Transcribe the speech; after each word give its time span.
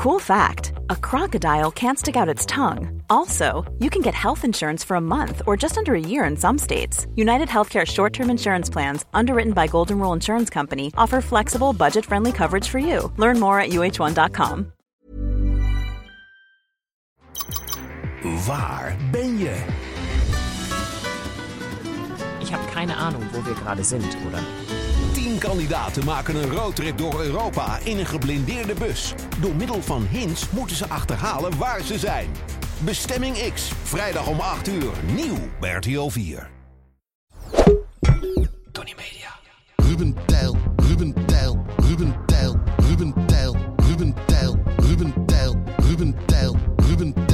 Cool 0.00 0.18
fact 0.18 0.72
a 0.88 0.96
crocodile 0.96 1.70
can't 1.70 1.98
stick 1.98 2.16
out 2.16 2.26
its 2.26 2.46
tongue. 2.46 3.02
Also, 3.10 3.70
you 3.80 3.90
can 3.90 4.00
get 4.00 4.14
health 4.14 4.46
insurance 4.46 4.82
for 4.82 4.94
a 4.94 5.00
month 5.00 5.42
or 5.46 5.58
just 5.58 5.76
under 5.76 5.94
a 5.94 6.00
year 6.00 6.24
in 6.24 6.38
some 6.38 6.56
states. 6.56 7.06
United 7.16 7.48
Healthcare 7.48 7.86
short 7.86 8.14
term 8.14 8.30
insurance 8.30 8.70
plans, 8.70 9.04
underwritten 9.12 9.52
by 9.52 9.66
Golden 9.66 9.98
Rule 9.98 10.14
Insurance 10.14 10.48
Company, 10.48 10.90
offer 10.96 11.20
flexible, 11.20 11.74
budget 11.74 12.06
friendly 12.06 12.32
coverage 12.32 12.66
for 12.66 12.78
you. 12.78 13.12
Learn 13.18 13.38
more 13.38 13.60
at 13.60 13.72
uh1.com. 13.72 14.72
Waar 18.46 18.96
ben 19.12 19.38
je? 19.38 19.54
Ich 22.40 22.54
habe 22.54 22.66
keine 22.72 22.96
Ahnung, 22.96 23.22
wo 23.32 23.44
wir 23.44 23.54
gerade 23.54 23.84
sind, 23.84 24.16
oder? 24.26 24.40
kandidaten 25.40 26.04
maken 26.04 26.34
een 26.34 26.50
roadtrip 26.50 26.98
door 26.98 27.20
Europa 27.20 27.78
in 27.84 27.98
een 27.98 28.06
geblindeerde 28.06 28.74
bus. 28.74 29.14
Door 29.40 29.54
middel 29.54 29.82
van 29.82 30.06
hints 30.10 30.50
moeten 30.50 30.76
ze 30.76 30.88
achterhalen 30.88 31.58
waar 31.58 31.82
ze 31.82 31.98
zijn. 31.98 32.28
Bestemming 32.78 33.52
X, 33.54 33.72
vrijdag 33.82 34.26
om 34.26 34.40
8 34.40 34.68
uur, 34.68 34.92
nieuw 35.14 35.38
bij 35.60 35.72
RTL 35.72 36.08
4. 36.08 36.50
Tony 38.72 38.94
Media. 38.96 39.38
Ruben 39.76 40.16
Tijl, 40.26 40.56
Ruben 40.76 41.26
Tijl, 41.26 41.64
Ruben 41.76 42.16
Tijl, 42.26 42.56
Ruben 42.76 43.26
Tijl, 43.26 43.56
Ruben 43.76 44.14
Tijl, 44.26 44.62
Ruben 44.76 45.14
Tijl, 45.26 45.62
Ruben 45.76 46.14
Tijl, 46.26 46.56
Ruben 46.76 47.14
Tijl. 47.14 47.29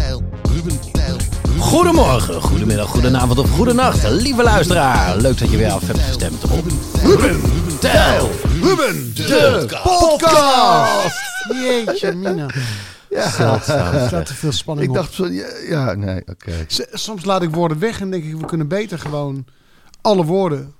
Goedemorgen, 1.59 2.43
goedemiddag, 2.43 2.89
goedenavond 2.89 3.39
of 3.39 3.51
goedenacht, 3.51 4.09
lieve 4.11 4.43
luisteraar. 4.43 5.17
Leuk 5.17 5.39
dat 5.39 5.51
je 5.51 5.57
weer 5.57 5.71
af 5.71 5.87
hebt 5.87 5.99
gestemd 5.99 6.45
op 6.45 6.65
Ruben 7.03 7.41
Tel. 7.81 8.31
Ruben 8.63 9.15
De 9.15 9.67
podcast. 9.83 11.15
Jeetje, 11.63 12.13
Mina. 12.15 12.47
Ja, 13.11 13.25
Er 13.25 14.07
staat 14.07 14.27
te 14.27 14.35
veel 14.35 14.53
spanning 14.53 14.87
ik 14.87 14.93
op. 14.93 14.97
dacht 15.03 15.13
zo, 15.15 15.27
ja, 15.27 15.47
ja 15.69 15.95
nee, 15.95 16.23
oké. 16.27 16.53
S- 16.67 16.87
Soms 16.93 17.25
laat 17.25 17.43
ik 17.43 17.51
woorden 17.51 17.79
weg 17.79 18.01
en 18.01 18.11
denk 18.11 18.25
ik, 18.25 18.37
we 18.37 18.45
kunnen 18.47 18.69
beter 18.69 18.99
gewoon 18.99 19.45
alle 20.01 20.25
woorden. 20.25 20.73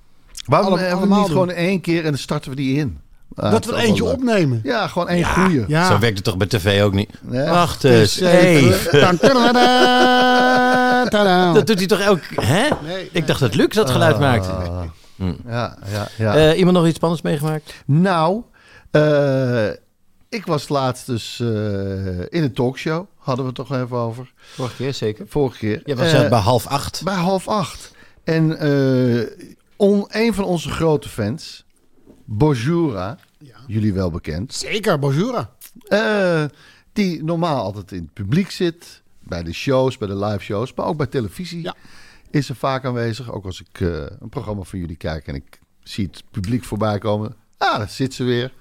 Waarom 0.45 0.67
Alle- 0.71 0.79
hebben 0.79 0.97
we 0.97 1.01
allemaal 1.03 1.19
niet 1.27 1.27
doen. 1.33 1.41
gewoon 1.49 1.55
één 1.55 1.81
keer 1.81 1.97
en 2.03 2.09
dan 2.09 2.17
starten 2.17 2.49
we 2.49 2.55
die 2.55 2.77
in? 2.77 2.99
Dat 3.29 3.65
we 3.65 3.71
er 3.71 3.77
eentje 3.77 4.03
leuk. 4.03 4.13
opnemen. 4.13 4.59
Ja, 4.63 4.87
gewoon 4.87 5.07
één 5.09 5.23
goeie. 5.25 5.63
Ja. 5.67 5.87
Zo 5.87 5.99
werkt 5.99 6.15
het 6.15 6.23
toch 6.25 6.37
bij 6.37 6.47
tv 6.47 6.81
ook 6.83 6.93
niet? 6.93 7.09
Ja. 7.31 7.49
Wacht 7.51 7.83
eens 7.83 8.13
Dus 8.15 8.29
even-. 8.31 9.17
Dat 11.53 11.67
doet 11.67 11.77
hij 11.77 11.87
toch 11.87 12.07
ook, 12.07 12.19
hè? 12.35 12.67
Nee, 12.83 13.09
Ik 13.11 13.27
dacht 13.27 13.39
dat 13.39 13.55
Luc 13.55 13.67
dat 13.67 13.89
geluid 13.89 14.19
maakte. 14.19 14.49
Ah, 14.51 14.81
Ja, 15.47 15.77
ja, 15.91 16.07
ja. 16.17 16.35
Eh, 16.35 16.57
iemand 16.57 16.77
nog 16.77 16.85
iets 16.85 16.95
spannends 16.95 17.23
meegemaakt? 17.23 17.73
Nou, 17.85 18.41
eh, 18.91 19.67
ik 20.29 20.45
was 20.45 20.69
laatst 20.69 21.05
dus 21.05 21.39
eh, 21.39 21.47
in 22.19 22.43
een 22.43 22.53
talkshow. 22.53 23.05
Hadden 23.17 23.45
we 23.45 23.51
het 23.55 23.67
toch 23.67 23.77
even 23.81 23.97
over. 23.97 24.31
Vorige 24.53 24.75
keer 24.75 24.93
zeker. 24.93 25.25
Vorige 25.27 25.57
keer. 25.57 25.81
Je 25.85 25.95
was 25.95 26.11
Eh, 26.11 26.23
eh, 26.23 26.29
bij 26.29 26.39
half 26.39 26.67
acht. 26.67 27.01
bij 27.03 27.15
half 27.15 27.47
acht. 27.47 27.91
En 28.23 28.59
eh, 28.59 29.27
on, 29.75 30.05
een 30.07 30.33
van 30.33 30.43
onze 30.43 30.69
grote 30.69 31.09
fans, 31.09 31.65
Bonjoura, 32.29 33.17
jullie 33.67 33.93
wel 33.93 34.11
bekend. 34.11 34.53
Zeker, 34.53 34.99
bonjour. 34.99 35.49
eh, 35.87 36.45
die 36.93 37.23
normaal 37.23 37.63
altijd 37.63 37.91
in 37.91 38.01
het 38.01 38.13
publiek 38.13 38.51
zit. 38.51 39.01
Bij 39.19 39.43
de 39.43 39.53
shows, 39.53 39.97
bij 39.97 40.07
de 40.07 40.15
live 40.15 40.39
shows, 40.43 40.73
maar 40.73 40.85
ook 40.85 40.97
bij 40.97 41.05
televisie. 41.05 41.61
Ja. 41.61 41.75
Is 42.29 42.49
er 42.49 42.55
vaak 42.55 42.85
aanwezig. 42.85 43.31
Ook 43.31 43.45
als 43.45 43.61
ik 43.61 43.81
eh, 43.81 44.05
een 44.19 44.29
programma 44.29 44.61
van 44.63 44.79
jullie 44.79 44.95
kijk 44.95 45.27
en 45.27 45.35
ik 45.35 45.59
zie 45.79 46.05
het 46.05 46.23
publiek 46.31 46.63
voorbij 46.63 46.97
komen. 46.97 47.35
Ah, 47.57 47.77
daar 47.77 47.89
zit 47.89 48.13
ze 48.13 48.23
weer. 48.23 48.53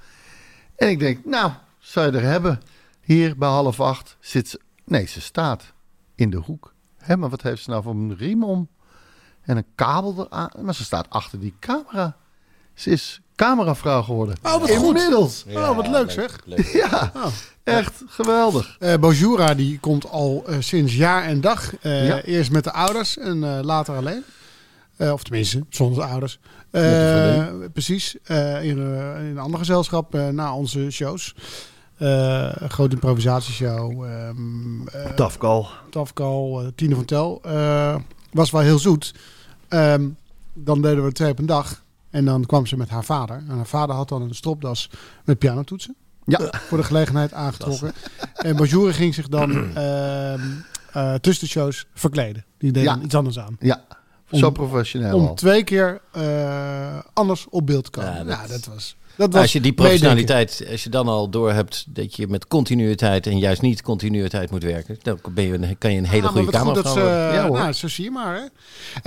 En 0.77 0.89
ik 0.89 0.99
denk, 0.99 1.25
nou, 1.25 1.53
zou 1.79 2.11
je 2.13 2.19
er 2.19 2.25
hebben? 2.25 2.61
Hier 3.01 3.37
bij 3.37 3.49
half 3.49 3.81
acht 3.81 4.17
zit 4.21 4.49
ze. 4.49 4.61
Nee, 4.85 5.07
ze 5.07 5.21
staat 5.21 5.73
in 6.15 6.31
de 6.31 6.37
hoek. 6.37 6.75
Hé, 6.97 7.17
maar 7.17 7.31
wat 7.31 7.43
heeft 7.43 7.63
ze 7.63 7.71
nou 7.71 7.83
voor 7.83 7.95
een 7.95 8.17
riem 8.17 8.45
om? 8.45 8.69
En 9.43 9.57
een 9.57 9.67
kabel 9.75 10.27
eraan. 10.31 10.51
Maar 10.61 10.75
ze 10.75 10.85
staat 10.85 11.11
achter 11.11 11.41
die 11.41 11.55
camera. 11.61 12.17
Ze 12.75 12.91
is 12.91 13.21
cameravrouw 13.37 14.03
geworden. 14.03 14.37
Oh, 14.43 14.53
wat 14.61 14.71
goed. 14.71 14.87
Inmiddels. 14.97 15.45
oh, 15.55 15.77
wat 15.77 15.89
leuk, 15.89 16.11
zeg. 16.11 16.39
Ja, 16.73 17.13
Oh. 17.17 17.27
echt 17.65 18.03
geweldig. 18.07 18.77
Eh 18.79 18.95
Bonjoura 18.95 19.55
die 19.55 19.79
komt 19.79 20.11
al 20.11 20.45
eh, 20.47 20.57
sinds 20.61 20.97
jaar 20.97 21.23
en 21.25 21.41
dag. 21.41 21.77
Eh, 21.81 22.07
Ja. 22.07 22.23
Eerst 22.23 22.51
met 22.51 22.65
de 22.65 22.73
ouders 22.73 23.19
en 23.19 23.45
eh, 23.45 23.59
later 23.63 23.97
alleen. 23.97 24.25
Eh, 24.97 25.13
of 25.13 25.23
tenminste, 25.23 25.65
zonder 25.71 25.99
de 26.05 26.11
ouders. 26.11 26.39
de 26.71 27.49
Eh, 27.63 27.69
precies. 27.73 28.17
Eh, 28.25 28.63
in, 28.65 28.79
eh, 28.79 29.19
in 29.19 29.27
een 29.27 29.39
ander 29.39 29.59
gezelschap 29.59 30.15
eh, 30.15 30.29
na 30.29 30.55
onze 30.55 30.91
shows. 30.91 31.35
Eh, 31.99 32.49
een 32.55 32.71
grote 32.71 32.95
improvisatieshow. 32.95 34.05
ehm 34.05 34.89
eh, 34.89 35.13
Tafkal. 35.15 35.69
Tafkal, 35.91 36.61
eh, 36.61 36.67
Tine 36.75 36.95
van 36.95 37.05
Tel. 37.05 37.41
Eh, 37.45 37.97
was 38.33 38.51
wel 38.51 38.61
heel 38.61 38.79
zoet. 38.79 39.15
Ehm, 39.69 40.09
dan 40.55 40.83
deden 40.83 41.05
we 41.05 41.13
twee 41.13 41.31
op 41.31 41.39
een 41.39 41.47
dag. 41.47 41.85
En 42.17 42.25
dan 42.25 42.47
kwam 42.47 42.67
ze 42.67 42.77
met 42.77 42.89
haar 42.89 43.05
vader. 43.05 43.37
En 43.49 43.57
haar 43.57 43.67
vader 43.67 43.95
had 43.95 44.09
dan 44.09 44.23
een 44.23 44.35
stropdas 44.35 44.91
met 45.25 45.39
pianotoetsen. 45.39 45.95
Ja. 46.25 46.41
Voor 46.69 46.79
de 46.79 46.85
gelegenheid 46.85 47.33
aangetrokken. 47.45 47.93
En 48.35 48.57
Bonjour 48.57 48.95
ging 48.95 49.15
zich 49.15 49.29
dan 49.29 49.51
ehm, 49.77 50.41
eh, 50.93 51.15
tussen 51.15 51.45
de 51.45 51.51
shows 51.51 51.87
verkleden. 51.95 52.45
Die 52.59 52.73
deed 52.73 52.85
Ja. 52.85 52.99
iets 53.05 53.15
anders 53.15 53.39
aan. 53.39 53.57
Ja, 53.61 53.85
Om- 54.31 54.39
zo 54.39 54.51
professioneel 54.51 55.17
Om 55.17 55.27
al. 55.27 55.35
twee 55.35 55.65
keer 55.65 56.01
eh, 56.13 56.99
anders 57.13 57.47
op 57.51 57.67
beeld 57.67 57.85
te 57.85 57.91
komen. 57.91 58.13
Ja, 58.15 58.25
Ja, 58.43 58.47
dat- 58.47 58.65
was... 58.67 58.97
Dat 59.17 59.33
was 59.33 59.43
Als 59.43 59.53
je 59.53 59.61
die 59.61 59.71
meedenken. 59.71 59.99
professionaliteit, 59.99 60.67
als 60.71 60.85
je 60.85 60.91
dan 60.91 61.09
al 61.09 61.29
door 61.31 61.53
hebt 61.53 61.85
dat 61.95 62.17
je 62.17 62.27
met 62.29 62.47
continuïteit 62.47 63.27
en 63.27 63.39
juist 63.39 63.63
niet 63.63 63.83
continuïteit 63.83 64.51
moet 64.51 64.63
werken, 64.63 64.97
dan 65.03 65.19
ben 65.35 65.45
je, 65.45 65.75
kan 65.75 65.93
je 65.93 65.99
een 65.99 66.07
hele 66.07 66.27
Ah, 66.27 66.33
goede 66.33 66.59
goed 66.59 66.75
dat 66.75 66.85
camera 66.85 66.93
ze, 66.93 67.35
Ja, 67.37 67.47
hoor. 67.49 67.59
nou, 67.59 67.73
zo 67.73 67.89
zie 67.89 68.05
je 68.05 68.11
maar. 68.11 68.35
Hè. 68.37 68.43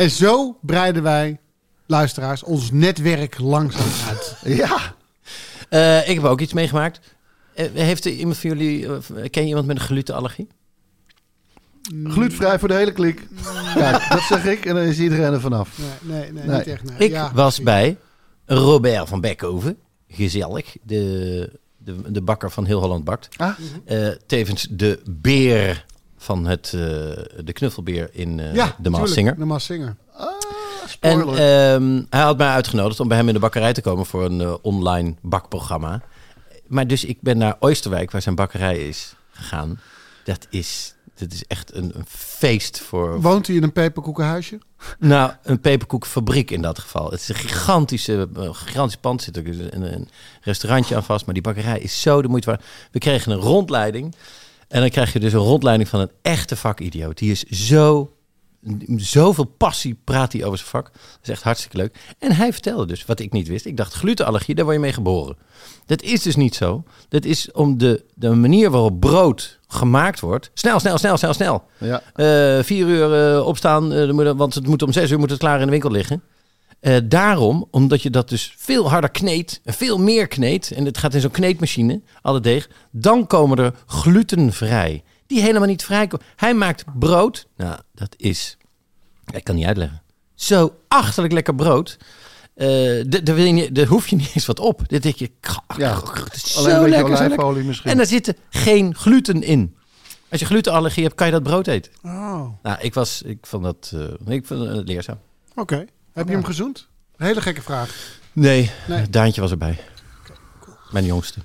En 0.03 0.09
zo 0.09 0.57
breiden 0.61 1.03
wij, 1.03 1.39
luisteraars, 1.89 2.43
ons 2.43 2.71
netwerk 2.71 3.39
langzaam 3.39 4.07
uit. 4.09 4.35
Ja, 4.57 4.95
Eh, 5.69 6.09
ik 6.09 6.15
heb 6.15 6.23
ook 6.23 6.41
iets 6.41 6.53
meegemaakt. 6.53 6.99
Eh, 7.53 7.65
heeft 7.73 8.05
er 8.05 8.11
iemand 8.11 8.37
van 8.37 8.49
jullie, 8.49 8.85
eh, 8.87 9.29
ken 9.29 9.41
je 9.43 9.47
iemand 9.49 9.67
met 9.67 9.75
een 9.75 9.83
glutenallergie? 9.83 10.47
glutenvrij 12.03 12.59
voor 12.59 12.67
de 12.67 12.73
hele 12.73 12.91
klik. 12.91 13.27
Kijk, 13.73 14.09
dat 14.09 14.21
zeg 14.21 14.45
ik 14.45 14.65
en 14.65 14.75
dan 14.75 14.83
is 14.83 14.99
iedereen 14.99 15.33
er 15.33 15.39
vanaf. 15.41 15.77
Nee, 16.01 16.21
nee, 16.21 16.31
nee, 16.31 16.43
Nee. 16.45 16.57
niet 16.57 16.67
echt. 16.67 16.83
Nee. 16.83 16.97
Ik 17.07 17.11
Ja, 17.11 17.31
was 17.33 17.61
bij 17.61 17.97
Robert 18.45 19.07
van 19.09 19.21
Beckhoven, 19.21 19.77
gezellig, 20.07 20.75
de, 20.83 21.51
de, 21.77 22.11
de 22.11 22.21
bakker 22.21 22.51
van 22.51 22.65
Heel 22.65 22.79
Holland 22.79 23.03
Bakt. 23.03 23.29
Ah, 23.37 23.49
Eh, 23.85 24.07
tevens 24.25 24.67
de 24.71 25.01
beer 25.09 25.85
van 26.17 26.45
het, 26.45 26.65
eh, 26.65 26.79
de 27.43 27.53
knuffelbeer 27.53 28.09
in 28.11 28.39
eh, 28.39 28.53
Ja, 28.55 28.75
de 28.79 28.89
Maaszinger. 28.89 29.37
De 29.37 29.45
Maaszinger. 29.45 29.95
En 30.17 30.28
spoiler. 31.01 31.73
ehm, 31.73 32.01
hij 32.09 32.21
had 32.21 32.37
mij 32.37 32.47
uitgenodigd 32.47 32.99
om 32.99 33.07
bij 33.07 33.17
hem 33.17 33.27
in 33.27 33.33
de 33.33 33.39
bakkerij 33.39 33.73
te 33.73 33.81
komen 33.81 34.05
voor 34.05 34.25
een 34.25 34.41
eh, 34.41 34.53
online 34.61 35.15
bakprogramma. 35.21 36.01
Maar 36.67 36.87
dus 36.87 37.05
ik 37.05 37.21
ben 37.21 37.37
naar 37.37 37.55
Oosterwijk, 37.59 38.11
waar 38.11 38.21
zijn 38.21 38.35
bakkerij 38.35 38.87
is, 38.87 39.13
gegaan. 39.31 39.79
Dat 40.23 40.47
is, 40.49 40.93
dat 41.15 41.31
is 41.31 41.43
echt 41.47 41.75
een, 41.75 41.91
een 41.95 42.05
feest 42.07 42.79
voor, 42.79 43.21
Woont 43.21 43.47
hij 43.47 43.55
in 43.55 43.63
een 43.63 43.71
peperkoekenhuisje? 43.71 44.59
nou, 44.99 45.31
een 45.43 45.59
peperkoekfabriek 45.61 46.51
in 46.51 46.61
dat 46.61 46.79
geval. 46.79 47.11
Het 47.11 47.19
is 47.19 47.29
een 47.29 47.35
gigantische, 47.35 48.29
uh, 48.37 48.49
gigantisch 48.51 48.97
pand. 48.97 49.19
Er 49.19 49.25
zit 49.25 49.37
ook 49.39 49.45
een, 49.73 49.93
een 49.93 50.09
restaurantje 50.41 50.95
aan 50.95 51.03
vast. 51.03 51.25
Maar 51.25 51.33
die 51.33 51.43
bakkerij 51.43 51.79
is 51.79 52.01
zo 52.01 52.21
de 52.21 52.27
moeite 52.27 52.49
waard. 52.49 52.63
We 52.91 52.99
kregen 52.99 53.31
een 53.31 53.39
rondleiding. 53.39 54.15
En 54.67 54.81
dan 54.81 54.89
krijg 54.89 55.13
je 55.13 55.19
dus 55.19 55.33
een 55.33 55.39
rondleiding 55.39 55.89
van 55.89 55.99
een 55.99 56.11
echte 56.21 56.55
vakidioot. 56.55 57.17
Die 57.17 57.31
is 57.31 57.43
zo... 57.43 58.13
Zoveel 58.95 59.43
passie 59.45 59.97
praat 60.03 60.33
hij 60.33 60.43
over 60.43 60.57
zijn 60.57 60.69
vak. 60.69 60.91
Dat 60.93 61.19
is 61.21 61.29
echt 61.29 61.43
hartstikke 61.43 61.77
leuk. 61.77 61.95
En 62.19 62.31
hij 62.35 62.53
vertelde 62.53 62.85
dus 62.85 63.05
wat 63.05 63.19
ik 63.19 63.31
niet 63.31 63.47
wist. 63.47 63.65
Ik 63.65 63.77
dacht, 63.77 63.93
glutenallergie, 63.93 64.55
daar 64.55 64.63
word 64.63 64.75
je 64.77 64.81
mee 64.83 64.93
geboren. 64.93 65.37
Dat 65.85 66.01
is 66.01 66.21
dus 66.21 66.35
niet 66.35 66.55
zo. 66.55 66.83
Dat 67.09 67.25
is 67.25 67.51
om 67.51 67.77
de, 67.77 68.03
de 68.15 68.29
manier 68.29 68.69
waarop 68.71 68.99
brood 68.99 69.59
gemaakt 69.67 70.19
wordt. 70.19 70.51
Snel, 70.53 70.79
snel, 70.79 70.97
snel, 70.97 71.17
snel, 71.17 71.33
snel. 71.33 71.63
ja. 71.77 72.01
Eh, 72.15 72.63
vier 72.63 72.87
uur 72.87 73.33
eh, 73.35 73.45
opstaan, 73.47 74.13
moet- 74.15 74.35
want 74.37 74.53
het 74.53 74.67
moet 74.67 74.81
om 74.81 74.91
zes 74.91 75.11
uur 75.11 75.19
moet 75.19 75.29
het 75.29 75.39
klaar 75.39 75.59
in 75.59 75.65
de 75.65 75.71
winkel 75.71 75.91
liggen. 75.91 76.21
Daarom, 77.03 77.67
omdat 77.71 78.01
je 78.01 78.09
dat 78.09 78.29
dus 78.29 78.53
veel 78.57 78.89
harder 78.89 79.09
kneedt, 79.11 79.61
veel 79.65 79.97
meer 79.99 80.27
kneedt, 80.27 80.71
en 80.71 80.85
het 80.85 80.97
gaat 80.97 81.13
in 81.13 81.21
zo'n 81.21 81.31
kneedmachine, 81.31 82.01
alle 82.21 82.39
deeg, 82.39 82.69
dan 82.91 83.27
komen 83.27 83.57
er 83.57 83.73
glutenvrij. 83.85 85.03
Die 85.29 85.41
helemaal 85.41 85.67
niet 85.67 85.83
vrij 85.83 86.07
komen. 86.07 86.25
Hij 86.35 86.53
maakt 86.53 86.83
brood, 86.99 87.47
nou, 87.57 87.79
dat 87.93 88.13
is, 88.17 88.57
ik 89.33 89.43
kan 89.43 89.55
niet 89.55 89.65
uitleggen, 89.65 90.01
zo 90.35 90.75
achterlijk 90.87 91.33
lekker 91.33 91.55
brood. 91.55 91.97
Eh, 92.55 92.67
d- 93.01 93.25
daar 93.25 93.73
daar 93.73 93.85
hoef 93.85 94.07
je 94.07 94.15
niet 94.15 94.31
eens 94.35 94.45
wat 94.45 94.59
op. 94.59 94.81
Dit 94.87 95.03
denk 95.03 95.15
je, 95.15 95.31
Ja. 95.77 96.01
het 96.23 96.35
is 96.35 96.57
Alleen 96.57 96.69
een 96.69 96.75
zo 96.75 96.83
beetje 96.83 96.89
lekker, 96.97 97.17
zo 97.17 97.27
lekker. 97.27 97.65
misschien. 97.65 97.91
En 97.91 97.97
daar 97.97 98.05
zit 98.05 98.33
geen 98.49 98.95
gluten 98.95 99.43
in. 99.43 99.75
Als 100.29 100.39
je 100.39 100.45
glutenallergie 100.45 101.03
hebt, 101.03 101.15
kan 101.15 101.25
je 101.27 101.33
dat 101.33 101.43
brood 101.43 101.67
eten. 101.67 101.91
Oh, 102.03 102.47
Nou, 102.63 102.77
ik 102.79 102.93
was, 102.93 103.21
ik 103.21 103.37
vond 103.45 103.63
dat, 103.63 103.91
eh, 104.27 104.33
ik 104.35 104.45
vond 104.45 104.67
het 104.67 104.87
leerzaam. 104.87 105.19
oké. 105.55 105.85
Heb 106.13 106.27
je 106.27 106.33
hem 106.33 106.43
gezoend? 106.45 106.87
Een 107.17 107.25
hele 107.25 107.41
gekke 107.41 107.61
vraag. 107.61 107.95
Nee, 108.33 108.71
Nee. 108.87 109.09
Daantje 109.09 109.41
was 109.41 109.51
erbij. 109.51 109.79
Mijn 110.91 111.05
jongste. 111.05 111.39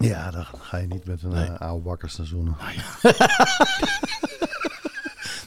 Ja, 0.00 0.30
dan 0.30 0.44
ga 0.60 0.76
je 0.76 0.86
niet 0.86 1.04
met 1.04 1.22
een 1.22 1.30
Nee. 1.30 1.44
eh, 1.46 1.60
oude 1.60 1.82
bakkers 1.84 2.16
naar 2.16 2.26
zoenen. 2.26 2.56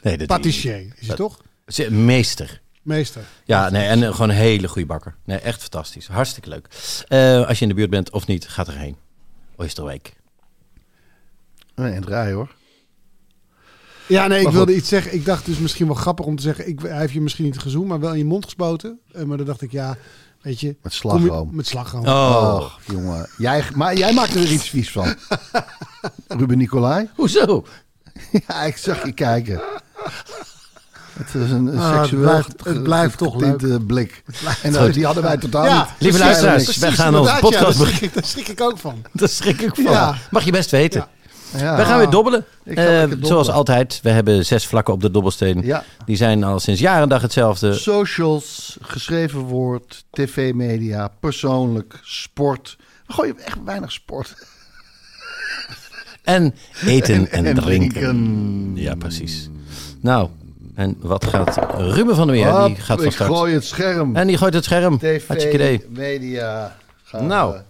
Nee, 0.03 0.17
dat 0.17 0.27
Patissier 0.27 0.93
is 0.95 1.07
hij 1.07 1.15
toch? 1.15 1.41
Ze- 1.67 1.91
Meester. 1.91 2.61
Meester. 2.81 3.21
Ja, 3.45 3.69
nee, 3.69 3.87
en 3.87 4.03
eh, 4.03 4.11
gewoon 4.11 4.29
een 4.29 4.35
hele 4.35 4.67
goede 4.67 4.87
bakker. 4.87 5.15
Nee, 5.25 5.37
echt 5.39 5.61
fantastisch. 5.61 6.07
Hartstikke 6.07 6.49
leuk. 6.49 6.67
Eh, 7.07 7.47
als 7.47 7.57
je 7.57 7.63
in 7.63 7.69
de 7.69 7.75
buurt 7.75 7.89
bent 7.89 8.09
of 8.11 8.27
niet, 8.27 8.47
ga 8.47 8.65
erheen. 8.67 8.95
Oysterweek. 9.55 10.13
Nee, 11.75 11.93
en 11.93 12.01
draai 12.01 12.33
hoor. 12.33 12.55
Ja, 14.07 14.27
nee, 14.27 14.37
ik 14.37 14.43
Maar 14.43 14.53
wilde 14.53 14.75
iets 14.75 14.89
zeggen. 14.89 15.13
Ik 15.13 15.25
dacht 15.25 15.45
dus 15.45 15.57
misschien 15.57 15.85
wel 15.87 15.95
grappig 15.95 16.25
om 16.25 16.35
te 16.35 16.41
zeggen. 16.41 16.67
Ik, 16.67 16.79
hij 16.81 16.99
heeft 16.99 17.13
je 17.13 17.21
misschien 17.21 17.45
niet 17.45 17.59
gezoend, 17.59 17.87
maar 17.87 17.99
wel 17.99 18.11
in 18.11 18.17
je 18.17 18.25
mond 18.25 18.43
gespoten. 18.45 18.99
Eh, 19.11 19.23
maar 19.23 19.37
dan 19.37 19.45
dacht 19.45 19.61
ik, 19.61 19.71
ja, 19.71 19.97
weet 20.41 20.59
je. 20.59 20.75
Met 20.81 20.93
je- 20.93 20.99
slagroom. 20.99 21.49
Met 21.55 21.67
slagroom. 21.67 22.05
Oh, 22.07 22.55
Och, 22.55 22.79
jongen. 22.85 23.27
Jij, 23.37 23.63
maar 23.75 23.95
jij 23.97 24.13
maakt 24.13 24.35
er 24.35 24.51
iets 24.51 24.69
vies 24.69 24.91
van. 24.91 25.15
Ruben 26.39 26.57
Nicolai? 26.57 27.09
hoezo? 27.15 27.65
Ja, 28.47 28.63
ik 28.63 28.77
zag 28.77 29.05
je 29.05 29.11
kijken. 29.11 29.61
Het 31.13 31.27
is 31.35 31.51
een, 31.51 31.65
een 31.67 31.79
Ah, 31.79 31.89
het 31.91 31.99
seksueel 31.99 32.21
blijft- 32.21 32.63
het 32.63 32.83
blijft 32.83 33.17
toch 33.17 33.33
getinte 33.33 33.79
blik. 33.79 34.23
En 34.63 34.75
Goed. 34.75 34.93
die 34.93 35.05
hadden 35.05 35.23
wij 35.23 35.37
totaal 35.37 35.65
Ja, 35.65 35.77
niet. 35.79 35.87
Lieve 35.99 36.17
luisteraars, 36.17 36.77
wij 36.77 36.91
gaan 36.91 37.15
onze 37.15 37.29
inderdaad, 37.35 37.51
ja, 37.51 37.59
podcast 37.59 37.77
daar 37.79 37.87
schrik 37.87 38.01
ik- 38.01 38.13
Daar 38.13 38.25
schrik 38.25 38.47
ik 38.47 38.61
ook 38.61 38.77
van. 38.77 39.05
Daar 39.13 39.29
schrik 39.29 39.61
ik 39.61 39.75
van. 39.75 39.83
Ja. 39.83 40.15
Mag 40.31 40.43
je 40.43 40.51
best 40.51 40.71
weten. 40.71 41.07
Ja. 41.57 41.75
We 41.75 41.85
gaan 41.85 41.97
weer 41.97 42.09
dobbelen. 42.09 42.45
Ik 42.63 42.77
Eh, 42.77 42.99
dobbelen. 42.99 43.25
zoals 43.25 43.49
altijd, 43.49 43.99
we 44.03 44.09
hebben 44.09 44.45
zes 44.45 44.67
vlakken 44.67 44.93
op 44.93 45.01
de 45.01 45.11
dobbelsteen. 45.11 45.61
Ja. 45.63 45.83
Die 46.05 46.15
zijn 46.15 46.43
al 46.43 46.59
sinds 46.59 46.79
jaar 46.81 47.01
en 47.01 47.09
dag 47.09 47.21
hetzelfde. 47.21 47.73
Socials, 47.73 48.77
geschreven 48.81 49.39
woord, 49.39 50.03
tv-media, 50.11 51.11
persoonlijk, 51.19 51.99
sport. 52.03 52.77
We 53.07 53.13
gooien 53.13 53.39
echt 53.45 53.57
weinig 53.65 53.91
sport. 53.91 54.33
En 56.23 56.55
eten 56.85 57.31
en, 57.31 57.45
en 57.45 57.55
drinken. 57.55 57.91
drinken. 57.91 58.71
Ja, 58.75 58.95
precies. 58.95 59.49
Nou, 60.01 60.29
en 60.75 60.95
wat 60.99 61.25
gaat 61.25 61.57
Ruben 61.77 62.15
van 62.15 62.27
der 62.27 62.35
Meer? 62.35 62.65
Die 62.65 62.75
gaat 62.75 62.97
van 62.97 63.05
ik 63.05 63.11
start. 63.11 63.29
gooi 63.35 63.53
het 63.53 63.65
scherm. 63.65 64.15
En 64.15 64.27
die 64.27 64.37
gooit 64.37 64.53
het 64.53 64.63
scherm. 64.63 64.97
TV, 64.97 65.79
media. 65.89 66.75
Gaan 67.03 67.25
Nou, 67.27 67.53
we- 67.53 67.61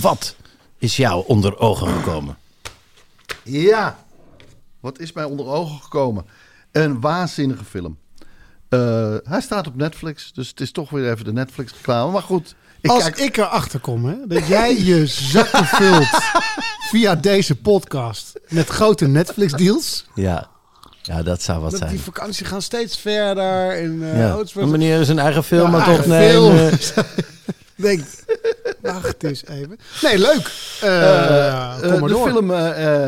wat 0.00 0.34
is 0.78 0.96
jou 0.96 1.24
onder 1.26 1.58
ogen 1.58 1.88
gekomen? 1.88 2.36
Ja. 3.48 3.98
Wat 4.80 4.98
is 4.98 5.12
mij 5.12 5.24
onder 5.24 5.46
ogen 5.46 5.80
gekomen? 5.82 6.24
Een 6.72 7.00
waanzinnige 7.00 7.64
film. 7.64 7.98
Eh, 8.68 9.14
hij 9.22 9.40
staat 9.40 9.66
op 9.66 9.76
Netflix, 9.76 10.32
dus 10.32 10.48
het 10.48 10.60
is 10.60 10.72
toch 10.72 10.90
weer 10.90 11.10
even 11.12 11.24
de 11.24 11.32
Netflix 11.32 11.72
reclame. 11.72 12.12
Maar 12.12 12.22
goed, 12.22 12.54
ik 12.80 12.90
Als 12.90 13.02
kijk... 13.02 13.18
ik 13.18 13.36
erachter 13.36 13.80
kom, 13.80 14.04
hè, 14.04 14.14
dat 14.26 14.46
jij 14.46 14.78
je 14.84 15.06
zakken 15.06 15.64
vult 15.64 16.08
via 16.90 17.14
deze 17.14 17.56
podcast 17.56 18.40
met 18.48 18.68
grote 18.68 19.06
Netflix-deals. 19.06 20.06
Ja, 20.14 20.48
ja 21.02 21.22
dat 21.22 21.42
zou 21.42 21.60
wat 21.60 21.70
Dat 21.70 21.78
zijn. 21.80 21.90
die 21.90 22.00
vakantie 22.00 22.46
gaan 22.46 22.62
steeds 22.62 22.98
verder. 22.98 23.70
En, 23.82 23.98
eh, 24.12 24.18
Ja. 24.54 24.66
meneer 24.66 25.00
is 25.00 25.08
een 25.08 25.18
eigen 25.18 25.44
film 25.44 25.70
Ja, 25.70 25.82
aan 25.84 25.90
het 25.92 26.10
eigen 26.10 26.42
opnemen. 26.42 26.78
film. 27.78 27.86
Denk, 27.86 28.04
wacht 28.80 29.22
eens 29.22 29.46
even. 29.46 29.78
Nee, 30.02 30.18
leuk. 30.18 30.52
Eh, 30.82 31.72
Eh, 31.74 31.80
kom 31.80 31.90
eh, 31.92 32.00
maar 32.00 32.08
de 32.08 32.14
door. 32.14 32.28
film 32.28 32.50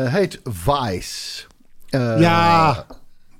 heet 0.07 0.39
Vice. 0.43 1.43
Eh, 1.89 1.99
Ja. 2.19 2.85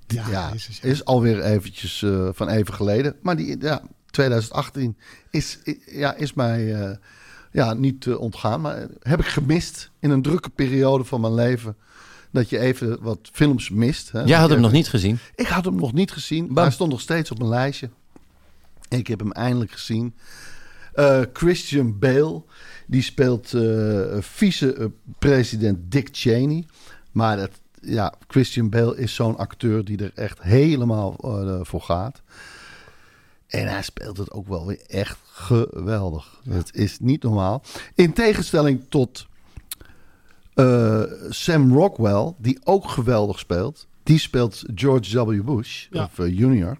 Ja, 0.08 0.24
Ja, 0.30 0.50
Jezus, 0.52 0.80
ja. 0.82 0.90
is 0.90 1.06
alweer 1.06 1.42
eventjes 1.42 2.02
eh, 2.04 2.30
van 2.34 2.50
even 2.50 2.74
geleden. 2.74 3.16
Maar 3.22 3.36
die, 3.36 3.58
ja, 3.62 3.82
2018 4.10 4.98
is, 5.30 5.60
ja, 5.86 6.14
is 6.16 6.34
mij 6.34 6.74
eh, 6.82 6.96
ja, 7.52 7.74
niet 7.74 8.08
ontgaan. 8.16 8.62
Maar 8.62 8.88
heb 9.00 9.20
ik 9.20 9.26
gemist 9.26 9.90
in 10.00 10.10
een 10.10 10.22
drukke 10.22 10.50
periode 10.50 11.04
van 11.04 11.22
mijn 11.22 11.34
leven. 11.34 11.76
Dat 12.32 12.50
je 12.50 12.60
even 12.60 12.98
wat 13.02 13.20
films 13.32 13.70
mist. 13.70 14.12
Hè. 14.12 14.22
Jij 14.22 14.38
had 14.40 14.50
hem 14.50 14.60
nog 14.60 14.72
niet 14.72 14.90
gezien. 14.90 15.20
Ik 15.36 15.48
had 15.48 15.66
hem 15.66 15.76
nog 15.76 15.94
niet 15.94 16.12
gezien. 16.12 16.48
Maar 16.50 16.64
hij 16.64 16.74
stond 16.74 16.92
nog 16.92 17.02
steeds 17.02 17.32
op 17.32 17.38
mijn 17.38 17.50
lijstje. 17.50 17.90
Ik 18.90 19.08
heb 19.08 19.20
hem 19.20 19.32
eindelijk 19.32 19.72
gezien. 19.72 20.14
Eh, 20.94 21.22
Christian 21.34 22.00
Bale, 22.00 22.44
die 22.88 23.02
speelt 23.02 23.54
eh 23.54 24.18
vice-president 24.20 25.92
Dick 25.92 26.10
Cheney. 26.12 26.66
Maar 27.12 27.38
dat, 27.38 27.50
ja, 27.82 28.14
Christian 28.28 28.70
Bale 28.70 28.98
is 28.98 29.16
zo'n 29.16 29.38
acteur 29.38 29.86
die 29.86 30.04
er 30.04 30.12
echt 30.16 30.42
helemaal 30.42 31.16
eh, 31.24 31.60
voor 31.62 31.82
gaat. 31.82 32.22
En 33.48 33.68
hij 33.68 33.82
speelt 33.84 34.18
het 34.18 34.32
ook 34.32 34.48
wel 34.48 34.66
weer 34.68 34.82
echt 34.88 35.18
geweldig. 35.32 36.40
Het 36.50 36.76
is 36.76 37.00
niet 37.00 37.24
normaal. 37.24 37.64
In 37.96 38.14
tegenstelling 38.14 38.86
tot 38.90 39.28
eh, 40.54 41.02
Sam 41.30 41.74
Rockwell, 41.74 42.34
die 42.38 42.60
ook 42.64 42.88
geweldig 42.90 43.40
speelt. 43.40 43.88
Die 44.04 44.20
speelt 44.20 44.64
George 44.76 45.26
W. 45.26 45.44
Bush, 45.44 45.88
Ja. 45.90 46.04
of 46.04 46.20
eh, 46.20 46.38
junior. 46.38 46.78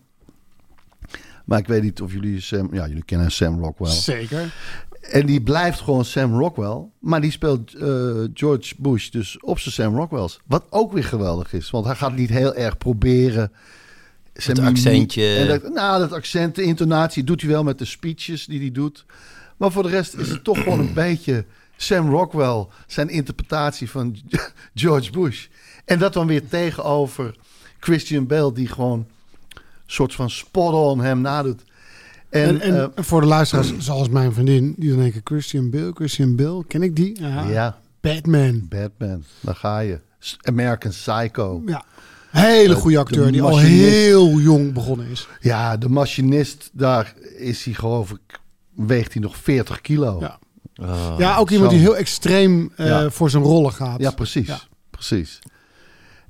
Maar 1.46 1.60
ik 1.60 1.68
weet 1.68 1.84
niet 1.84 2.02
of 2.02 2.14
jullie 2.14 2.42
Sam... 2.42 2.74
Ja, 2.74 2.88
jullie 2.88 3.04
kennen 3.04 3.32
Sam 3.32 3.60
Rockwell. 3.60 3.92
Zeker. 3.92 4.54
En 5.02 5.26
die 5.26 5.42
blijft 5.42 5.80
gewoon 5.80 6.06
Sam 6.06 6.40
Rockwell. 6.40 6.86
Maar 7.00 7.22
die 7.22 7.32
speelt 7.32 7.74
eh, 7.74 7.88
George 8.34 8.74
Bush 8.78 9.10
dus 9.10 9.40
op 9.40 9.60
zijn 9.60 9.74
Sam 9.74 9.96
Rockwells. 9.96 10.40
Wat 10.48 10.64
ook 10.70 10.94
weer 10.94 11.04
geweldig 11.04 11.54
is. 11.54 11.70
Want 11.70 11.86
hij 11.86 11.96
gaat 11.96 12.16
niet 12.16 12.30
heel 12.30 12.56
erg 12.56 12.78
proberen... 12.78 13.52
zijn 14.34 14.58
Het 14.58 14.66
accentje. 14.66 15.36
En 15.36 15.48
dat, 15.48 15.74
nou, 15.74 16.00
dat 16.00 16.12
accent, 16.12 16.56
de 16.56 16.64
intonatie 16.64 17.24
doet 17.24 17.42
hij 17.42 17.50
wel 17.50 17.64
met 17.64 17.78
de 17.78 17.86
speeches 17.86 18.46
die 18.46 18.60
hij 18.60 18.72
doet. 18.72 19.06
Maar 19.58 19.72
voor 19.72 19.84
de 19.84 19.90
rest 19.90 20.14
is 20.14 20.30
het 20.30 20.44
toch 20.44 20.58
gewoon 20.64 20.80
een 20.80 20.94
beetje 21.08 21.46
Sam 21.76 22.10
Rockwell. 22.10 22.66
Zijn 22.88 23.10
interpretatie 23.10 23.90
van 23.90 24.16
George 24.74 25.12
Bush. 25.12 25.48
En 25.86 26.00
dat 26.00 26.14
dan 26.14 26.28
weer 26.28 26.48
tegenover 26.48 27.36
Christian 27.80 28.28
Bale. 28.28 28.54
Die 28.54 28.68
gewoon 28.68 29.08
soort 29.92 30.14
van 30.14 30.30
spot-on 30.30 31.00
hem 31.02 31.22
nadoet. 31.22 31.64
En, 32.30 32.48
En, 32.48 32.62
en, 32.62 32.92
eh, 32.96 33.04
voor 33.04 33.22
de 33.22 33.28
luisteraars, 33.28 33.78
zoals 33.78 34.10
mijn 34.10 34.34
vriendin, 34.34 34.74
die 34.78 34.90
dan 34.90 35.00
denken: 35.00 35.22
Christian 35.24 35.70
Bale, 35.70 35.92
Christian 35.94 36.36
Bale, 36.36 36.66
ken 36.68 36.84
ik 36.84 36.96
die? 36.96 37.22
Ja. 37.22 37.44
ja, 37.48 37.78
Batman. 38.02 38.66
Batman, 38.70 39.24
daar 39.40 39.56
ga 39.56 39.80
je. 39.80 40.00
American 40.42 40.92
Psycho. 40.92 41.62
Ja. 41.66 41.84
Hele 42.30 42.74
Eh, 42.74 42.80
goede 42.80 42.96
de 42.96 43.02
acteur 43.02 43.32
die 43.32 43.42
al 43.42 43.58
heel 43.58 44.40
jong 44.40 44.74
begonnen 44.74 45.08
is. 45.08 45.28
Ja, 45.40 45.78
de 45.78 45.90
machinist, 45.90 46.70
daar 46.74 47.14
is 47.38 47.64
hij 47.64 47.74
geloof 47.74 48.12
ik, 48.12 48.40
weegt 48.76 49.14
hij 49.14 49.22
nog 49.22 49.38
40 49.38 49.82
kilo. 49.82 50.18
Ja. 50.20 50.40
Oh. 50.82 51.16
ja, 51.18 51.38
ook 51.38 51.50
iemand 51.50 51.72
zo. 51.72 51.78
die 51.78 51.86
heel 51.86 51.98
extreem 51.98 52.72
eh, 52.76 52.86
Ja. 52.86 53.10
voor 53.10 53.30
zijn 53.30 53.44
rollen 53.44 53.72
gaat. 53.72 54.00
Ja, 54.00 54.12
precies. 54.12 54.48
Ja. 54.48 54.60
Precies. 54.90 55.40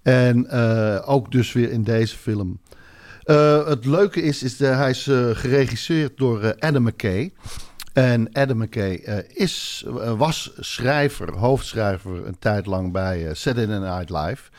En 0.02 0.50
eh, 0.50 1.10
ook 1.10 1.32
dus 1.32 1.54
weer 1.54 1.72
in 1.72 1.84
deze 1.84 2.18
film. 2.18 2.60
Eh, 3.32 3.68
het 3.68 3.86
leuke 3.86 4.22
is, 4.22 4.44
is 4.44 4.58
dat 4.58 4.76
hij 4.76 4.90
is 4.90 5.08
eh, 5.08 5.30
geregisseerd 5.30 6.18
door 6.18 6.42
eh, 6.42 6.68
Adam 6.70 6.84
McKay. 6.84 7.34
En 7.94 8.34
Adam 8.34 8.58
McKay 8.58 8.94
is, 9.28 9.86
was 10.18 10.52
schrijver, 10.60 11.38
hoofdschrijver 11.38 12.28
een 12.28 12.40
tijd 12.40 12.66
lang 12.66 12.92
bij 12.92 13.34
Saturday 13.34 13.78
Night 13.80 14.10
Live. 14.10 14.50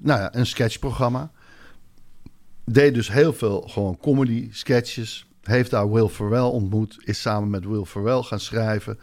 Nou 0.00 0.20
ja, 0.20 0.34
een 0.34 0.46
sketchprogramma. 0.46 1.30
Deed 2.64 2.94
dus 2.94 3.12
heel 3.12 3.32
veel 3.32 3.60
gewoon 3.60 3.98
comedy 3.98 4.48
sketches. 4.52 5.26
Heeft 5.42 5.70
daar 5.70 5.90
Will 5.90 6.08
Ferrell 6.08 6.40
ontmoet. 6.40 6.96
Is 7.04 7.20
samen 7.20 7.50
met 7.50 7.64
Will 7.64 7.84
Ferrell 7.84 8.22
gaan 8.22 8.40
schrijven. 8.40 8.98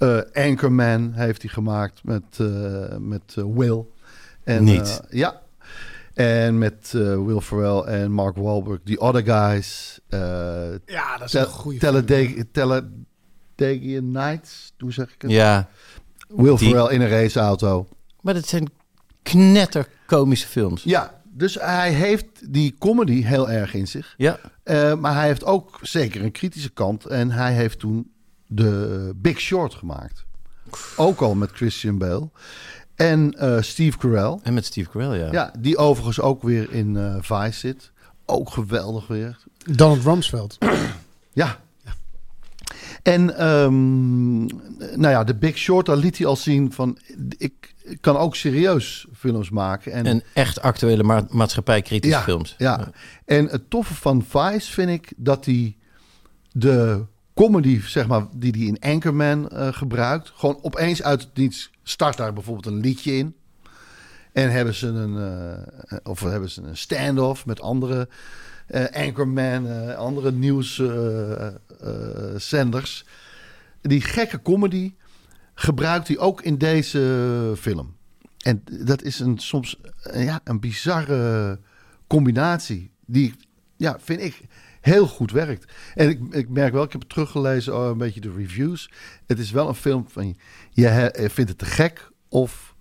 Eh, 0.00 0.18
Anchorman 0.32 1.12
heeft 1.12 1.42
hij 1.42 1.50
gemaakt 1.50 2.04
met, 2.04 2.22
eh, 2.36 2.96
met 2.98 3.34
Will. 3.34 3.84
En, 4.44 4.64
Niet. 4.64 5.00
ja. 5.10 5.40
En 6.20 6.58
met 6.58 6.92
eh, 6.94 7.00
Will 7.24 7.40
Ferrell 7.40 7.80
en 7.80 8.12
Mark 8.12 8.36
Wahlberg. 8.36 8.78
The 8.84 9.00
Other 9.00 9.24
Guys. 9.24 9.98
eh 10.08 10.20
Ja, 10.86 11.16
dat 11.16 11.26
is 11.26 11.30
Tel- 11.30 11.40
een 11.40 11.46
goede 11.48 11.78
Talladega 12.52 14.00
Nights. 14.02 14.72
Hoe 14.78 14.92
zeg 14.92 15.14
ik 15.14 15.22
het? 15.22 15.30
Ja, 15.30 15.68
Will 16.28 16.56
Die- 16.56 16.68
Ferrell 16.68 16.94
in 16.94 17.00
een 17.00 17.08
raceauto. 17.08 17.88
maar 18.20 18.34
dat 18.34 18.46
zijn 18.48 18.70
knetterkomische 19.22 20.46
films. 20.46 20.82
Ja, 20.82 21.22
dus 21.32 21.54
hij 21.54 21.92
heeft 21.92 22.52
die 22.52 22.74
comedy 22.78 23.22
heel 23.22 23.50
erg 23.50 23.74
in 23.74 23.88
zich. 23.88 24.14
Ja, 24.16 24.38
Eh, 24.62 24.94
maar 24.94 25.14
hij 25.14 25.26
heeft 25.26 25.44
ook 25.44 25.78
zeker 25.82 26.22
een 26.24 26.32
kritische 26.32 26.70
kant. 26.70 27.04
En 27.06 27.30
hij 27.30 27.52
heeft 27.54 27.78
toen 27.78 28.12
de 28.46 29.12
Big 29.16 29.40
Short 29.40 29.74
gemaakt. 29.74 30.24
Ook 30.96 31.20
al 31.20 31.34
met 31.34 31.50
Christian 31.50 31.98
Bale. 31.98 32.30
En 33.00 33.34
eh, 33.38 33.60
Steve 33.60 33.98
Carell. 33.98 34.38
en 34.42 34.54
met 34.54 34.64
Steve 34.64 34.90
Carell, 34.90 35.18
ja. 35.18 35.32
Ja, 35.32 35.52
die 35.58 35.76
overigens 35.76 36.20
ook 36.20 36.42
weer 36.42 36.72
in 36.72 36.96
eh 36.96 37.16
Vice 37.20 37.58
zit. 37.58 37.90
Ook 38.26 38.50
geweldig 38.50 39.06
weer. 39.06 39.38
Donald 39.64 40.02
Rumsfeld. 40.02 40.58
Ja. 41.32 41.58
En 43.02 43.36
ehm, 43.36 44.38
nou 44.76 45.08
ja, 45.08 45.24
de 45.24 45.34
Big 45.34 45.58
Short, 45.58 45.86
daar 45.86 45.96
liet 45.96 46.18
hij 46.18 46.26
al 46.26 46.36
zien 46.36 46.72
van... 46.72 46.98
ik 47.38 47.74
kan 48.00 48.16
ook 48.16 48.36
serieus 48.36 49.06
films 49.16 49.50
maken. 49.50 49.92
En, 49.92 50.06
En 50.06 50.22
echt 50.34 50.60
actuele 50.60 51.02
ma 51.02 51.26
maatschappijkritische 51.30 52.16
ja, 52.16 52.22
films. 52.22 52.54
Ja. 52.58 52.90
En 53.24 53.46
het 53.46 53.70
toffe 53.70 53.94
van 53.94 54.24
Vice 54.28 54.72
vind 54.72 54.90
ik 54.90 55.12
dat 55.16 55.44
hij 55.44 55.76
de 56.52 57.04
comedy, 57.40 57.80
zeg 57.80 58.06
maar, 58.06 58.26
die 58.36 58.52
hij 58.52 58.62
in 58.66 58.80
Anchorman 58.80 59.48
eh, 59.48 59.72
gebruikt. 59.72 60.32
Gewoon 60.34 60.58
opeens 60.62 61.02
uit 61.02 61.28
niets 61.34 61.70
start 61.82 62.16
daar 62.16 62.32
bijvoorbeeld 62.32 62.66
een 62.66 62.80
liedje 62.80 63.16
in. 63.16 63.34
En 64.32 64.50
hebben 64.50 64.74
ze 64.74 64.86
een, 64.86 65.16
eh, 65.16 65.58
of 66.02 66.20
hebben 66.20 66.50
ze 66.50 66.62
een 66.62 66.76
stand-off 66.76 67.46
met 67.46 67.60
andere 67.60 68.08
eh, 68.66 68.84
Anchorman, 68.92 69.96
andere 69.96 70.32
nieuwszenders. 70.32 73.04
die 73.80 74.00
gekke 74.00 74.42
comedy 74.42 74.94
gebruikt 75.54 76.08
hij 76.08 76.18
ook 76.18 76.42
in 76.42 76.58
deze 76.58 77.52
film. 77.58 77.96
En 78.38 78.62
dat 78.64 79.02
is 79.02 79.20
een, 79.20 79.38
soms 79.38 79.80
ja, 80.14 80.40
een 80.44 80.60
bizarre 80.60 81.58
combinatie. 82.06 82.90
Die, 83.06 83.34
ja, 83.76 83.96
vind 84.00 84.20
ik, 84.20 84.42
heel 84.80 85.06
goed 85.06 85.30
werkt. 85.32 85.72
En 85.94 86.08
ik, 86.08 86.20
ik 86.30 86.48
merk 86.48 86.72
wel, 86.72 86.82
ik 86.82 86.92
heb 86.92 87.00
het 87.00 87.10
teruggelezen, 87.10 87.76
oh, 87.76 87.86
een 87.86 87.98
beetje 87.98 88.20
de 88.20 88.32
reviews. 88.36 88.90
Het 89.26 89.38
is 89.38 89.50
wel 89.50 89.68
een 89.68 89.74
film 89.74 90.04
van, 90.08 90.36
je 90.70 90.86
he- 90.86 91.22
je 91.22 91.30
vindt 91.30 91.50
het 91.50 91.58
te 91.58 91.64
gek 91.64 92.10
of 92.28 92.74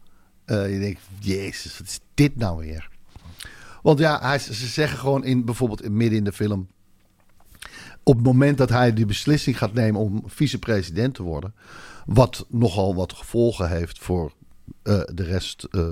eh, 0.46 0.74
je 0.74 0.79
denkt, 0.79 1.01
jezus, 1.20 1.77
wat 1.77 1.88
is 1.88 2.00
dit 2.13 2.36
nou 2.36 2.58
weer? 2.58 2.89
Want 3.82 4.00
ja, 4.00 4.20
hij, 4.22 4.39
ze 4.39 4.53
zeggen 4.68 4.98
gewoon 5.00 5.24
in, 5.24 5.46
bijvoorbeeld 5.46 5.89
midden 5.89 6.18
in 6.18 6.24
de 6.24 6.32
film... 6.32 6.68
op 8.03 8.15
het 8.15 8.25
moment 8.25 8.58
dat 8.58 8.70
hij 8.70 8.94
die 8.94 9.06
beslissing 9.06 9.58
gaat 9.58 9.74
nemen 9.74 10.01
om 10.01 10.24
vicepresident 10.25 11.13
te 11.15 11.24
worden... 11.24 11.53
wat 12.06 12.46
nogal 12.50 12.96
wat 12.96 13.13
gevolgen 13.13 13.70
heeft 13.70 14.00
voor 14.00 14.34
eh, 14.84 15.01
de 15.13 15.24
rest 15.24 15.63
eh, 15.63 15.88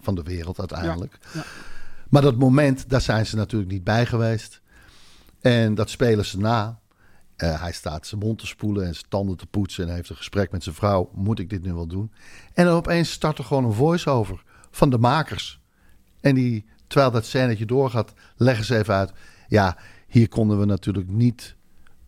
van 0.00 0.14
de 0.14 0.22
wereld 0.22 0.58
uiteindelijk. 0.58 1.18
ja. 1.34 1.44
Maar 2.08 2.22
dat 2.22 2.36
moment, 2.36 2.88
daar 2.88 3.00
zijn 3.00 3.26
ze 3.26 3.36
natuurlijk 3.36 3.70
niet 3.70 3.84
bij 3.84 4.06
geweest. 4.06 4.60
En 5.40 5.74
dat 5.74 5.90
spelen 5.90 6.24
ze 6.24 6.38
na. 6.38 6.80
Eh, 7.36 7.60
hij 7.60 7.72
staat 7.72 8.06
zijn 8.06 8.20
mond 8.20 8.38
te 8.38 8.46
spoelen 8.46 8.86
en 8.86 8.94
zijn 8.94 9.06
tanden 9.08 9.36
te 9.36 9.46
poetsen... 9.46 9.88
en 9.88 9.94
heeft 9.94 10.10
een 10.10 10.16
gesprek 10.16 10.50
met 10.50 10.62
zijn 10.62 10.74
vrouw. 10.74 11.10
Moet 11.14 11.38
ik 11.38 11.50
dit 11.50 11.62
nu 11.62 11.72
wel 11.72 11.86
doen? 11.86 12.12
En 12.54 12.64
dan 12.64 12.74
opeens 12.74 13.10
start 13.10 13.38
er 13.38 13.44
gewoon 13.44 13.64
een 13.64 13.72
voice-over 13.72 14.44
van 14.70 14.90
de 14.90 14.98
makers. 14.98 15.60
En 16.20 16.34
die, 16.34 16.64
terwijl 16.86 17.10
dat 17.10 17.26
scènetje 17.26 17.66
doorgaat, 17.66 18.12
leggen 18.36 18.64
ze 18.64 18.76
even 18.76 18.94
uit... 18.94 19.12
ja, 19.48 19.76
hier 20.08 20.28
konden 20.28 20.58
we 20.58 20.64
natuurlijk 20.64 21.08
niet 21.08 21.56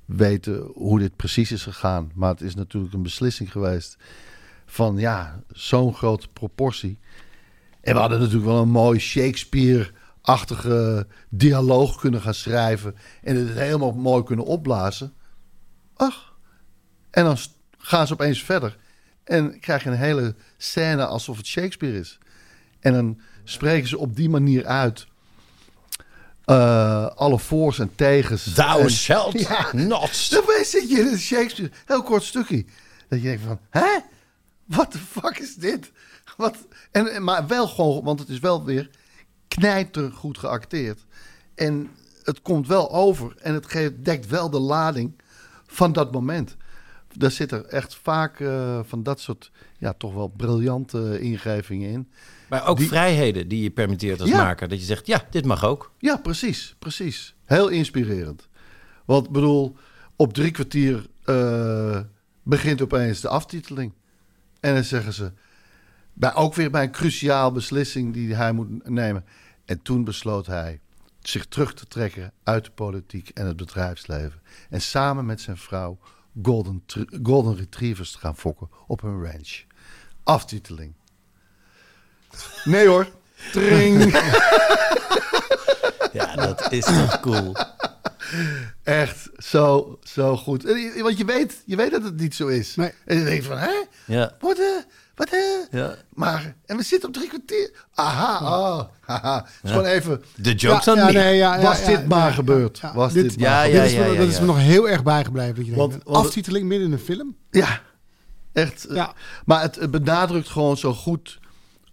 weten 0.04 0.70
hoe 0.74 0.98
dit 0.98 1.16
precies 1.16 1.52
is 1.52 1.62
gegaan. 1.62 2.10
Maar 2.14 2.30
het 2.30 2.40
is 2.40 2.54
natuurlijk 2.54 2.94
een 2.94 3.02
beslissing 3.02 3.52
geweest 3.52 3.96
van 4.66 4.96
ja, 4.96 5.42
zo'n 5.48 5.94
grote 5.94 6.28
proportie. 6.28 6.98
En 7.80 7.94
we 7.94 8.00
hadden 8.00 8.18
natuurlijk 8.18 8.46
wel 8.46 8.62
een 8.62 8.68
mooi 8.68 8.98
Shakespeare-achtige 10.26 11.06
dialoog 11.28 12.00
kunnen 12.00 12.20
gaan 12.20 12.34
schrijven. 12.34 12.94
En 13.22 13.36
het 13.36 13.58
helemaal 13.58 13.92
mooi 13.92 14.22
kunnen 14.24 14.44
opblazen. 14.44 15.12
Ach. 15.96 16.32
En 17.10 17.24
dan 17.24 17.36
gaan 17.78 18.06
ze 18.06 18.12
opeens 18.12 18.42
verder. 18.42 18.76
En 19.24 19.60
krijg 19.60 19.82
je 19.84 19.90
een 19.90 19.96
hele 19.96 20.34
scène 20.56 21.06
alsof 21.06 21.36
het 21.36 21.46
Shakespeare 21.46 21.98
is. 21.98 22.18
En 22.80 22.92
dan 22.92 23.20
spreken 23.44 23.88
ze 23.88 23.98
op 23.98 24.16
die 24.16 24.28
manier 24.28 24.66
uit. 24.66 25.08
eh, 26.44 27.06
alle 27.06 27.38
voor's 27.38 27.78
en 27.78 27.94
tegens. 27.94 28.52
Thou 28.54 28.80
En- 28.82 28.90
shalt 28.90 29.40
Ja. 29.48 29.68
not. 29.72 30.30
Dan 30.30 30.42
zit 30.64 30.90
je 30.90 31.00
in 31.00 31.06
een 31.06 31.18
Shakespeare, 31.18 31.70
heel 31.86 32.02
kort 32.02 32.22
stukje. 32.22 32.64
Dat 33.08 33.18
je 33.22 33.24
denkt 33.28 33.42
van, 33.46 33.58
hè? 33.70 33.98
Wat 34.64 34.92
de 34.92 34.98
fuck 34.98 35.38
is 35.38 35.54
dit? 35.54 35.92
Wat? 36.36 36.56
En- 36.90 37.24
maar 37.24 37.46
wel 37.46 37.68
gewoon, 37.68 38.04
want 38.04 38.20
het 38.20 38.28
is 38.28 38.38
wel 38.38 38.64
weer 38.64 38.90
knijtergoed 39.54 40.38
geacteerd. 40.38 41.04
En 41.54 41.88
het 42.24 42.42
komt 42.42 42.66
wel 42.66 42.92
over 42.92 43.34
en 43.42 43.54
het 43.54 43.66
geeft, 43.70 44.04
dekt 44.04 44.26
wel 44.26 44.50
de 44.50 44.58
lading 44.58 45.12
van 45.66 45.92
dat 45.92 46.12
moment. 46.12 46.56
Daar 47.12 47.30
zitten 47.30 47.70
echt 47.70 47.94
vaak 47.94 48.40
eh, 48.40 48.80
van 48.82 49.02
dat 49.02 49.20
soort, 49.20 49.50
ja, 49.78 49.92
toch 49.92 50.14
wel 50.14 50.28
briljante 50.28 51.20
ingevingen 51.20 51.90
in. 51.90 52.08
Maar 52.48 52.66
ook 52.66 52.76
Die- 52.76 52.88
vrijheden 52.88 53.48
die 53.48 53.62
je 53.62 53.70
permitteert 53.70 54.20
als 54.20 54.30
Ja. 54.30 54.36
maker. 54.36 54.68
Dat 54.68 54.78
je 54.78 54.84
zegt, 54.84 55.06
ja, 55.06 55.26
dit 55.30 55.44
mag 55.44 55.64
ook. 55.64 55.90
Ja, 55.98 56.16
precies, 56.16 56.74
precies. 56.78 57.34
Heel 57.44 57.68
inspirerend. 57.68 58.48
Want 59.04 59.26
ik 59.26 59.32
bedoel, 59.32 59.76
op 60.16 60.32
drie 60.32 60.50
kwartier 60.50 61.06
eh, 61.24 62.00
begint 62.42 62.82
opeens 62.82 63.20
de 63.20 63.28
aftiteling. 63.28 63.92
En 64.60 64.74
dan 64.74 64.84
zeggen 64.84 65.12
ze, 65.12 65.32
bij, 66.20 66.34
ook 66.34 66.54
weer 66.54 66.70
bij 66.70 66.82
een 66.82 66.90
cruciaal 66.90 67.52
beslissing 67.52 68.12
die 68.12 68.34
hij 68.34 68.52
moet 68.52 68.88
nemen. 68.88 69.24
En 69.64 69.82
toen 69.82 70.04
besloot 70.04 70.46
hij 70.46 70.80
zich 71.20 71.46
terug 71.46 71.74
te 71.74 71.86
trekken 71.86 72.32
uit 72.42 72.64
de 72.64 72.70
politiek 72.70 73.28
en 73.28 73.46
het 73.46 73.56
bedrijfsleven. 73.56 74.42
En 74.70 74.80
samen 74.80 75.26
met 75.26 75.40
zijn 75.40 75.56
vrouw 75.56 75.98
golden, 76.42 76.84
golden 77.22 77.56
retrievers 77.56 78.12
te 78.12 78.18
gaan 78.18 78.36
fokken 78.36 78.68
op 78.86 79.00
hun 79.00 79.24
ranch. 79.24 79.62
Aftiteling. 80.22 80.94
Nee 82.64 82.86
hoor. 82.86 83.08
Tring. 83.52 83.98
Ja, 86.12 86.34
dat 86.34 86.72
is 86.72 86.84
toch 86.84 87.20
cool. 87.20 87.56
Echt 88.82 89.28
zo, 89.36 89.98
zo 90.02 90.36
goed. 90.36 90.62
Want 91.02 91.18
je 91.18 91.24
weet, 91.24 91.62
je 91.66 91.76
weet 91.76 91.90
dat 91.90 92.02
het 92.02 92.16
niet 92.16 92.34
zo 92.34 92.46
is. 92.46 92.74
Nee. 92.74 92.92
En 93.04 93.18
je 93.18 93.24
denkt 93.24 93.44
van, 93.44 93.58
hè? 93.58 93.84
Ja, 94.06 94.36
Wat, 94.40 94.58
eh? 94.58 94.64
Wat, 95.20 95.32
eh? 95.32 95.80
ja. 95.80 95.94
Maar, 96.14 96.54
en 96.66 96.76
we 96.76 96.82
zitten 96.82 97.08
op 97.08 97.14
drie 97.14 97.28
kwartier. 97.28 97.84
Aha, 97.94 98.58
oh, 98.58 98.84
haha. 99.00 99.36
Het 99.36 99.46
is 99.62 99.70
Gewoon 99.70 99.84
even, 99.84 100.22
De 100.36 100.54
joke's 100.54 100.84
nee, 100.86 101.12
ja, 101.12 101.28
ja, 101.54 101.60
was 101.62 101.80
ja, 101.80 101.86
dit 101.86 102.08
maar 102.08 102.26
ja, 102.28 102.32
gebeurd? 102.32 102.78
ja, 102.78 102.88
ja. 102.88 102.94
Was 102.94 103.12
dit, 103.12 103.34
ja, 103.38 103.62
gebeurd? 103.62 103.82
dit 103.82 103.92
is 103.92 103.98
me, 103.98 104.04
ja, 104.12 104.18
dat 104.18 104.28
is 104.28 104.34
ja. 104.34 104.40
me 104.40 104.46
nog 104.46 104.58
heel 104.58 104.88
erg 104.88 105.02
bijgebleven. 105.02 105.54
Dat 105.54 105.66
je 105.66 105.74
Want- 105.74 105.90
denkt, 105.90 106.04
want- 106.08 106.26
aftiteling 106.26 106.66
midden 106.68 106.86
in 106.86 106.92
een 106.92 106.98
film? 106.98 107.36
Ja, 107.50 107.80
echt. 108.52 108.84
eh, 108.86 108.96
Ja. 108.96 109.12
Maar 109.44 109.62
het, 109.62 109.74
het 109.76 109.90
benadrukt 109.90 110.48
gewoon 110.48 110.76
zo 110.76 110.94
goed. 110.94 111.38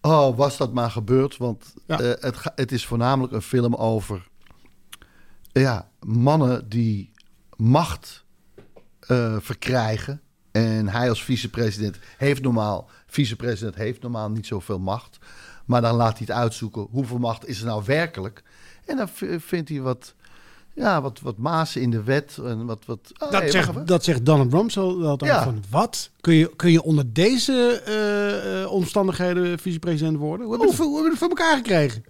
Oh, 0.01 0.37
was 0.37 0.57
dat 0.57 0.73
maar 0.73 0.91
gebeurd? 0.91 1.37
Want 1.37 1.73
Ja. 1.87 1.99
eh, 1.99 2.07
het, 2.23 2.37
het 2.55 2.71
is 2.71 2.85
voornamelijk 2.85 3.33
een 3.33 3.41
film 3.41 3.75
over 3.75 4.27
ja, 5.51 5.87
mannen 5.99 6.69
die 6.69 7.11
macht 7.55 8.25
eh, 8.99 9.35
verkrijgen. 9.39 10.21
En 10.51 10.87
hij 10.87 11.09
als 11.09 11.23
vicepresident 11.23 11.97
heeft 12.17 12.41
normaal, 12.41 12.89
vicepresident 13.07 13.75
heeft 13.75 14.01
normaal 14.01 14.29
niet 14.29 14.47
zoveel 14.47 14.79
macht. 14.79 15.17
Maar 15.65 15.81
dan 15.81 15.95
laat 15.95 16.17
hij 16.17 16.27
het 16.27 16.35
uitzoeken 16.37 16.87
hoeveel 16.91 17.17
macht 17.19 17.47
is 17.47 17.59
er 17.59 17.65
nou 17.65 17.83
werkelijk. 17.85 18.43
En 18.85 18.97
dan 18.97 19.07
vindt 19.39 19.69
hij 19.69 19.81
wat, 19.81 20.13
ja, 20.73 21.01
wat, 21.01 21.19
wat 21.19 21.37
mazen 21.37 21.81
in 21.81 21.89
de 21.89 22.03
wet. 22.03 22.37
En 22.43 22.65
wat, 22.65 22.85
wat, 22.85 23.11
oh, 23.13 23.31
Dat, 23.31 23.41
hey, 23.41 23.51
zegt, 23.51 23.87
dat 23.87 24.03
zegt 24.03 24.25
Donald 24.25 24.53
Rumsfeld 24.53 25.03
altijd 25.03 25.31
Ja. 25.31 25.43
van, 25.43 25.63
wat? 25.69 26.09
Kun 26.21 26.33
je, 26.33 26.55
kun 26.55 26.71
je 26.71 26.83
onder 26.83 27.13
deze 27.13 27.81
eh, 28.65 28.71
omstandigheden 28.71 29.59
vicepresident 29.59 30.17
worden? 30.17 30.45
Hoe 30.47 30.57
hebben 30.57 30.75
we 30.77 31.09
het 31.09 31.17
voor 31.17 31.29
elkaar 31.29 31.55
gekregen? 31.55 32.03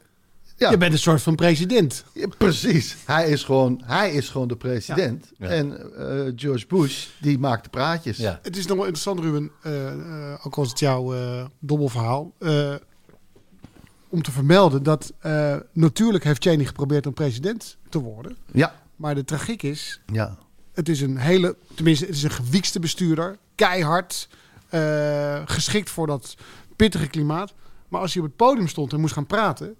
Ja. 0.57 0.69
Je 0.69 0.77
bent 0.77 0.93
een 0.93 0.99
soort 0.99 1.21
van 1.21 1.35
president. 1.35 2.03
Ja, 2.13 2.27
precies. 2.37 2.95
Hij 3.05 3.29
is 3.29 3.43
gewoon, 3.43 3.81
hij 3.85 4.11
is 4.11 4.29
gewoon 4.29 4.47
de 4.47 4.55
president. 4.55 5.31
Ja. 5.37 5.47
En 5.47 5.95
eh, 5.95 6.33
George 6.35 6.67
Bush, 6.67 7.07
die 7.19 7.39
maakt 7.39 7.63
de 7.63 7.69
praatjes. 7.69 8.17
Ja. 8.17 8.39
Het 8.41 8.57
is 8.57 8.65
nog 8.65 8.75
wel 8.77 8.85
interessant, 8.85 9.19
Ruben, 9.19 9.51
eh, 9.61 9.87
eh, 9.91 10.45
ook 10.45 10.55
als 10.55 10.69
het 10.69 10.79
jouw 10.79 11.13
eh 11.13 11.45
dobbelverhaal, 11.59 12.33
eh, 12.39 12.75
om 14.09 14.21
te 14.21 14.31
vermelden 14.31 14.83
dat 14.83 15.13
eh, 15.19 15.55
natuurlijk 15.73 16.23
heeft 16.23 16.43
Cheney 16.43 16.65
geprobeerd 16.65 17.07
om 17.07 17.13
president 17.13 17.77
te 17.89 17.99
worden. 17.99 18.37
Ja. 18.51 18.75
Maar 18.95 19.15
de 19.15 19.23
tragiek 19.23 19.63
is, 19.63 20.01
ja. 20.13 20.37
het 20.73 20.89
is 20.89 21.01
een 21.01 21.17
hele, 21.17 21.55
tenminste, 21.75 22.05
het 22.05 22.15
is 22.15 22.23
een 22.23 22.31
gewiekste 22.31 22.79
bestuurder, 22.79 23.37
keihard, 23.55 24.29
eh, 24.69 25.41
geschikt 25.45 25.89
voor 25.89 26.07
dat 26.07 26.35
pittige 26.75 27.07
klimaat. 27.07 27.53
Maar 27.87 28.01
als 28.01 28.13
hij 28.13 28.23
op 28.23 28.27
het 28.27 28.37
podium 28.37 28.67
stond 28.67 28.93
en 28.93 28.99
moest 28.99 29.13
gaan 29.13 29.25
praten, 29.25 29.75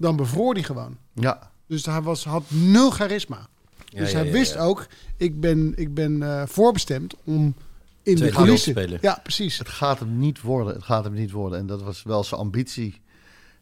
dan 0.00 0.16
bevroor 0.16 0.54
hij 0.54 0.62
gewoon. 0.62 0.96
Ja. 1.14 1.50
Dus 1.66 1.86
hij 1.86 2.02
was, 2.02 2.24
had 2.24 2.44
nul 2.48 2.90
charisma. 2.90 3.48
Ja, 3.84 3.98
dus 3.98 4.10
ja, 4.10 4.16
hij 4.16 4.26
ja, 4.26 4.32
wist 4.32 4.54
ja. 4.54 4.60
ook, 4.60 4.86
ik 5.16 5.40
ben, 5.40 5.72
ik 5.76 5.94
ben 5.94 6.22
eh, 6.22 6.42
voorbestemd 6.46 7.14
om 7.24 7.54
in 8.02 8.16
de 8.16 8.24
rol 8.24 8.32
coulissen... 8.32 8.74
te 8.74 8.80
spelen. 8.80 8.98
Ja, 9.02 9.20
precies. 9.22 9.58
Het 9.58 9.68
gaat 9.68 9.98
hem 9.98 10.18
niet 10.18 10.40
worden. 10.40 10.74
Het 10.74 10.84
gaat 10.84 11.04
hem 11.04 11.12
niet 11.12 11.30
worden. 11.30 11.58
En 11.58 11.66
dat 11.66 11.82
was 11.82 12.02
wel 12.02 12.24
zijn 12.24 12.40
ambitie. 12.40 13.00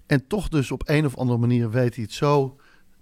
En 0.07 0.27
toch 0.27 0.49
dus 0.49 0.71
op 0.71 0.83
een 0.89 1.07
of 1.07 1.17
andere 1.17 1.39
manier 1.39 1.71
weet 1.71 1.95
hij 1.95 2.05
het 2.05 2.13
zo 2.13 2.57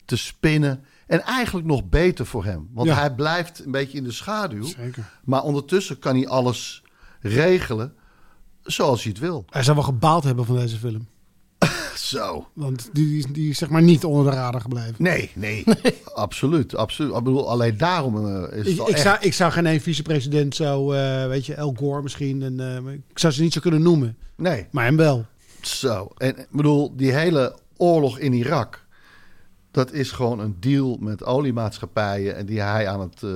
te 0.05 0.17
spinnen. 0.17 0.85
En 1.07 1.23
eigenlijk 1.23 1.67
nog 1.67 1.89
beter 1.89 2.27
voor 2.27 2.45
hem. 2.45 2.69
Want 2.73 2.89
Ja. 2.89 2.95
hij 2.95 3.15
blijft 3.15 3.65
een 3.65 3.71
beetje 3.71 3.99
in 3.99 4.05
de 4.05 4.13
schaduw. 4.13 4.65
Zeker. 4.65 5.11
Maar 5.25 5.43
ondertussen 5.43 5.99
kan 5.99 6.17
hij 6.17 6.29
alles 6.29 6.83
regelen 7.21 7.95
zoals 8.63 9.03
hij 9.03 9.13
het 9.13 9.21
wil. 9.21 9.45
Hij 9.51 9.63
zou 9.63 9.77
wel 9.77 9.85
gebaald 9.85 10.25
hebben 10.25 10.45
van 10.45 10.57
deze 10.57 10.77
film. 10.77 11.07
Zo. 11.99 12.49
Want 12.53 12.89
die, 12.93 13.19
is- 13.19 13.27
die 13.27 13.51
is 13.51 13.59
zeg 13.59 13.69
maar 13.69 13.83
niet 13.83 14.05
onder 14.05 14.31
de 14.33 14.37
radar 14.39 14.61
gebleven. 14.61 14.95
Nee, 14.99 15.31
nee. 15.35 15.65
Absoluut, 16.15 16.77
absoluut. 16.77 17.15
Ik 17.17 17.25
bedoel, 17.25 17.51
alleen 17.51 17.77
daarom 17.77 18.27
eh, 18.27 18.59
is 18.59 18.59
het 18.59 18.67
Ik, 18.67 18.81
ik, 18.81 18.89
echt... 18.89 19.01
zou, 19.03 19.17
ik 19.21 19.33
zou 19.33 19.53
geen 19.53 19.67
één 19.67 19.81
vicepresident 19.81 20.55
zo, 20.55 20.93
eh, 20.93 21.27
weet 21.27 21.47
je, 21.47 21.55
El 21.55 21.75
Gore 21.79 22.03
misschien. 22.03 22.43
En, 22.43 22.61
eh, 22.87 22.93
ik 23.09 23.19
zou 23.19 23.33
ze 23.33 23.43
niet 23.43 23.53
zo 23.53 23.61
kunnen 23.61 23.83
noemen. 23.83 24.17
Nee. 24.37 24.67
Maar 24.71 24.85
hem 24.85 24.97
wel. 24.97 25.27
Zo, 25.61 26.11
en 26.17 26.39
ik 26.39 26.47
bedoel, 26.51 26.97
die 26.97 27.13
hele 27.13 27.57
oorlog 27.77 28.19
in 28.19 28.33
Irak, 28.33 28.85
dat 29.71 29.93
is 29.93 30.11
gewoon 30.11 30.39
een 30.39 30.57
deal 30.61 30.97
met 31.01 31.25
oliemaatschappijen 31.25 32.37
en 32.37 32.47
die 32.47 32.61
hij 32.61 32.89
aan 32.89 33.01
het 33.01 33.23
eh, 33.23 33.31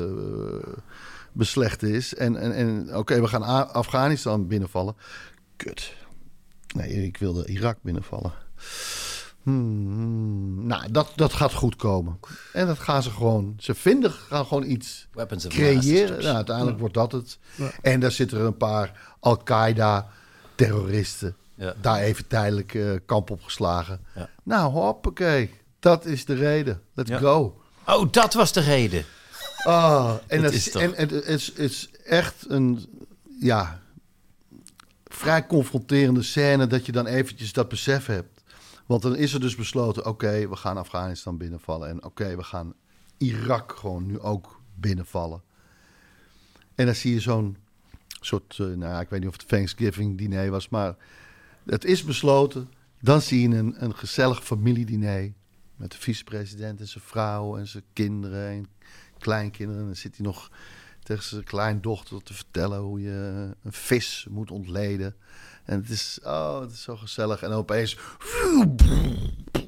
beslecht 1.32 1.82
is. 1.82 2.14
En, 2.14 2.36
en, 2.36 2.52
en 2.54 2.96
oké, 2.96 3.20
we 3.20 3.26
gaan 3.26 3.42
A- 3.42 3.62
Afghanistan 3.72 4.46
binnenvallen. 4.46 4.94
Kut. 5.56 5.92
Nee, 6.74 7.06
ik 7.06 7.16
wilde 7.16 7.46
Irak 7.46 7.76
binnenvallen. 7.82 8.32
Hmm, 9.42 10.66
nou, 10.66 10.90
dat, 10.90 11.12
dat 11.16 11.32
gaat 11.32 11.52
goed 11.52 11.76
komen. 11.76 12.18
En 12.52 12.66
dat 12.66 12.78
gaan 12.78 13.02
ze 13.02 13.10
gewoon. 13.10 13.54
Ze 13.58 13.74
vinden 13.74 14.10
gaan 14.12 14.46
gewoon 14.46 14.64
iets 14.64 15.08
Weapons 15.12 15.46
creëren. 15.46 16.22
Nou, 16.22 16.36
uiteindelijk 16.36 16.78
wordt 16.78 16.94
dat 16.94 17.12
het. 17.12 17.38
En 17.82 18.00
daar 18.00 18.12
zitten 18.12 18.38
er 18.38 18.44
een 18.44 18.56
paar 18.56 19.14
Al-Qaeda-terroristen. 19.20 21.36
Ja. 21.54 21.74
Daar 21.80 22.00
even 22.00 22.26
tijdelijk 22.26 22.74
eh, 22.74 22.90
kamp 23.06 23.30
op 23.30 23.42
geslagen. 23.42 24.00
Ja. 24.14 24.28
Nou, 24.42 24.72
hoppakee. 24.72 25.54
Dat 25.78 26.04
is 26.04 26.24
de 26.24 26.34
reden. 26.34 26.80
Let's 26.94 27.10
Ja. 27.10 27.18
go. 27.18 27.60
Oh, 27.86 28.12
dat 28.12 28.34
was 28.34 28.52
de 28.52 28.60
reden. 28.60 29.04
Ah, 29.64 30.14
en, 30.26 30.42
Dat 30.42 30.52
is 30.52 30.70
en, 30.70 30.94
en 30.94 31.08
het 31.08 31.24
is, 31.24 31.46
het 31.46 31.58
is 31.58 31.90
echt 32.04 32.44
een 32.48 32.86
ja, 33.40 33.80
vrij 35.04 35.46
confronterende 35.46 36.22
scène 36.22 36.66
dat 36.66 36.86
je 36.86 36.92
dan 36.92 37.06
eventjes 37.06 37.52
dat 37.52 37.68
besef 37.68 38.06
hebt. 38.06 38.39
Want 38.90 39.02
dan 39.02 39.16
is 39.16 39.32
er 39.34 39.40
dus 39.40 39.56
besloten, 39.56 40.06
oké, 40.06 40.48
we 40.48 40.56
gaan 40.56 40.76
Afghanistan 40.76 41.36
binnenvallen. 41.36 41.88
En 41.88 42.04
oké, 42.04 42.36
we 42.36 42.42
gaan 42.42 42.74
Irak 43.16 43.72
gewoon 43.72 44.06
nu 44.06 44.20
ook 44.20 44.60
binnenvallen. 44.74 45.42
En 46.74 46.86
dan 46.86 46.94
zie 46.94 47.12
je 47.12 47.20
zo'n 47.20 47.56
soort, 48.20 48.56
eh, 48.58 48.66
nou 48.66 48.80
ja, 48.80 49.00
ik 49.00 49.08
weet 49.08 49.20
niet 49.20 49.28
of 49.28 49.36
het 49.36 49.48
Thanksgiving 49.48 50.18
diner 50.18 50.50
was, 50.50 50.68
maar 50.68 50.96
het 51.64 51.84
is 51.84 52.04
besloten. 52.04 52.70
Dan 53.00 53.20
zie 53.20 53.48
je 53.48 53.56
een, 53.56 53.84
een 53.84 53.94
gezellig 53.94 54.44
familiediner 54.44 55.32
met 55.76 55.90
de 55.90 55.98
vicepresident 55.98 56.80
en 56.80 56.88
zijn 56.88 57.04
vrouw 57.04 57.56
en 57.56 57.66
zijn 57.68 57.84
kinderen 57.92 58.48
en 58.48 58.66
kleinkinderen. 59.18 59.80
En 59.80 59.86
dan 59.86 59.96
zit 59.96 60.16
hij 60.16 60.26
nog 60.26 60.50
tegen 61.02 61.24
zijn 61.24 61.44
kleindochter 61.44 62.22
te 62.22 62.34
vertellen 62.34 62.78
hoe 62.78 63.00
je 63.00 63.50
een 63.62 63.72
vis 63.72 64.26
moet 64.30 64.50
ontleden. 64.50 65.14
En 65.70 65.80
het 65.80 65.90
is, 65.90 66.18
oh, 66.24 66.60
het 66.60 66.72
is 66.72 66.82
zo 66.82 66.96
gezellig. 66.96 67.42
En 67.42 67.52
opeens... 67.52 67.98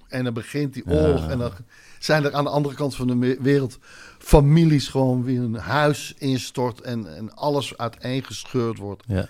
En 0.08 0.24
dan 0.24 0.34
begint 0.34 0.74
die 0.74 0.86
oorlog. 0.86 1.28
En 1.28 1.38
dan 1.38 1.52
zijn 1.98 2.24
er 2.24 2.34
aan 2.34 2.44
de 2.44 2.50
andere 2.50 2.74
kant 2.74 2.96
van 2.96 3.06
de 3.06 3.36
wereld 3.40 3.78
families 4.18 4.88
gewoon 4.88 5.24
wie 5.24 5.38
een 5.38 5.54
huis 5.54 6.14
instort 6.18 6.80
en, 6.80 7.16
en 7.16 7.34
alles 7.34 7.76
uiteengescheurd 7.78 8.78
wordt. 8.78 9.02
Ja. 9.06 9.26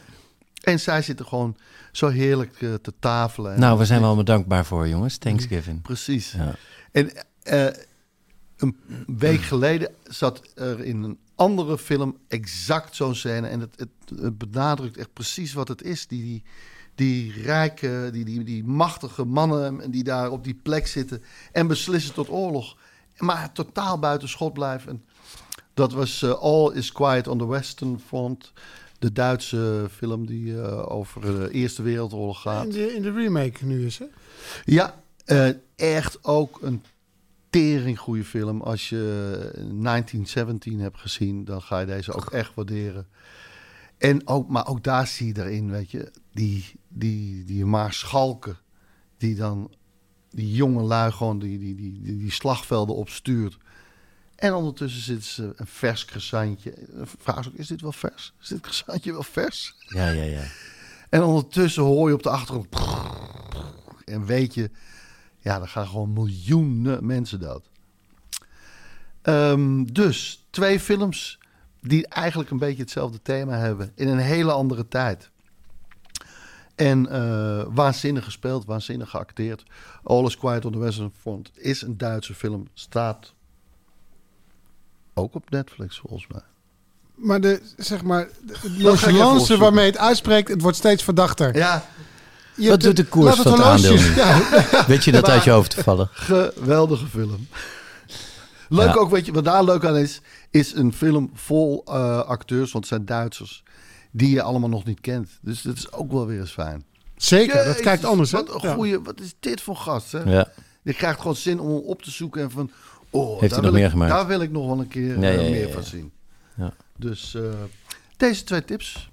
En 0.62 0.80
zij 0.80 1.02
zitten 1.02 1.26
gewoon 1.26 1.56
zo 1.92 2.08
heerlijk 2.08 2.62
eh, 2.62 2.74
te 2.74 2.92
tafelen. 2.98 3.54
En 3.54 3.60
Nou, 3.60 3.78
we 3.78 3.84
zijn 3.84 3.98
wel 3.98 4.06
allemaal 4.06 4.24
dankbaar 4.24 4.64
voor, 4.64 4.88
jongens. 4.88 5.16
Thanksgiving. 5.16 5.82
Precies. 5.82 6.32
Ja. 6.32 6.54
En 6.92 7.12
eh, 7.42 7.66
een 8.62 8.76
week 9.18 9.40
geleden 9.40 9.94
zat 10.04 10.42
er 10.54 10.84
in 10.84 11.02
een 11.02 11.18
andere 11.34 11.78
film 11.78 12.18
exact 12.28 12.96
zo'n 12.96 13.14
scène. 13.14 13.46
En 13.46 13.60
het, 13.60 13.74
het, 13.76 14.20
het 14.20 14.38
benadrukt 14.38 14.96
echt 14.96 15.12
precies 15.12 15.52
wat 15.52 15.68
het 15.68 15.82
is. 15.82 16.06
Die, 16.06 16.22
die, 16.22 16.42
die 16.94 17.42
rijke, 17.42 18.08
die, 18.12 18.24
die, 18.24 18.44
die 18.44 18.64
machtige 18.64 19.24
mannen 19.24 19.90
die 19.90 20.04
daar 20.04 20.30
op 20.30 20.44
die 20.44 20.60
plek 20.62 20.86
zitten 20.86 21.22
en 21.52 21.66
beslissen 21.66 22.14
tot 22.14 22.28
oorlog. 22.28 22.76
Maar 23.16 23.52
totaal 23.52 23.98
buiten 23.98 24.28
schot 24.28 24.52
blijven. 24.52 24.90
En 24.90 25.04
dat 25.74 25.92
was 25.92 26.22
eh, 26.22 26.30
All 26.30 26.72
is 26.72 26.92
Quiet 26.92 27.28
on 27.28 27.38
the 27.38 27.46
Western 27.46 28.00
Front. 28.06 28.52
De 28.98 29.12
Duitse 29.12 29.86
film 29.90 30.26
die 30.26 30.60
eh, 30.60 30.92
over 30.92 31.20
de 31.20 31.48
Eerste 31.50 31.82
Wereldoorlog 31.82 32.40
gaat. 32.40 32.64
In 32.64 32.70
de, 32.70 32.94
in 32.94 33.02
de 33.02 33.12
remake 33.12 33.64
nu 33.64 33.86
is, 33.86 33.98
hè? 33.98 34.06
Ja, 34.64 35.02
eh, 35.24 35.48
echt 35.76 36.24
ook 36.24 36.58
een 36.62 36.82
tering 37.52 37.98
goede 37.98 38.24
film. 38.24 38.60
Als 38.60 38.88
je 38.88 38.98
1917 39.52 40.80
hebt 40.80 40.98
gezien, 40.98 41.44
dan 41.44 41.62
ga 41.62 41.78
je 41.78 41.86
deze 41.86 42.12
ook 42.12 42.30
echt 42.30 42.54
waarderen. 42.54 43.06
En 43.98 44.26
ook, 44.26 44.48
maar 44.48 44.66
ook 44.66 44.84
daar 44.84 45.06
zie 45.06 45.34
je 45.34 45.42
erin, 45.42 45.70
weet 45.70 45.90
je, 45.90 46.10
die, 46.32 46.64
die, 46.88 47.44
die 47.44 47.64
maarschalken 47.64 48.56
die 49.18 49.34
dan 49.34 49.70
die 50.30 50.52
jonge 50.52 50.82
lui 50.82 51.12
gewoon 51.12 51.38
die, 51.38 51.58
die, 51.58 51.74
die, 51.74 52.00
die, 52.02 52.18
die 52.18 52.30
slagvelden 52.30 52.94
opstuurt. 52.94 53.56
En 54.36 54.54
ondertussen 54.54 55.02
zitten 55.02 55.28
ze 55.28 55.52
een 55.56 55.66
vers 55.66 56.04
croissantje. 56.04 56.74
Dan 56.90 57.06
Vraag 57.18 57.44
ze 57.44 57.50
ook, 57.50 57.56
is 57.56 57.66
dit 57.66 57.80
wel 57.80 57.92
vers? 57.92 58.34
Is 58.40 58.48
dit 58.48 58.60
croissantje 58.60 59.12
wel 59.12 59.22
vers? 59.22 59.74
Ja, 59.88 60.08
ja, 60.08 60.22
ja. 60.22 60.44
En 61.08 61.22
ondertussen 61.22 61.82
hoor 61.82 62.08
je 62.08 62.14
op 62.14 62.22
de 62.22 62.30
achtergrond. 62.30 62.68
En 64.04 64.24
weet 64.24 64.54
je, 64.54 64.70
ja, 65.42 65.60
er 65.60 65.68
gaan 65.68 65.86
gewoon 65.86 66.12
miljoenen 66.12 67.06
mensen 67.06 67.40
dood. 67.40 67.70
Ehm, 69.22 69.84
dus 69.84 70.46
twee 70.50 70.80
films 70.80 71.38
die 71.80 72.06
eigenlijk 72.06 72.50
een 72.50 72.58
beetje 72.58 72.82
hetzelfde 72.82 73.22
thema 73.22 73.56
hebben. 73.56 73.92
In 73.94 74.08
een 74.08 74.18
hele 74.18 74.52
andere 74.52 74.88
tijd. 74.88 75.30
En 76.74 77.08
eh, 77.08 77.66
waanzinnig 77.70 78.24
gespeeld, 78.24 78.64
waanzinnig 78.64 79.10
geacteerd. 79.10 79.62
All 80.02 80.24
is 80.24 80.36
Quiet 80.36 80.64
on 80.64 80.72
the 80.72 80.78
Western 80.78 81.12
Front 81.20 81.50
is 81.54 81.82
een 81.82 81.98
Duitse 81.98 82.34
film. 82.34 82.66
Staat 82.74 83.32
ook 85.14 85.34
op 85.34 85.50
Netflix 85.50 85.98
volgens 85.98 86.26
mij. 86.26 86.42
Maar 87.14 87.40
de, 87.40 87.60
zeg 87.76 88.02
maar, 88.02 88.28
de 88.46 88.76
nonchalance 88.78 89.56
waarmee 89.56 89.86
het 89.86 89.98
uitspreekt, 89.98 90.48
het 90.48 90.62
wordt 90.62 90.76
steeds 90.76 91.04
verdachter. 91.04 91.56
Ja, 91.56 91.84
Je 92.56 92.68
Wat 92.68 92.80
doet 92.80 92.96
de 92.96 93.04
koers 93.04 93.36
van 93.36 93.52
het 93.52 93.62
aandeel 93.62 93.96
Ja, 94.24 94.40
Weet 94.86 95.04
je 95.04 95.12
dat 95.12 95.28
uit 95.28 95.44
je 95.44 95.50
hoofd 95.50 95.70
te 95.70 95.82
vallen? 95.82 96.08
Geweldige 96.12 97.06
film. 97.06 97.46
Leuk 98.68 98.86
Ja. 98.86 98.94
ook, 98.94 99.10
weet 99.10 99.26
je, 99.26 99.32
wat 99.32 99.44
daar 99.44 99.64
leuk 99.64 99.84
aan 99.84 99.96
is, 99.96 100.20
is 100.50 100.74
een 100.74 100.92
film 100.92 101.30
vol 101.34 101.82
eh, 101.86 102.18
acteurs, 102.18 102.72
want 102.72 102.84
het 102.84 102.94
zijn 102.94 103.04
Duitsers, 103.04 103.62
die 104.10 104.30
je 104.30 104.42
allemaal 104.42 104.68
nog 104.68 104.84
niet 104.84 105.00
kent. 105.00 105.28
Dus 105.40 105.62
dat 105.62 105.76
is 105.76 105.92
ook 105.92 106.12
wel 106.12 106.26
weer 106.26 106.40
eens 106.40 106.50
fijn. 106.50 106.84
zeker, 107.16 107.64
dat 107.64 107.80
kijkt 107.80 108.04
anders. 108.04 108.32
hè? 108.32 108.38
Wat 108.44 108.54
een 108.62 108.68
Ja. 108.68 108.74
goeie, 108.74 109.00
wat 109.00 109.20
is 109.20 109.34
dit 109.40 109.60
voor 109.60 109.76
gast, 109.76 110.12
hè? 110.12 110.18
Ja. 110.22 110.48
Je 110.82 110.94
krijgt 110.94 111.18
gewoon 111.20 111.36
zin 111.36 111.60
om 111.60 111.68
hem 111.68 111.78
op 111.84 112.02
te 112.02 112.10
zoeken 112.10 112.42
en 112.42 112.50
van, 112.50 112.70
oh, 113.10 113.40
Heeft 113.40 113.40
daar, 113.40 113.48
hij 113.50 113.60
nog 113.60 113.62
wil 113.62 113.72
meer 113.72 113.84
ik, 113.84 113.90
gemaakt? 113.90 114.10
daar 114.12 114.26
wil 114.26 114.40
ik 114.40 114.50
nog 114.50 114.66
wel 114.66 114.78
een 114.78 114.88
keer 114.88 115.14
eh, 115.16 115.22
ja, 115.22 115.28
ja, 115.42 115.50
meer 115.50 115.66
ja. 115.68 115.72
van 115.72 115.82
zien. 115.84 116.12
Ja. 116.56 116.72
Dus 116.96 117.34
eh, 117.34 117.42
deze 118.16 118.44
twee 118.44 118.64
tips, 118.64 119.10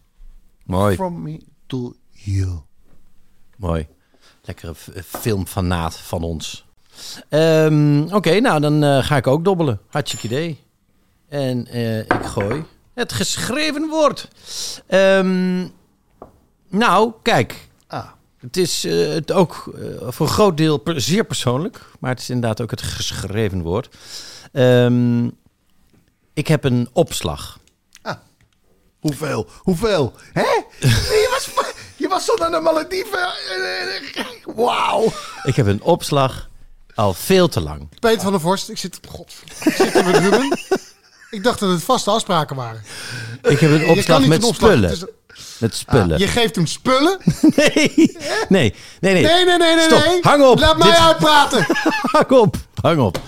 Mooi, 0.65 0.95
from 0.95 1.21
me 1.21 1.39
to 1.67 1.93
you. 2.12 2.60
Mooi. 3.60 3.88
Lekkere 4.41 4.74
f- 4.76 4.89
filmfanaat 5.06 5.98
van 5.98 6.24
ons. 6.24 6.65
Ehm, 7.30 8.02
Oké, 8.13 8.39
nou 8.39 8.60
dan 8.60 8.84
eh, 8.84 9.04
ga 9.04 9.17
ik 9.17 9.28
ook 9.28 9.43
dobbelen. 9.43 9.80
Hartstikke 9.89 10.26
idee. 10.26 10.60
En 11.30 11.67
eh, 11.67 12.00
ik 12.00 12.24
gooi 12.24 12.63
het 12.93 13.13
geschreven 13.13 13.88
woord. 13.88 14.28
Ehm, 14.88 15.60
nou, 16.69 17.12
kijk. 17.22 17.67
Ah, 17.88 18.08
Het 18.38 18.58
is 18.58 18.84
eh, 18.86 19.08
het 19.08 19.32
ook 19.32 19.74
eh, 19.76 20.08
voor 20.12 20.26
een 20.28 20.34
groot 20.34 20.58
deel 20.58 20.78
per- 20.78 21.02
zeer 21.02 21.24
persoonlijk. 21.24 21.86
Maar 22.00 22.10
het 22.12 22.19
is 22.19 22.30
inderdaad 22.30 22.62
ook 22.62 22.72
het 22.72 22.82
geschreven 22.82 23.62
woord. 23.62 23.95
Ehm, 24.52 25.26
ik 26.34 26.48
heb 26.48 26.63
een 26.63 26.89
opslag. 26.93 27.60
hoeveel? 29.00 29.48
Hoeveel? 29.58 30.13
Hè? 30.34 30.41
je, 31.22 31.28
was, 31.32 31.50
je 31.99 32.07
was 32.07 32.25
zo 32.25 32.33
naar 32.35 32.51
de 32.51 32.59
Malediven. 32.59 33.29
Wauw. 34.55 35.12
Ik 35.43 35.55
heb 35.55 35.65
een 35.67 35.81
opslag 35.81 36.49
al 36.95 37.13
veel 37.13 37.47
te 37.47 37.62
lang. 37.62 37.89
Peter 37.99 38.21
van 38.21 38.31
der 38.31 38.41
Vorst, 38.41 38.69
ik 38.69 38.77
zit, 38.77 38.99
god, 39.07 39.33
ik 39.63 39.73
zit 39.73 39.93
hier 39.93 40.05
met 40.05 40.15
Ruben. 40.17 40.59
Ik 41.29 41.43
dacht 41.43 41.59
dat 41.59 41.69
het 41.69 41.83
vaste 41.83 42.09
afspraken 42.09 42.55
waren. 42.55 42.81
Ik 43.41 43.59
heb 43.59 43.71
een 43.71 43.88
opslag 43.88 44.25
met 44.25 44.41
een 44.43 44.49
opslag- 44.49 44.71
spullen. 44.71 45.09
Met 45.59 45.75
spullen. 45.75 46.19
Je 46.19 46.27
geeft 46.27 46.55
hem 46.55 46.65
spullen? 46.65 47.17
Nee, 47.55 47.83
nee, 48.49 48.73
nee, 48.99 49.13
nee. 49.13 49.23
Nee, 49.23 49.45
nee, 49.45 49.57
nee, 49.57 49.75
nee. 49.75 49.85
Stop, 49.85 50.05
nee. 50.05 50.19
hang 50.21 50.43
op. 50.43 50.59
Laat 50.59 50.77
mij 50.77 50.88
Dit- 50.88 50.97
uitpraten. 50.99 51.65
Hang 52.17 52.29
op, 52.31 52.55
hang 52.81 52.99
op. 52.99 53.19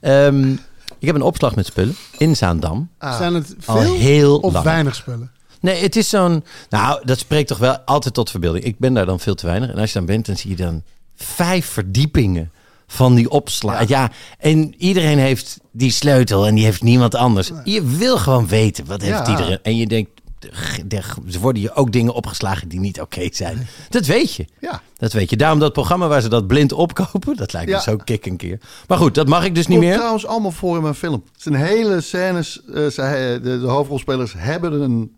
Ehm, 0.00 0.52
ik 0.98 1.06
heb 1.06 1.14
een 1.14 1.22
opslag 1.22 1.54
met 1.54 1.66
spullen 1.66 1.96
in 2.18 2.36
Zaandam. 2.36 2.90
Zijn 2.98 3.34
het 3.34 3.54
Al 3.66 3.80
veel 3.80 3.94
heel 3.94 4.38
of 4.38 4.52
lang. 4.52 4.64
weinig 4.64 4.94
spullen? 4.94 5.32
Nee, 5.62 5.82
het 5.82 5.96
is 5.96 6.08
zo'n... 6.08 6.44
Nou, 6.70 7.00
dat 7.04 7.18
spreekt 7.18 7.48
toch 7.48 7.58
wel 7.58 7.78
altijd 7.78 8.14
tot 8.14 8.30
verbeelding. 8.30 8.64
Ik 8.64 8.78
ben 8.78 8.94
daar 8.94 9.06
dan 9.06 9.20
veel 9.20 9.34
te 9.34 9.46
weinig. 9.46 9.70
En 9.70 9.78
als 9.78 9.92
je 9.92 9.98
dan 9.98 10.06
bent, 10.06 10.26
dan 10.26 10.36
zie 10.36 10.50
je 10.50 10.56
dan 10.56 10.82
vijf 11.14 11.66
verdiepingen 11.66 12.50
van 12.86 13.14
die 13.14 13.30
opslag. 13.30 13.88
Ja. 13.88 14.10
en 14.38 14.74
iedereen 14.78 15.18
heeft 15.18 15.58
die 15.72 15.90
sleutel 15.90 16.46
en 16.46 16.54
die 16.54 16.64
heeft 16.64 16.82
niemand 16.82 17.14
anders. 17.14 17.50
Je 17.64 17.82
wil 17.84 18.16
gewoon 18.18 18.46
weten, 18.48 18.84
wat 18.86 19.00
heeft 19.02 19.12
Ja. 19.26 19.30
iedereen... 19.30 19.58
En 19.62 19.76
je 19.76 19.86
denkt, 19.86 20.10
er 20.40 21.14
er 21.32 21.38
worden 21.40 21.62
je 21.62 21.74
ook 21.74 21.92
dingen 21.92 22.14
opgeslagen 22.14 22.68
die 22.68 22.80
niet 22.80 23.00
oké 23.00 23.28
zijn. 23.32 23.66
Dat 23.88 24.06
weet 24.06 24.34
je. 24.34 24.44
Ja. 24.60 24.80
Dat 24.96 25.12
weet 25.12 25.30
je. 25.30 25.36
Daarom 25.36 25.58
dat 25.58 25.72
programma 25.72 26.08
waar 26.08 26.20
ze 26.20 26.28
dat 26.28 26.46
blind 26.46 26.72
opkopen, 26.72 27.36
dat 27.36 27.52
lijkt 27.52 27.68
me 27.70 27.74
Ja. 27.76 27.80
zo 27.82 27.96
kick 27.96 28.26
een 28.26 28.36
keer. 28.36 28.60
Maar 28.88 28.98
goed, 28.98 29.14
dat 29.14 29.28
mag 29.28 29.44
ik 29.44 29.54
dus 29.54 29.66
niet 29.66 29.78
meer. 29.78 29.94
trouwens 29.94 30.26
allemaal 30.26 30.50
voor 30.50 30.76
in 30.76 30.82
mijn 30.82 30.94
film. 30.94 31.22
Het 31.32 31.42
zijn 31.42 31.54
hele 31.54 32.00
scènes. 32.00 32.60
eh, 32.66 32.86
de, 32.96 33.40
de 33.42 33.66
hoofdrolspelers 33.66 34.32
hebben 34.36 34.72
een 34.80 35.16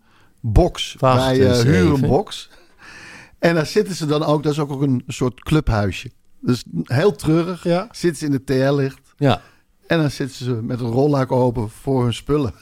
box 0.51 0.95
eh 0.99 1.27
eens 1.27 1.63
huur 1.63 1.93
een 1.93 2.01
box. 2.01 2.49
En 3.39 3.55
daar 3.55 3.65
zitten 3.65 3.95
ze 3.95 4.05
dan 4.05 4.23
ook. 4.23 4.43
Dat 4.43 4.51
is 4.51 4.59
ook 4.59 4.81
een 4.81 5.03
soort 5.07 5.43
clubhuisje. 5.43 6.11
Dus 6.41 6.63
heel 6.83 7.15
treurig. 7.15 7.63
Ja. 7.63 7.87
Zitten 7.91 8.19
ze 8.19 8.25
in 8.25 8.31
de 8.31 8.43
TL-licht. 8.43 9.13
Ja. 9.17 9.41
En 9.87 9.99
dan 9.99 10.11
zitten 10.11 10.45
ze 10.45 10.51
met 10.51 10.79
een 10.79 10.91
rolluik 10.91 11.31
open 11.31 11.69
voor 11.69 12.03
hun 12.03 12.13
spullen. 12.13 12.53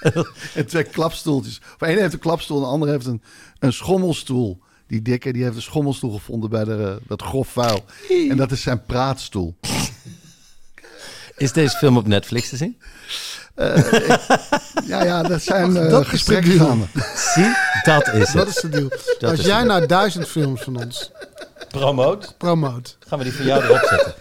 en 0.54 0.66
twee 0.66 0.84
klapstoeltjes. 0.84 1.60
Of 1.74 1.88
één 1.88 1.98
heeft 1.98 2.12
een 2.12 2.18
klapstoel 2.18 2.56
en 2.56 2.62
de 2.62 2.68
andere 2.68 2.92
heeft 2.92 3.06
een, 3.06 3.22
een 3.58 3.72
schommelstoel. 3.72 4.60
Die 4.86 5.02
dikke, 5.02 5.32
die 5.32 5.42
heeft 5.42 5.56
een 5.56 5.62
schommelstoel 5.62 6.12
gevonden 6.12 6.50
bij 6.50 6.64
de, 6.64 6.98
eh, 7.00 7.08
dat 7.08 7.22
grof 7.22 7.48
vuil. 7.48 7.84
En 8.28 8.36
dat 8.36 8.50
is 8.50 8.62
zijn 8.62 8.84
praatstoel. 8.84 9.54
Is 11.42 11.52
deze 11.52 11.76
film 11.76 11.96
op 11.96 12.06
Netflix 12.06 12.48
te 12.48 12.56
zien? 12.56 12.78
Ja, 14.86 15.04
ja, 15.04 15.22
dat 15.22 15.42
zijn 15.42 15.76
eh, 15.76 15.90
Dat 15.90 16.02
de 16.02 16.08
gesprekken. 16.08 16.52
Zie, 17.34 17.54
dat 17.82 18.08
is 18.08 18.32
Dat 18.32 18.46
het. 18.46 18.56
is 18.56 18.62
de 18.62 18.68
deal. 18.68 18.88
Dat 19.18 19.30
Als 19.30 19.40
jij 19.40 19.58
het. 19.58 19.66
nou 19.66 19.86
duizend 19.86 20.28
films 20.28 20.60
van 20.62 20.76
ons 20.84 21.10
Promoot. 21.68 22.34
promoot. 22.38 22.96
Gaan 23.08 23.18
we 23.18 23.24
die 23.24 23.32
van 23.34 23.44
jou 23.46 23.64
erop 23.64 23.86
zetten. 23.90 24.14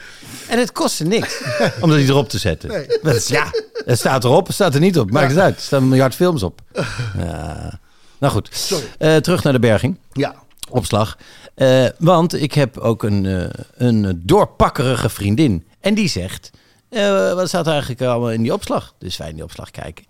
En 0.48 0.60
het 0.60 0.72
kostte 0.72 1.04
niks 1.04 1.42
om 1.82 1.92
die 1.96 2.08
erop 2.08 2.30
te 2.30 2.38
zetten. 2.38 2.70
Nee. 2.70 2.86
Dat 3.02 3.16
is- 3.16 3.28
ja, 3.28 3.46
het 3.86 3.98
staat 4.00 4.24
erop, 4.24 4.46
het 4.46 4.56
staat 4.56 4.74
er 4.74 4.80
niet 4.80 5.00
op. 5.00 5.12
Maakt 5.12 5.30
het 5.32 5.40
uit. 5.40 5.56
Er 5.56 5.62
staan 5.62 5.82
een 5.82 5.88
miljard 5.90 6.16
films 6.16 6.44
op. 6.44 6.62
Ja. 7.18 7.80
Nou 8.20 8.34
goed, 8.34 8.50
Eh, 8.98 9.16
terug 9.16 9.44
naar 9.44 9.54
de 9.54 9.60
berging. 9.60 9.98
Ja. 10.14 10.36
Opslag. 10.70 11.18
Eh, 11.56 11.86
want 11.98 12.34
ik 12.42 12.54
heb 12.54 12.78
ook 12.78 13.04
een, 13.04 13.26
eh, 13.26 13.44
een 13.78 14.22
doorpakkerige 14.26 15.10
vriendin. 15.10 15.66
En 15.80 15.94
die 15.94 16.08
zegt, 16.10 16.50
eh, 16.92 17.34
wat 17.34 17.48
staat 17.48 17.66
er 17.66 17.72
eigenlijk 17.72 18.02
allemaal 18.02 18.32
in 18.32 18.42
die 18.42 18.54
opslag? 18.54 18.94
Dus 18.98 19.18
wij 19.18 19.30
in 19.30 19.36
die 19.36 19.44
opslag 19.44 19.72
kijken. 19.72 20.06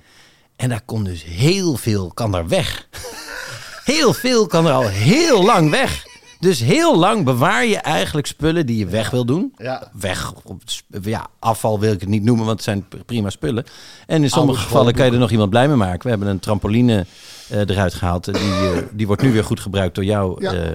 En 0.56 0.70
daar 0.70 0.82
komt 0.86 1.06
dus 1.06 1.24
heel 1.24 1.76
veel, 1.78 2.12
kan 2.14 2.36
er 2.36 2.48
weg. 2.48 2.88
Heel 3.84 4.14
veel 4.14 4.48
kan 4.48 4.66
er 4.68 4.74
al 4.74 4.88
heel 4.88 5.44
lang 5.46 5.70
weg. 5.70 6.04
Dus 6.40 6.60
heel 6.60 6.98
lang 6.98 7.26
bewaar 7.26 7.66
je 7.66 7.78
eigenlijk 7.78 8.28
spullen 8.28 8.66
die 8.66 8.78
je 8.78 8.86
weg 8.86 9.10
wil 9.10 9.26
doen. 9.26 9.54
Ja. 9.58 9.92
Weg, 9.94 10.34
op 10.44 10.62
ja, 11.02 11.28
afval 11.40 11.80
wil 11.80 11.92
ik 11.94 12.00
het 12.00 12.10
niet 12.10 12.24
noemen, 12.24 12.46
want 12.46 12.56
het 12.58 12.66
zijn 12.66 12.86
prima 13.06 13.30
spullen. 13.30 13.66
En 14.08 14.24
in 14.24 14.30
sommige 14.30 14.58
Oude 14.58 14.70
gevallen 14.72 14.94
kan 14.94 15.06
je 15.06 15.12
er 15.12 15.18
nog 15.18 15.32
iemand 15.32 15.50
blij 15.50 15.68
mee 15.68 15.76
maken. 15.78 16.04
We 16.04 16.10
hebben 16.10 16.28
een 16.28 16.40
trampoline 16.40 17.06
eh, 17.50 17.60
eruit 17.60 17.94
gehaald. 17.94 18.24
Die, 18.26 18.34
eh, 18.36 18.78
die 18.92 19.08
wordt 19.08 19.22
nu 19.22 19.32
weer 19.32 19.44
goed 19.44 19.60
gebruikt 19.60 19.96
door 19.96 20.04
jou, 20.06 20.42
Ja. 20.44 20.54
eh, 20.54 20.70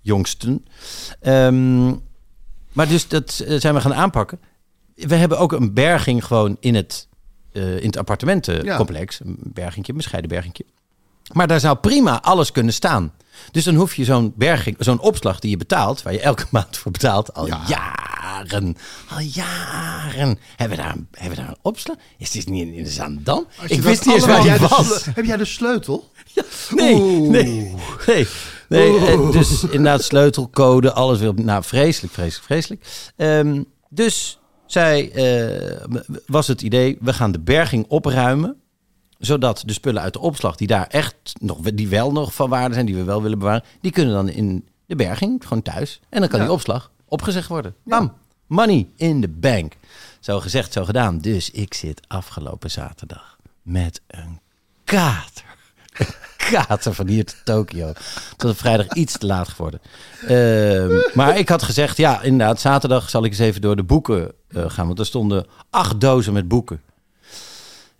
jongsten. 0.00 0.64
Ehm, 1.20 1.86
maar 2.72 2.88
dus 2.88 3.08
dat 3.08 3.42
eh, 3.46 3.60
zijn 3.60 3.74
we 3.74 3.80
gaan 3.80 3.94
aanpakken. 3.94 4.38
We 4.96 5.14
hebben 5.14 5.38
ook 5.38 5.52
een 5.52 5.74
berging 5.74 6.24
gewoon 6.24 6.56
in 6.60 6.74
het, 6.74 7.08
eh, 7.52 7.76
in 7.78 7.86
het 7.86 7.96
appartementencomplex. 7.96 9.20
Een 9.20 9.36
bergingje, 9.42 9.92
een 9.92 9.98
bescheiden 9.98 10.30
bergingje. 10.30 10.64
Maar 11.32 11.46
daar 11.46 11.60
zou 11.60 11.76
prima 11.76 12.22
alles 12.22 12.52
kunnen 12.52 12.72
staan. 12.72 13.12
Dus 13.50 13.64
dan 13.64 13.74
hoef 13.74 13.94
je 13.94 14.04
zo'n 14.04 14.32
berging, 14.36 14.76
zo'n 14.78 15.00
opslag 15.00 15.38
die 15.40 15.50
je 15.50 15.56
betaalt, 15.56 16.02
waar 16.02 16.12
je 16.12 16.20
elke 16.20 16.46
maand 16.50 16.76
voor 16.76 16.92
betaalt, 16.92 17.34
al 17.34 17.46
jaren, 17.46 18.76
al 19.08 19.20
jaren. 19.20 20.38
Hebben 20.56 20.76
we 20.76 20.82
daar, 20.82 20.94
een- 20.94 21.08
hebben 21.12 21.36
we 21.36 21.42
daar 21.42 21.50
een 21.52 21.58
opslag? 21.62 21.96
Is 22.18 22.30
dit 22.30 22.48
niet 22.48 22.66
in, 22.66 22.74
in 22.74 22.84
de 23.24 23.44
Ik 23.66 23.80
wist 23.82 24.04
niet 24.06 24.14
eens 24.14 24.26
waar 24.26 24.42
die 24.42 24.68
was. 24.68 25.04
heb 25.14 25.24
jij 25.24 25.36
de 25.36 25.44
sleutel? 25.44 26.10
Nee, 26.70 26.94
Oeh. 26.94 27.28
nee, 27.30 27.74
nee. 28.06 28.26
nee 28.68 28.98
eh, 29.06 29.30
dus 29.30 29.62
inderdaad 29.62 30.04
sleutelcode, 30.04 30.92
alles 30.92 31.18
weer. 31.18 31.34
Nou, 31.34 31.64
vreselijk, 31.64 32.12
vreselijk, 32.12 32.44
vreselijk. 32.46 32.84
Ehm, 33.16 33.62
dus 33.88 34.38
zij 34.66 35.12
eh, 35.12 35.84
was 36.26 36.46
het 36.46 36.62
idee, 36.62 36.98
we 37.00 37.12
gaan 37.12 37.32
de 37.32 37.40
berging 37.40 37.84
opruimen 37.88 38.60
zodat 39.18 39.62
de 39.66 39.72
spullen 39.72 40.02
uit 40.02 40.12
de 40.12 40.18
opslag 40.18 40.56
die 40.56 40.66
daar 40.66 40.86
echt 40.86 41.14
nog 41.40 41.60
die 41.60 41.88
wel 41.88 42.12
nog 42.12 42.34
van 42.34 42.48
waarde 42.48 42.74
zijn, 42.74 42.86
die 42.86 42.94
we 42.94 43.04
wel 43.04 43.22
willen 43.22 43.38
bewaren, 43.38 43.64
die 43.80 43.92
kunnen 43.92 44.14
dan 44.14 44.28
in 44.28 44.68
de 44.86 44.96
berging 44.96 45.42
gewoon 45.42 45.62
thuis 45.62 46.00
en 46.08 46.20
dan 46.20 46.28
kan 46.28 46.40
die 46.40 46.52
opslag 46.52 46.90
opgezegd 47.04 47.48
worden. 47.48 47.74
Bam, 47.84 48.12
money 48.46 48.88
in 48.96 49.20
the 49.20 49.28
bank. 49.28 49.72
Zo 50.20 50.40
gezegd, 50.40 50.72
zo 50.72 50.84
gedaan. 50.84 51.18
Dus 51.18 51.50
ik 51.50 51.74
zit 51.74 52.00
afgelopen 52.06 52.70
zaterdag 52.70 53.36
met 53.62 54.00
een 54.06 54.40
kater. 54.84 55.44
Een 56.46 56.52
kater 56.52 56.94
van 56.94 57.06
hier 57.08 57.24
tot 57.24 57.40
Tokio. 57.44 57.92
Tot 58.36 58.50
het 58.50 58.58
vrijdag 58.58 58.92
iets 58.92 59.18
te 59.18 59.26
laat 59.26 59.48
geworden. 59.48 59.80
Ehm, 60.26 61.00
maar 61.14 61.38
ik 61.38 61.48
had 61.48 61.62
gezegd, 61.62 61.96
ja, 61.96 62.22
inderdaad, 62.22 62.60
zaterdag 62.60 63.10
zal 63.10 63.24
ik 63.24 63.30
eens 63.30 63.40
even 63.40 63.60
door 63.60 63.76
de 63.76 63.82
boeken 63.82 64.32
gaan. 64.68 64.86
Want 64.86 64.98
er 64.98 65.06
stonden 65.06 65.46
acht 65.70 66.00
dozen 66.00 66.32
met 66.32 66.48
boeken. 66.48 66.80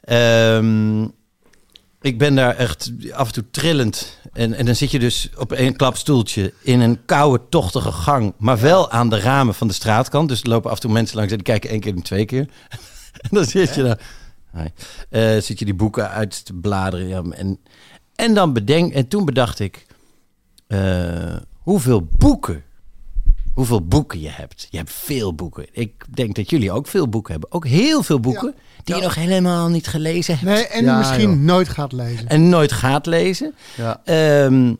Ehm, 0.00 1.02
ik 2.00 2.18
ben 2.18 2.34
daar 2.34 2.56
echt 2.56 2.92
af 3.12 3.26
en 3.26 3.32
toe 3.32 3.44
trillend. 3.50 4.18
En, 4.32 4.52
en 4.54 4.66
dan 4.66 4.74
zit 4.74 4.90
je 4.90 4.98
dus 4.98 5.30
op 5.38 5.52
één 5.52 5.76
klapstoeltje 5.76 6.52
in 6.62 6.80
een 6.80 7.04
koude, 7.04 7.42
tochtige 7.48 7.92
gang. 7.92 8.32
Maar 8.38 8.60
wel 8.60 8.90
aan 8.90 9.08
de 9.08 9.20
ramen 9.20 9.54
van 9.54 9.68
de 9.68 9.74
straatkant. 9.74 10.28
Dus 10.28 10.42
er 10.42 10.48
lopen 10.48 10.70
af 10.70 10.76
en 10.76 10.82
toe 10.82 10.92
mensen 10.92 11.16
langs 11.16 11.32
en 11.32 11.42
kijken 11.42 11.70
één 11.70 11.80
keer 11.80 11.94
en 11.94 12.02
twee 12.02 12.24
keer. 12.24 12.48
en 13.22 13.28
dan 13.30 13.44
zit 13.44 13.74
je 13.74 13.82
daar. 13.82 14.00
Eh, 15.10 15.40
zit 15.42 15.58
je 15.58 15.64
die 15.64 15.74
boeken 15.74 16.10
uit 16.10 16.44
te 16.44 16.52
bladeren. 16.52 17.08
Ja, 17.08 17.22
en, 17.30 17.58
en 18.14 18.34
dan 18.34 18.52
bedenk. 18.52 18.92
En 18.92 19.08
toen 19.08 19.24
bedacht 19.24 19.58
ik. 19.58 19.86
eh, 20.66 21.36
hoeveel 21.56 22.08
boeken. 22.18 22.62
Hoeveel 23.56 23.86
boeken 23.86 24.20
je 24.20 24.28
hebt. 24.30 24.66
Je 24.70 24.76
hebt 24.76 24.92
veel 24.92 25.34
boeken. 25.34 25.66
Ik 25.72 26.04
denk 26.14 26.34
dat 26.34 26.50
jullie 26.50 26.72
ook 26.72 26.86
veel 26.86 27.08
boeken 27.08 27.32
hebben. 27.32 27.52
Ook 27.52 27.66
heel 27.66 28.02
veel 28.02 28.20
boeken. 28.20 28.54
Die 28.84 28.94
je 28.96 29.02
nog 29.02 29.14
helemaal 29.14 29.68
niet 29.68 29.86
gelezen 29.86 30.38
hebt. 30.38 30.50
Nee, 30.52 30.66
en 30.66 30.84
Ja, 30.84 30.98
misschien 30.98 31.30
joh. 31.30 31.38
nooit 31.40 31.68
gaat 31.68 31.92
lezen. 31.92 32.28
En 32.28 32.48
nooit 32.48 32.72
gaat 32.72 33.06
lezen. 33.06 33.54
Ja. 33.76 34.00
Ehm, 34.04 34.74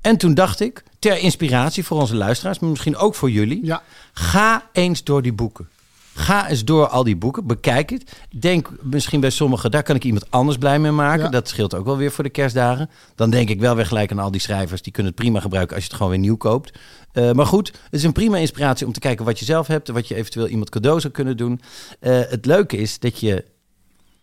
en 0.00 0.16
toen 0.16 0.34
dacht 0.34 0.60
ik, 0.60 0.82
ter 0.98 1.18
inspiratie 1.18 1.84
voor 1.84 2.00
onze 2.00 2.16
luisteraars, 2.16 2.58
maar 2.58 2.70
misschien 2.70 2.96
ook 2.96 3.14
voor 3.14 3.30
jullie. 3.30 3.64
Ja. 3.66 3.82
Ga 4.12 4.68
eens 4.72 5.04
door 5.04 5.22
die 5.22 5.32
boeken. 5.32 5.68
Ga 6.14 6.48
eens 6.48 6.64
door 6.64 6.86
al 6.88 7.04
die 7.04 7.16
boeken, 7.16 7.46
bekijk 7.46 7.90
het. 7.90 8.12
Denk 8.30 8.70
misschien 8.82 9.20
bij 9.20 9.30
sommigen, 9.30 9.70
daar 9.70 9.82
kan 9.82 9.96
ik 9.96 10.04
iemand 10.04 10.30
anders 10.30 10.58
blij 10.58 10.78
mee 10.78 10.90
maken. 10.90 11.22
Ja. 11.24 11.28
Dat 11.28 11.48
scheelt 11.48 11.74
ook 11.74 11.84
wel 11.84 11.96
weer 11.96 12.10
voor 12.12 12.24
de 12.24 12.30
kerstdagen. 12.30 12.90
Dan 13.14 13.30
denk 13.30 13.48
ik 13.48 13.60
wel 13.60 13.74
weer 13.74 13.86
gelijk 13.86 14.10
aan 14.10 14.18
al 14.18 14.30
die 14.30 14.40
schrijvers. 14.40 14.82
Die 14.82 14.92
kunnen 14.92 15.12
het 15.12 15.20
prima 15.20 15.40
gebruiken 15.40 15.74
als 15.74 15.84
je 15.84 15.88
het 15.90 15.98
gewoon 15.98 16.12
weer 16.12 16.20
nieuw 16.22 16.36
koopt. 16.36 16.72
Eh, 17.12 17.32
maar 17.32 17.46
goed, 17.46 17.66
het 17.66 17.92
is 17.92 18.02
een 18.02 18.12
prima 18.12 18.36
inspiratie 18.36 18.86
om 18.86 18.92
te 18.92 19.00
kijken 19.00 19.24
wat 19.24 19.38
je 19.38 19.44
zelf 19.44 19.66
hebt. 19.66 19.88
En 19.88 19.94
wat 19.94 20.08
je 20.08 20.14
eventueel 20.14 20.48
iemand 20.48 20.70
cadeau 20.70 21.00
zou 21.00 21.12
kunnen 21.12 21.36
doen. 21.36 21.60
Eh, 22.00 22.20
het 22.28 22.46
leuke 22.46 22.76
is 22.76 22.98
dat 22.98 23.20
je 23.20 23.44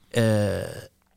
eh, 0.10 0.24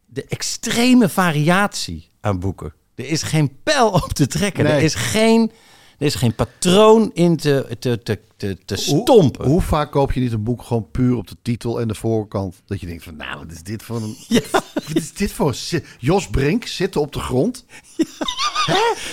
de 0.07 0.25
extreme 0.29 1.09
variatie 1.09 2.11
aan 2.21 2.41
boeken. 2.41 2.73
Er 2.95 3.09
is 3.09 3.23
geen 3.23 3.63
pijl 3.63 3.89
op 3.91 4.13
te 4.13 4.27
trekken. 4.27 4.65
Nee. 4.65 4.73
Er, 4.73 4.83
is 4.83 4.95
geen, 4.95 5.53
er 6.01 6.07
is 6.07 6.15
geen 6.15 6.35
patroon 6.35 7.11
in 7.15 7.37
te, 7.37 7.77
te, 7.79 8.03
te, 8.03 8.19
te, 8.37 8.59
te 8.65 8.77
stompen. 8.77 9.47
Hoe, 9.47 9.61
vaak 9.61 9.91
koop 9.91 10.13
je 10.13 10.21
niet 10.21 10.33
een 10.33 10.43
boek 10.43 10.63
gewoon 10.63 10.91
puur 10.91 11.17
op 11.17 11.29
de 11.29 11.37
titel 11.43 11.81
en 11.81 11.89
de 11.89 11.95
voorkant? 11.95 12.63
Dat 12.67 12.81
je 12.81 12.87
denkt 12.87 13.05
van, 13.05 13.17
nou, 13.17 13.39
wat 13.39 13.53
is 13.53 13.63
dit 13.63 13.83
voor 13.83 13.97
een... 13.97 14.17
Wat 14.75 14.95
is 14.95 15.13
dit 15.13 15.33
voor... 15.33 15.57
Jos 15.99 16.29
Brink 16.29 16.67
zitten 16.67 17.01
op 17.01 17.13
de 17.13 17.21
grond? 17.21 17.65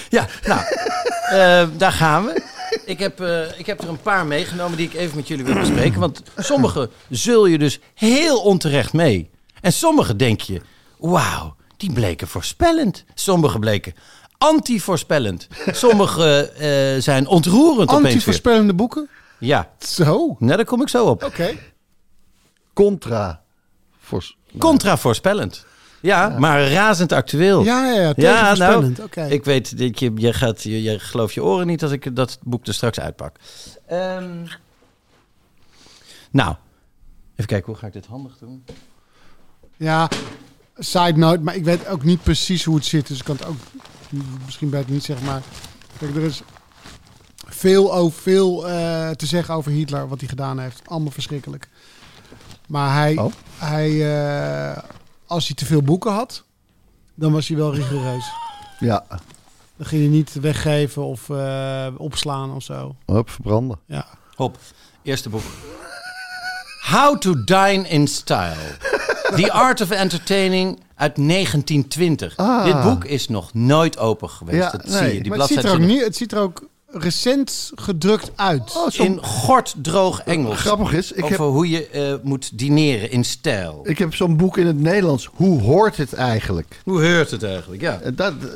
Ja, 0.09 0.27
nou, 0.45 0.61
eh, 1.29 1.77
daar 1.77 1.91
gaan 1.91 2.25
we. 2.25 2.43
Ik 2.85 2.99
heb, 2.99 3.21
eh, 3.21 3.59
ik 3.59 3.65
heb 3.65 3.81
er 3.81 3.89
een 3.89 4.01
paar 4.01 4.25
meegenomen 4.25 4.77
die 4.77 4.87
ik 4.87 4.93
even 4.93 5.15
met 5.15 5.27
jullie 5.27 5.45
wil 5.45 5.53
bespreken. 5.53 5.99
Want 5.99 6.21
sommige 6.37 6.89
zul 7.09 7.45
je 7.45 7.57
dus 7.57 7.79
heel 7.93 8.41
onterecht 8.41 8.93
mee. 8.93 9.29
En 9.61 9.73
sommige 9.73 10.15
denk 10.15 10.41
je, 10.41 10.61
wauw, 10.97 11.55
die 11.77 11.93
bleken 11.93 12.27
voorspellend. 12.27 13.03
Sommige 13.13 13.59
bleken 13.59 13.93
anti-voorspellend. 14.37 15.47
Sommige 15.71 16.51
eh, 16.51 17.01
zijn 17.01 17.27
ontroerend 17.27 17.89
opeens 17.89 18.01
weer. 18.03 18.11
Anti-voorspellende 18.11 18.73
boeken? 18.73 19.09
Ja, 19.39 19.69
Zo. 19.79 20.15
Oké. 20.15 20.43
nou, 20.45 20.55
daar 20.57 20.65
kom 20.65 20.81
ik 20.81 20.89
zo 20.89 21.05
op. 21.05 21.31
Contra. 22.73 23.41
Voor, 23.99 24.35
Contra-voorspellend. 24.57 25.65
Ja, 26.01 26.35
maar 26.39 26.71
razend 26.71 27.11
actueel. 27.11 27.63
Ja, 27.63 27.91
ja, 27.93 28.13
ja. 28.15 28.55
Nou, 28.55 28.95
Oké. 29.01 29.25
ik 29.25 29.43
weet 29.45 29.77
dat 29.77 29.99
je, 29.99 30.11
je 30.15 30.33
gaat, 30.33 30.63
je, 30.63 30.81
je 30.83 30.99
gelooft 30.99 31.33
je 31.33 31.43
oren 31.43 31.67
niet 31.67 31.83
als 31.83 31.91
ik 31.91 32.15
dat 32.15 32.37
boek 32.43 32.67
er 32.67 32.73
straks 32.73 32.99
uitpak. 32.99 33.35
Ehm, 33.85 34.45
nou, 36.31 36.55
even 37.31 37.45
kijken, 37.45 37.65
hoe 37.65 37.75
ga 37.75 37.87
ik 37.87 37.93
dit 37.93 38.05
handig 38.05 38.37
doen? 38.37 38.63
Ja, 39.77 40.09
side 40.77 41.17
note, 41.17 41.39
maar 41.41 41.55
ik 41.55 41.63
weet 41.63 41.87
ook 41.87 42.03
niet 42.03 42.23
precies 42.23 42.63
hoe 42.63 42.75
het 42.75 42.85
zit. 42.85 43.07
Dus 43.07 43.17
ik 43.17 43.23
kan 43.23 43.35
het 43.35 43.45
ook 43.45 43.76
misschien 44.45 44.69
beter 44.69 44.91
niet 44.91 45.03
zeggen. 45.03 45.25
Maar 45.25 45.41
kijk, 45.97 46.15
er 46.15 46.23
is 46.23 46.41
veel, 47.47 47.93
over, 47.93 48.21
veel 48.21 48.67
eh, 48.67 49.09
te 49.09 49.25
zeggen 49.25 49.53
over 49.53 49.71
Hitler, 49.71 50.07
wat 50.07 50.19
hij 50.19 50.29
gedaan 50.29 50.59
heeft. 50.59 50.81
Allemaal 50.85 51.11
verschrikkelijk. 51.11 51.69
Maar 52.67 52.93
hij, 52.93 53.17
Oh. 53.17 53.31
hij 53.57 53.91
eh, 54.71 54.83
als 55.25 55.47
hij 55.47 55.55
te 55.55 55.65
veel 55.65 55.81
boeken 55.81 56.11
had, 56.11 56.43
dan 57.15 57.31
was 57.31 57.47
hij 57.47 57.57
wel 57.57 57.73
rigoureus. 57.75 58.25
ja, 58.79 59.05
Dan 59.77 59.85
ging 59.87 60.01
hij 60.01 60.11
niet 60.11 60.33
weggeven 60.33 61.03
of 61.03 61.29
eh, 61.29 61.87
opslaan 61.97 62.51
of 62.53 62.63
zo. 62.63 62.95
op 63.05 63.29
verbranden. 63.29 63.79
Ja. 63.85 64.05
Hop, 64.35 64.57
eerste 65.03 65.29
boek. 65.29 65.43
How 66.89 67.17
to 67.17 67.43
Dine 67.43 67.87
in 67.87 68.07
Style. 68.07 68.77
The 69.35 69.51
Art 69.51 69.81
of 69.81 69.89
Entertaining 69.91 70.79
uit 70.97 71.15
1920. 71.15 72.37
Ah. 72.37 72.63
Dit 72.63 72.81
boek 72.83 73.05
is 73.05 73.27
nog 73.27 73.53
nooit 73.53 73.97
open 73.97 74.29
geweest. 74.29 74.57
Ja, 74.57 74.71
dat 74.71 74.85
nee, 74.85 74.97
zie 74.97 75.13
je. 75.13 75.21
Die 75.21 75.29
maar 75.29 75.39
het 75.39 75.47
ziet, 75.47 75.63
er 75.63 75.71
ook 75.71 75.79
niet, 75.79 76.03
het 76.03 76.15
ziet 76.15 76.31
er 76.31 76.39
ook 76.39 76.69
recent 76.91 77.71
gedrukt 77.75 78.31
uit. 78.35 78.75
Oh, 78.75 78.89
zo 78.89 79.03
In 79.03 79.23
gorddroog 79.23 80.21
Engels. 80.21 80.59
grappig 80.59 80.93
is, 80.93 81.11
ik 81.11 81.23
over 81.23 81.29
heb, 81.29 81.39
hoe 81.39 81.69
je 81.69 81.87
eh, 81.87 82.13
moet 82.21 82.57
dineren 82.59 83.11
in 83.11 83.23
stijl. 83.23 83.79
ik 83.83 83.97
heb 83.97 84.15
zo'n 84.15 84.37
boek 84.37 84.57
in 84.57 84.67
het 84.67 84.79
Nederlands. 84.79 85.29
Hoe 85.33 85.61
hoort 85.61 85.97
het 85.97 86.13
eigenlijk? 86.13 86.79
Hoe 86.83 87.01
heurt 87.01 87.31
het 87.31 87.43
eigenlijk? 87.43 87.81
Ja. 87.81 87.99
En 88.03 88.15
dat, 88.15 88.33
eh, 88.41 88.47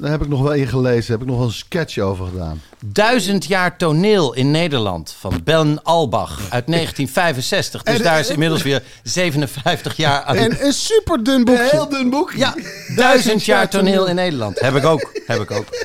daar 0.00 0.10
heb 0.10 0.22
ik 0.22 0.28
nog 0.28 0.40
wel 0.42 0.52
in 0.52 0.66
gelezen. 0.66 1.00
Daar 1.00 1.10
heb 1.18 1.20
ik 1.20 1.26
nog 1.26 1.36
wel 1.36 1.46
een 1.46 1.52
sketch 1.52 1.98
over 1.98 2.26
gedaan. 2.26 2.60
Duizend 2.84 3.44
jaar 3.44 3.76
toneel 3.76 4.34
in 4.34 4.50
Nederland 4.50 5.14
van 5.18 5.40
Ben 5.44 5.82
Albach 5.82 6.38
uit 6.50 6.66
1965. 6.66 7.82
Dus 7.82 7.94
En- 7.96 8.02
daar 8.02 8.18
is 8.18 8.28
inmiddels 8.30 8.62
weer 8.62 8.82
57 9.02 9.96
jaar 9.96 10.22
aan. 10.22 10.36
En 10.36 10.66
een 10.66 10.72
super 10.72 11.24
dun 11.24 11.44
boekje. 11.44 11.68
Heel 11.70 11.88
dun 11.88 12.10
boek. 12.10 12.32
Ja, 12.36 12.54
duizend 12.96 13.44
jaar 13.44 13.68
toneel 13.68 14.06
in 14.06 14.14
Nederland. 14.14 14.60
Heb 14.60 14.74
ik 14.76 14.84
ook. 14.84 15.10
Heb 15.26 15.40
ik 15.40 15.50
ook. 15.50 15.66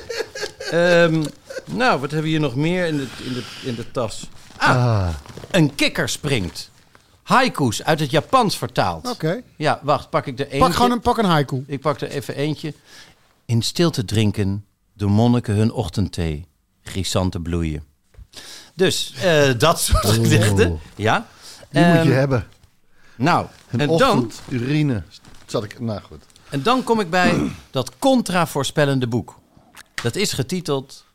Ehm, 0.71 1.23
nou, 1.65 1.91
wat 1.99 2.11
hebben 2.11 2.21
we 2.21 2.27
hier 2.29 2.39
nog 2.39 2.55
meer 2.55 2.85
in 2.85 2.97
de, 2.97 3.07
in 3.23 3.33
de, 3.33 3.43
in 3.63 3.75
de 3.75 3.91
tas? 3.91 4.29
Ah, 4.57 5.09
een 5.51 5.75
kikker 5.75 6.09
springt. 6.09 6.69
Haiku's 7.23 7.83
uit 7.83 7.99
het 7.99 8.11
Japans 8.11 8.57
vertaald. 8.57 9.09
Oké. 9.09 9.41
Ja, 9.55 9.79
wacht, 9.83 10.09
pak 10.09 10.25
ik 10.25 10.39
er 10.39 10.45
eentje. 10.45 10.59
Pak 10.59 10.73
gewoon 10.73 10.91
een, 10.91 10.99
pak 10.99 11.17
een 11.17 11.25
haiku. 11.25 11.63
Ik 11.67 11.81
pak 11.81 12.01
er 12.01 12.09
even 12.09 12.35
eentje. 12.35 12.73
In 13.45 13.61
stilte 13.61 14.05
drinken 14.05 14.65
de 14.93 15.05
monniken 15.05 15.55
hun 15.55 15.71
ochtendthee. 15.71 16.47
Chrysante 16.83 17.39
bloeien. 17.39 17.83
Dus, 18.75 19.13
eh, 19.21 19.49
dat 19.57 19.79
soort 19.81 20.05
gedichten. 20.05 20.79
Ja. 20.95 21.27
Die 21.69 21.83
moet 21.85 21.93
je 21.93 21.99
Ehm, 22.09 22.11
hebben. 22.11 22.47
Nou, 23.15 23.45
Een 23.69 23.79
en 23.79 23.97
dan, 23.97 24.31
urine. 24.49 25.03
Zat 25.45 25.63
ik, 25.63 25.79
nou 25.79 26.01
goed. 26.01 26.23
en 26.49 26.63
dan 26.63 26.83
kom 26.83 26.99
ik 26.99 27.09
bij 27.09 27.51
dat 27.71 27.91
contra-voorspellende 27.99 29.07
boek. 29.07 29.39
Dat 30.03 30.15
is 30.15 30.33
getiteld... 30.33 31.05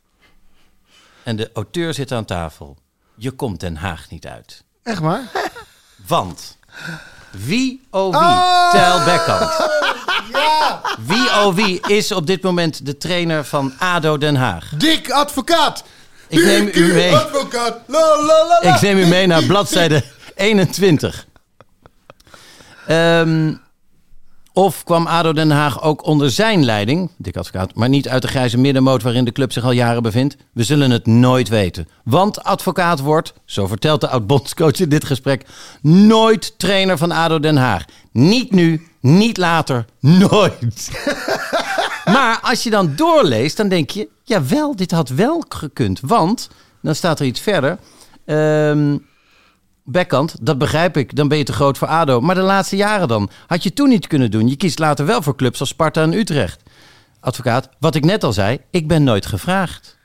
En 1.25 1.35
de 1.35 1.49
auteur 1.53 1.93
zit 1.93 2.11
aan 2.11 2.25
tafel. 2.25 2.77
Je 3.15 3.31
komt 3.31 3.59
Den 3.59 3.75
Haag 3.75 4.09
niet 4.09 4.27
uit. 4.27 4.63
Echt 4.83 4.99
waar? 4.99 5.23
Want 6.07 6.57
wie 7.31 7.81
oh 7.89 8.11
wie, 8.19 8.79
Tel 8.79 9.03
Beckhand. 9.03 9.51
Wie 10.99 11.29
oh 11.29 11.55
wie 11.55 11.81
is 11.87 12.11
op 12.11 12.27
dit 12.27 12.41
moment 12.41 12.85
de 12.85 12.97
trainer 12.97 13.43
van 13.45 13.73
ADO 13.79 14.17
Den 14.17 14.35
Haag? 14.35 14.69
Dik 14.77 15.11
advocaat. 15.11 15.83
Ik 16.27 16.43
neem 16.43 16.69
u 16.73 16.93
mee. 16.93 17.15
Advocaat. 17.15 17.77
La, 17.87 17.99
la, 17.99 18.25
la, 18.25 18.59
la. 18.61 18.75
Ik 18.75 18.81
neem 18.81 18.97
u 18.97 19.05
mee 19.05 19.27
naar 19.27 19.43
bladzijde 19.43 20.03
21. 20.35 21.27
Ehm, 22.87 23.53
of 24.55 24.83
kwam 24.83 25.07
ADO 25.07 25.33
Den 25.33 25.51
Haag 25.51 25.81
ook 25.81 26.05
onder 26.05 26.31
zijn 26.31 26.65
leiding, 26.65 27.09
dik 27.17 27.37
advocaat, 27.37 27.75
maar 27.75 27.89
niet 27.89 28.09
uit 28.09 28.21
de 28.21 28.27
grijze 28.27 28.57
middenmoot 28.57 29.01
waarin 29.01 29.25
de 29.25 29.31
club 29.31 29.51
zich 29.51 29.63
al 29.63 29.71
jaren 29.71 30.03
bevindt? 30.03 30.37
We 30.51 30.63
zullen 30.63 30.91
het 30.91 31.05
nooit 31.05 31.49
weten. 31.49 31.87
Want 32.03 32.43
advocaat 32.43 32.99
wordt, 32.99 33.33
zo 33.45 33.67
vertelt 33.67 34.01
de 34.01 34.07
oud-bondscoach 34.07 34.79
in 34.79 34.89
dit 34.89 35.05
gesprek, 35.05 35.45
nooit 35.81 36.53
trainer 36.57 36.97
van 36.97 37.11
ADO 37.11 37.39
Den 37.39 37.57
Haag. 37.57 37.85
Niet 38.11 38.51
nu, 38.51 38.87
niet 38.99 39.37
later, 39.37 39.85
nooit. 39.99 40.89
Maar 42.05 42.39
als 42.41 42.63
je 42.63 42.69
dan 42.69 42.95
doorleest, 42.95 43.57
dan 43.57 43.67
denk 43.67 43.89
je, 43.89 44.07
jawel, 44.23 44.75
dit 44.75 44.91
had 44.91 45.09
wel 45.09 45.43
gekund. 45.49 45.99
Want, 46.01 46.49
dan 46.81 46.95
staat 46.95 47.19
er 47.19 47.25
iets 47.25 47.39
verder. 47.39 47.77
Ehm 48.25 48.95
Beckhand, 49.87 50.35
dat 50.41 50.57
begrijp 50.57 50.97
ik. 50.97 51.15
Dan 51.15 51.27
ben 51.27 51.37
je 51.37 51.43
te 51.43 51.53
groot 51.53 51.77
voor 51.77 51.87
ADO. 51.87 52.21
Maar 52.21 52.35
de 52.35 52.41
laatste 52.41 52.75
jaren 52.75 53.07
dan? 53.07 53.29
Had 53.47 53.63
je 53.63 53.73
toen 53.73 53.89
niet 53.89 54.07
kunnen 54.07 54.31
doen. 54.31 54.47
Je 54.47 54.55
kiest 54.55 54.79
later 54.79 55.05
wel 55.05 55.21
voor 55.21 55.35
clubs 55.35 55.59
als 55.59 55.69
Sparta 55.69 56.01
en 56.01 56.13
Utrecht. 56.13 56.63
Advocaat, 57.19 57.69
wat 57.79 57.95
ik 57.95 58.05
net 58.05 58.23
al 58.23 58.33
zei, 58.33 58.59
ik 58.69 58.87
ben 58.87 59.03
nooit 59.03 59.25
gevraagd. 59.25 59.97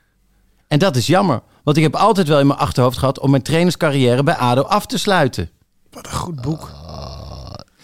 En 0.67 0.79
dat 0.79 0.95
is 0.95 1.07
jammer. 1.07 1.41
Want 1.63 1.77
ik 1.77 1.83
heb 1.83 1.95
altijd 1.95 2.27
wel 2.27 2.39
in 2.39 2.47
mijn 2.47 2.59
achterhoofd 2.59 2.97
gehad 2.97 3.19
om 3.19 3.29
mijn 3.29 3.43
trainerscarrière 3.43 4.23
bij 4.23 4.35
ADO 4.35 4.61
af 4.61 4.85
te 4.85 4.97
sluiten. 4.97 5.49
Wat 5.91 6.05
een 6.05 6.11
goed 6.11 6.41
boek. 6.41 6.71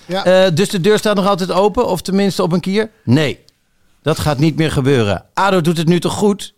Ja. 0.05 0.25
Eh, 0.25 0.55
dus 0.55 0.69
de 0.69 0.81
deur 0.81 0.97
staat 0.97 1.15
nog 1.15 1.27
altijd 1.27 1.51
open, 1.51 1.87
of 1.87 2.01
tenminste 2.01 2.43
op 2.43 2.51
een 2.51 2.59
kier? 2.59 2.89
Nee, 3.03 3.39
dat 4.01 4.19
gaat 4.19 4.37
niet 4.37 4.55
meer 4.55 4.71
gebeuren. 4.71 5.25
ADO 5.33 5.61
doet 5.61 5.77
het 5.77 5.87
nu 5.87 5.99
toch 5.99 6.13
goed? 6.13 6.53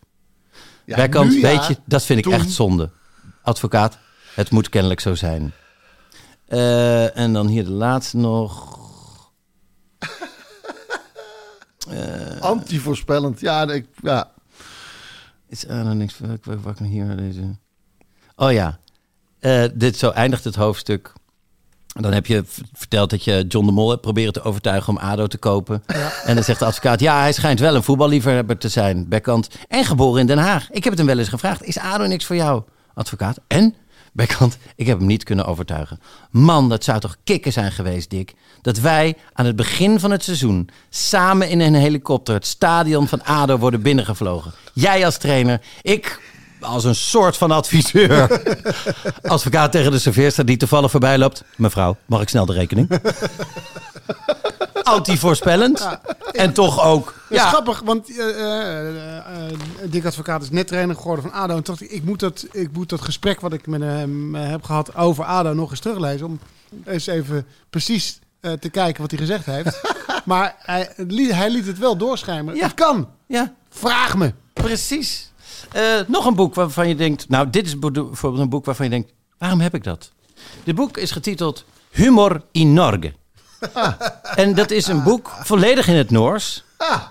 Ja, 0.85 1.09
weet 1.41 1.65
je, 1.67 1.77
dat 1.85 2.03
vind 2.03 2.19
ik 2.19 2.25
Toen- 2.25 2.33
echt 2.33 2.51
zonde. 2.51 2.89
Advocaat, 3.43 3.97
het 4.39 4.51
moet 4.51 4.69
kennelijk 4.69 4.99
zo 4.99 5.15
zijn. 5.15 5.53
Eh, 6.47 7.17
en 7.17 7.33
dan 7.33 7.47
hier 7.47 7.63
de 7.63 7.71
laatste 7.71 8.17
nog. 8.17 8.77
Anti-voorspellend. 12.39 13.39
Ja, 13.39 13.71
ik, 13.71 13.85
ja. 14.01 14.31
Is 15.47 15.67
er 15.67 15.83
nog 15.83 15.93
niks 15.93 16.19
wat, 16.63 16.79
ik 16.79 16.85
hier 16.85 17.17
deze. 17.17 17.41
Oh 18.35 18.51
ja, 18.51 18.79
Eh, 19.39 19.63
dit 19.73 19.97
zo 19.97 20.09
eindigt 20.09 20.43
het 20.43 20.55
hoofdstuk. 20.55 21.13
Dan 21.87 22.13
heb 22.13 22.25
je 22.25 22.43
verteld 22.73 23.09
dat 23.09 23.23
je 23.23 23.45
John 23.47 23.65
de 23.65 23.71
Mol 23.71 23.89
hebt 23.89 24.01
proberen 24.01 24.33
te 24.33 24.41
overtuigen 24.41 24.93
om 24.93 24.99
ADO 24.99 25.27
te 25.27 25.37
kopen. 25.37 25.83
En 26.25 26.35
dan 26.35 26.43
zegt 26.43 26.59
de 26.59 26.65
advocaat, 26.65 26.99
ja, 26.99 27.19
hij 27.19 27.33
schijnt 27.33 27.59
wel 27.59 27.75
een 27.75 27.83
voetballiefhebber 27.83 28.57
te 28.57 28.69
zijn. 28.69 29.07
Beckhand. 29.07 29.49
En 29.67 29.85
geboren 29.85 30.21
in 30.21 30.27
Den 30.27 30.37
Haag. 30.37 30.69
Ik 30.69 30.83
heb 30.83 30.93
het 30.93 30.97
hem 30.97 31.07
wel 31.07 31.17
eens 31.17 31.29
gevraagd, 31.29 31.63
is 31.63 31.77
ADO 31.77 32.05
niks 32.05 32.25
voor 32.25 32.35
jou? 32.35 32.63
Advocaat, 32.93 33.39
en? 33.47 33.75
Ik 34.75 34.87
heb 34.87 34.97
hem 34.97 35.07
niet 35.07 35.23
kunnen 35.23 35.45
overtuigen. 35.45 35.99
Man, 36.31 36.69
dat 36.69 36.83
zou 36.83 36.99
toch 36.99 37.15
kicken 37.23 37.53
zijn 37.53 37.71
geweest, 37.71 38.09
Dick? 38.09 38.33
Dat 38.61 38.79
wij 38.79 39.15
aan 39.33 39.45
het 39.45 39.55
begin 39.55 39.99
van 39.99 40.11
het 40.11 40.23
seizoen 40.23 40.69
samen 40.89 41.49
in 41.49 41.59
een 41.59 41.75
helikopter 41.75 42.33
het 42.33 42.45
stadion 42.45 43.07
van 43.07 43.23
ADO 43.23 43.57
worden 43.57 43.81
binnengevlogen. 43.81 44.53
Jij 44.73 45.05
als 45.05 45.17
trainer, 45.17 45.61
ik 45.81 46.19
als 46.59 46.83
een 46.83 46.95
soort 46.95 47.37
van 47.37 47.51
adviseur. 47.51 48.41
Advocaat 49.21 49.71
tegen 49.71 49.91
de 49.91 49.99
serveerster 49.99 50.45
die 50.45 50.57
toevallig 50.57 50.91
voorbij 50.91 51.17
loopt. 51.17 51.43
Mevrouw, 51.55 51.97
mag 52.05 52.21
ik 52.21 52.29
snel 52.29 52.45
de 52.45 52.53
rekening? 52.53 52.89
Anti-voorspellend. 54.83 55.87
En 56.31 56.53
toch 56.53 56.83
ook. 56.83 57.13
Ja, 57.29 57.47
grappig, 57.47 57.81
want 57.85 58.17
eh, 58.17 59.17
eh, 59.17 59.53
Dick 59.89 60.05
Advocaat 60.05 60.41
is 60.41 60.49
net 60.49 60.67
trainer 60.67 60.95
geworden 60.95 61.23
van 61.23 61.33
ADO. 61.33 61.55
En 61.55 61.63
dacht 61.63 61.81
ik, 61.81 61.91
ik 61.91 62.03
moet 62.03 62.19
dat, 62.19 62.45
ik 62.51 62.71
moet 62.71 62.89
dat 62.89 63.01
gesprek 63.01 63.39
wat 63.39 63.53
ik 63.53 63.67
met 63.67 63.81
hem 63.81 64.35
heb 64.35 64.63
gehad 64.63 64.95
over 64.95 65.23
ADO 65.23 65.53
nog 65.53 65.69
eens 65.71 65.79
teruglezen. 65.79 66.25
Om 66.25 66.39
eens 66.85 67.07
even 67.07 67.45
precies 67.69 68.19
te 68.59 68.69
kijken 68.69 69.01
wat 69.01 69.11
hij 69.11 69.19
gezegd 69.19 69.45
heeft. 69.45 69.81
maar 70.25 70.55
hij, 70.59 70.93
liet- 70.97 71.31
hij 71.33 71.49
liet 71.51 71.65
het 71.67 71.77
wel 71.77 71.97
doorschijnen. 71.97 72.55
Ja. 72.55 72.63
Het 72.63 72.73
kan. 72.73 73.09
ja, 73.27 73.53
Vraag 73.69 74.17
me. 74.17 74.33
precies. 74.53 75.31
Nog 76.07 76.25
een 76.25 76.35
boek 76.35 76.55
waarvan 76.55 76.87
je 76.87 76.95
denkt... 76.95 77.29
Nou, 77.29 77.49
dit 77.49 77.65
is 77.65 77.79
bijvoorbeeld 77.79 78.39
een 78.43 78.49
boek 78.49 78.65
waarvan 78.65 78.85
je 78.85 78.91
denkt... 78.91 79.13
Waarom 79.37 79.59
heb 79.59 79.73
ik 79.75 79.83
dat? 79.83 80.11
Dit 80.63 80.75
boek 80.75 80.97
is 80.97 81.11
getiteld 81.11 81.65
Humor 81.91 82.41
in 82.51 82.73
Norge. 82.73 83.13
En 84.35 84.53
dat 84.55 84.71
is 84.71 84.87
een 84.87 85.03
boek 85.03 85.31
volledig 85.43 85.87
in 85.87 85.95
het 85.95 86.11
Noors. 86.11 86.63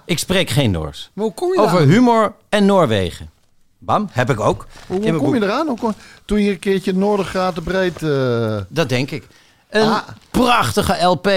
Ik 0.04 0.18
spreek 0.18 0.50
geen 0.50 0.70
Noors. 0.70 1.10
Maar 1.12 1.24
hoe 1.24 1.34
kom 1.34 1.52
je 1.52 1.60
Over 1.60 1.80
humor 1.80 2.34
en 2.48 2.66
Noorwegen. 2.66 3.30
Bam, 3.78 4.08
heb 4.12 4.30
ik 4.30 4.40
ook. 4.40 4.66
Hoe, 4.86 5.12
kom 5.16 5.34
je 5.34 5.42
eraan? 5.42 5.66
Hoe 5.66 5.78
kom- 5.78 5.94
toen 6.24 6.42
je 6.42 6.50
een 6.50 6.58
keertje 6.58 6.94
Noordergaten 6.94 7.62
breed... 7.62 8.02
eh, 8.02 8.56
Dat 8.68 8.88
denk 8.88 9.10
ik. 9.10 9.26
Een 9.70 9.88
Ah. 9.88 9.98
prachtige 10.30 11.02
LP 11.04 11.28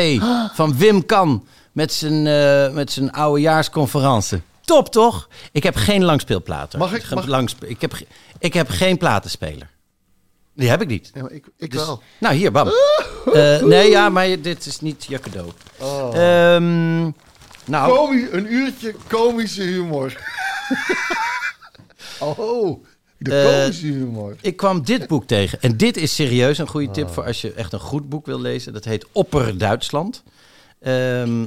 van 0.54 0.78
Wim 0.78 1.06
Kan 1.06 1.45
met 1.71 1.93
zijn, 1.93 2.28
eh, 2.28 2.74
met 2.74 2.91
zijn 2.91 3.12
oudejaarsconferentie. 3.12 4.41
Top 4.65 4.91
toch? 4.91 5.28
Ik 5.52 5.63
heb 5.63 5.76
geen 5.76 6.04
langspeelplaten. 6.04 6.80
Mag 6.80 6.93
ik- 6.93 7.10
mag- 7.13 7.26
langspe- 7.26 7.67
ik, 7.69 7.82
heb, 7.82 7.93
ik 8.39 8.54
heb 8.54 8.69
geen 8.69 8.97
platenspeler. 8.97 9.69
Die 10.54 10.70
heb 10.70 10.82
ik 10.82 10.88
niet. 10.88 11.12
ja, 11.14 11.22
maar 11.22 11.32
ik 11.32 11.46
ik 11.58 11.72
Dus- 11.72 11.86
wel. 11.86 12.02
Nou, 12.20 12.36
hier, 12.36 12.52
bam. 12.52 12.68
Eh, 13.34 13.62
nee, 13.62 13.90
ja, 13.90 14.10
maar 14.10 14.28
je- 14.28 14.42
dit 14.42 14.66
is 14.66 14.80
niet 14.80 15.06
je 15.06 15.20
cadeau. 15.20 15.50
Oh. 15.80 16.10
Ehm, 16.16 17.02
nou, 17.66 18.28
een 18.32 18.54
uurtje 18.54 18.96
komische 19.08 19.62
humor. 19.62 20.18
oh, 22.20 22.84
de 23.18 23.36
Eh, 23.42 23.60
komische 23.62 23.86
humor. 23.86 24.36
ik 24.42 24.56
kwam 24.58 24.84
dit 24.86 25.08
boek 25.08 25.26
tegen. 25.28 25.62
En 25.62 25.78
dit 25.78 25.98
is 25.98 26.16
serieus 26.16 26.58
een 26.58 26.68
goede 26.68 26.92
tip 26.92 27.10
voor 27.10 27.26
als 27.26 27.42
je 27.42 27.54
echt 27.54 27.74
een 27.74 27.80
goed 27.80 28.10
boek 28.10 28.26
wil 28.26 28.40
lezen. 28.42 28.74
Dat 28.74 28.86
heet 28.86 29.06
Opper 29.12 29.58
Duitsland. 29.58 30.24
Ehm, 30.80 31.46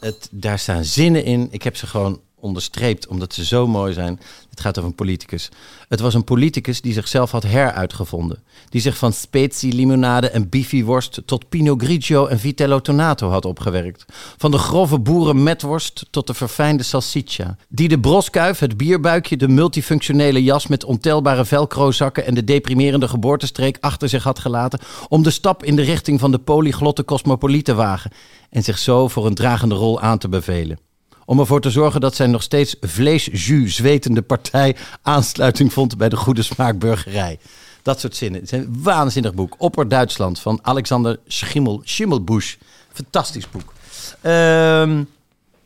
het, 0.00 0.28
daar 0.30 0.58
staan 0.58 0.84
zinnen 0.84 1.24
in. 1.24 1.48
Ik 1.50 1.62
heb 1.62 1.76
ze 1.76 1.86
gewoon 1.86 2.20
onderstreept, 2.40 3.06
omdat 3.06 3.34
ze 3.34 3.44
zo 3.44 3.66
mooi 3.66 3.92
zijn. 3.92 4.20
Het 4.50 4.60
gaat 4.60 4.78
over 4.78 4.90
een 4.90 4.96
politicus. 4.96 5.48
Het 5.88 6.00
was 6.00 6.14
een 6.14 6.24
politicus 6.24 6.80
die 6.80 6.92
zichzelf 6.92 7.30
had 7.30 7.42
heruitgevonden. 7.42 8.42
Die 8.68 8.80
zich 8.80 8.96
van 8.96 9.12
specie, 9.12 9.72
limonade 9.72 10.30
en 10.30 10.48
bifiworst 10.48 11.22
tot 11.24 11.48
Pinot 11.48 11.82
Grigio 11.82 12.26
en 12.26 12.38
Vitello 12.38 12.80
Tonato 12.80 13.28
had 13.28 13.44
opgewerkt. 13.44 14.04
Van 14.36 14.50
de 14.50 14.58
grove 14.58 14.98
boerenmetworst 14.98 16.06
tot 16.10 16.26
de 16.26 16.34
verfijnde 16.34 16.82
salsiccia. 16.82 17.56
Die 17.68 17.88
de 17.88 18.00
broskuif, 18.00 18.58
het 18.58 18.76
bierbuikje, 18.76 19.36
de 19.36 19.48
multifunctionele 19.48 20.42
jas 20.42 20.66
met 20.66 20.84
ontelbare 20.84 21.44
velcrozakken 21.44 22.26
en 22.26 22.34
de 22.34 22.44
deprimerende 22.44 23.08
geboortestreek 23.08 23.76
achter 23.80 24.08
zich 24.08 24.22
had 24.22 24.38
gelaten 24.38 24.80
om 25.08 25.22
de 25.22 25.30
stap 25.30 25.64
in 25.64 25.76
de 25.76 25.82
richting 25.82 26.20
van 26.20 26.30
de 26.30 26.38
polyglotte 26.38 27.04
cosmopoliet 27.04 27.68
wagen 27.68 28.10
en 28.50 28.62
zich 28.62 28.78
zo 28.78 29.08
voor 29.08 29.26
een 29.26 29.34
dragende 29.34 29.74
rol 29.74 30.00
aan 30.00 30.18
te 30.18 30.28
bevelen. 30.28 30.89
Om 31.30 31.40
ervoor 31.40 31.60
te 31.60 31.70
zorgen 31.70 32.00
dat 32.00 32.14
zijn 32.14 32.30
nog 32.30 32.42
steeds 32.42 32.76
vleesjus 32.80 33.74
zwetende 33.74 34.22
partij 34.22 34.76
aansluiting 35.02 35.72
vond 35.72 35.96
bij 35.96 36.08
de 36.08 36.16
goede 36.16 36.42
smaakburgerij. 36.42 37.38
Dat 37.82 38.00
soort 38.00 38.16
zinnen. 38.16 38.40
Het 38.40 38.52
is 38.52 38.58
een 38.58 38.78
waanzinnig 38.82 39.34
boek. 39.34 39.54
Opper 39.58 39.88
Duitsland 39.88 40.40
van 40.40 40.58
Alexander 40.62 41.18
Schimmel, 41.26 41.80
Schimmelbusch. 41.84 42.56
Fantastisch 42.92 43.50
boek. 43.50 43.72
Ehm, 44.20 45.02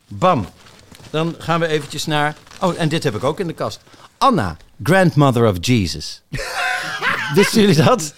bam. 0.07 0.45
Dan 1.09 1.35
gaan 1.37 1.59
we 1.59 1.67
eventjes 1.67 2.05
naar... 2.05 2.35
Oh, 2.61 2.73
en 2.77 2.89
dit 2.89 3.03
heb 3.03 3.15
ik 3.15 3.23
ook 3.23 3.39
in 3.39 3.47
de 3.47 3.53
kast. 3.53 3.79
Anna, 4.17 4.57
grandmother 4.83 5.47
of 5.49 5.55
Jesus. 5.59 6.21
Wisten 7.35 7.61
jullie 7.61 7.83
dat? 7.83 8.13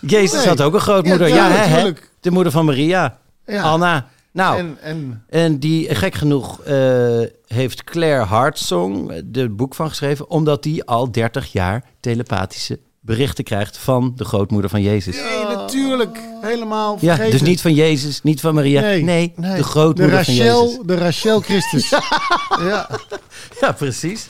Jezus 0.00 0.38
Nee. 0.38 0.46
had 0.48 0.60
ook 0.60 0.74
een 0.74 0.80
grootmoeder. 0.80 1.28
Ja, 1.28 1.48
Ja, 1.48 1.54
hè. 1.54 1.92
De 2.20 2.30
moeder 2.30 2.52
van 2.52 2.64
Maria. 2.64 3.18
Ja. 3.46 3.62
Anna. 3.62 4.08
Nou, 4.32 4.58
En, 4.58 4.78
en 4.80 5.24
en 5.28 5.58
die, 5.58 5.94
gek 5.94 6.14
genoeg, 6.14 6.60
eh, 6.62 7.20
heeft 7.46 7.84
Claire 7.84 8.24
Hartsong 8.24 9.22
er 9.32 9.54
boek 9.54 9.74
van 9.74 9.88
geschreven... 9.88 10.30
omdat 10.30 10.62
die 10.62 10.84
al 10.84 11.12
30 11.12 11.52
jaar 11.52 11.84
telepathische 12.00 12.78
berichten 13.00 13.44
krijgt 13.44 13.78
van 13.78 14.12
de 14.16 14.24
grootmoeder 14.24 14.70
van 14.70 14.82
Jezus. 14.82 15.16
Nee, 15.16 15.44
natuurlijk. 15.44 16.18
Helemaal 16.40 16.92
Ja, 17.00 17.14
vergeten. 17.14 17.30
dus 17.38 17.48
niet 17.48 17.60
van 17.60 17.74
Jezus, 17.74 18.22
niet 18.22 18.40
van 18.40 18.54
Maria. 18.54 18.80
Nee, 18.80 19.02
Nee. 19.02 19.32
de 19.36 19.54
de 19.54 19.62
grootmoeder 19.62 20.24
van 20.24 20.34
Jezus. 20.34 20.78
De 20.86 20.96
Rachel 20.96 21.40
Christus. 21.40 21.88
ja, 22.68 22.88
Ja, 23.60 23.72
precies. 23.72 24.26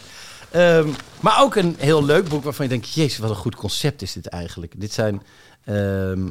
Ehm, 0.51 0.89
maar 1.21 1.43
ook 1.43 1.57
een 1.57 1.75
heel 1.79 2.05
leuk 2.05 2.29
boek 2.29 2.45
waarvan 2.45 2.65
je 2.65 2.71
denkt... 2.71 2.93
Jezus, 2.95 3.19
wat 3.19 3.31
een 3.31 3.37
goed 3.37 3.57
concept 3.57 4.03
is 4.03 4.13
dit 4.13 4.27
eigenlijk. 4.27 4.81
Dit 4.81 4.93
zijn... 4.93 5.23
ehm, 5.65 6.29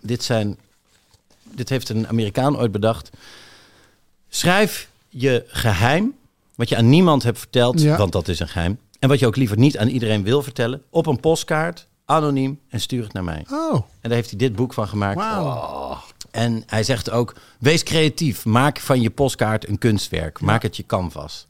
dit 0.00 0.22
zijn... 0.24 0.58
Dit 1.54 1.68
heeft 1.68 1.88
een 1.88 2.08
Amerikaan 2.08 2.58
ooit 2.58 2.72
bedacht. 2.72 3.10
Schrijf 4.28 4.88
je 5.08 5.44
geheim, 5.46 6.14
wat 6.54 6.68
je 6.68 6.76
aan 6.76 6.88
niemand 6.88 7.22
hebt 7.22 7.38
verteld, 7.38 7.80
Ja. 7.80 7.96
want 7.96 8.12
dat 8.12 8.28
is 8.28 8.40
een 8.40 8.48
geheim. 8.48 8.78
En 8.98 9.08
wat 9.08 9.18
je 9.18 9.26
ook 9.26 9.36
liever 9.36 9.58
niet 9.58 9.78
aan 9.78 9.88
iedereen 9.88 10.22
wil 10.22 10.42
vertellen, 10.42 10.82
op 10.90 11.06
een 11.06 11.20
postkaart, 11.20 11.86
anoniem, 12.04 12.60
en 12.68 12.80
stuur 12.80 13.02
het 13.02 13.12
naar 13.12 13.24
mij. 13.24 13.44
Oh, 13.50 13.74
En 13.74 13.82
daar 14.00 14.12
heeft 14.12 14.30
hij 14.30 14.38
dit 14.38 14.56
boek 14.56 14.72
van 14.72 14.88
gemaakt. 14.88 15.16
wauw. 15.16 15.98
En 16.30 16.62
hij 16.66 16.82
zegt 16.82 17.10
ook: 17.10 17.34
wees 17.58 17.82
creatief. 17.82 18.44
Maak 18.44 18.80
van 18.80 19.00
je 19.00 19.10
postkaart 19.10 19.68
een 19.68 19.78
kunstwerk. 19.78 20.40
Maak 20.40 20.62
het 20.62 20.76
je 20.76 20.86
canvas. 20.86 21.46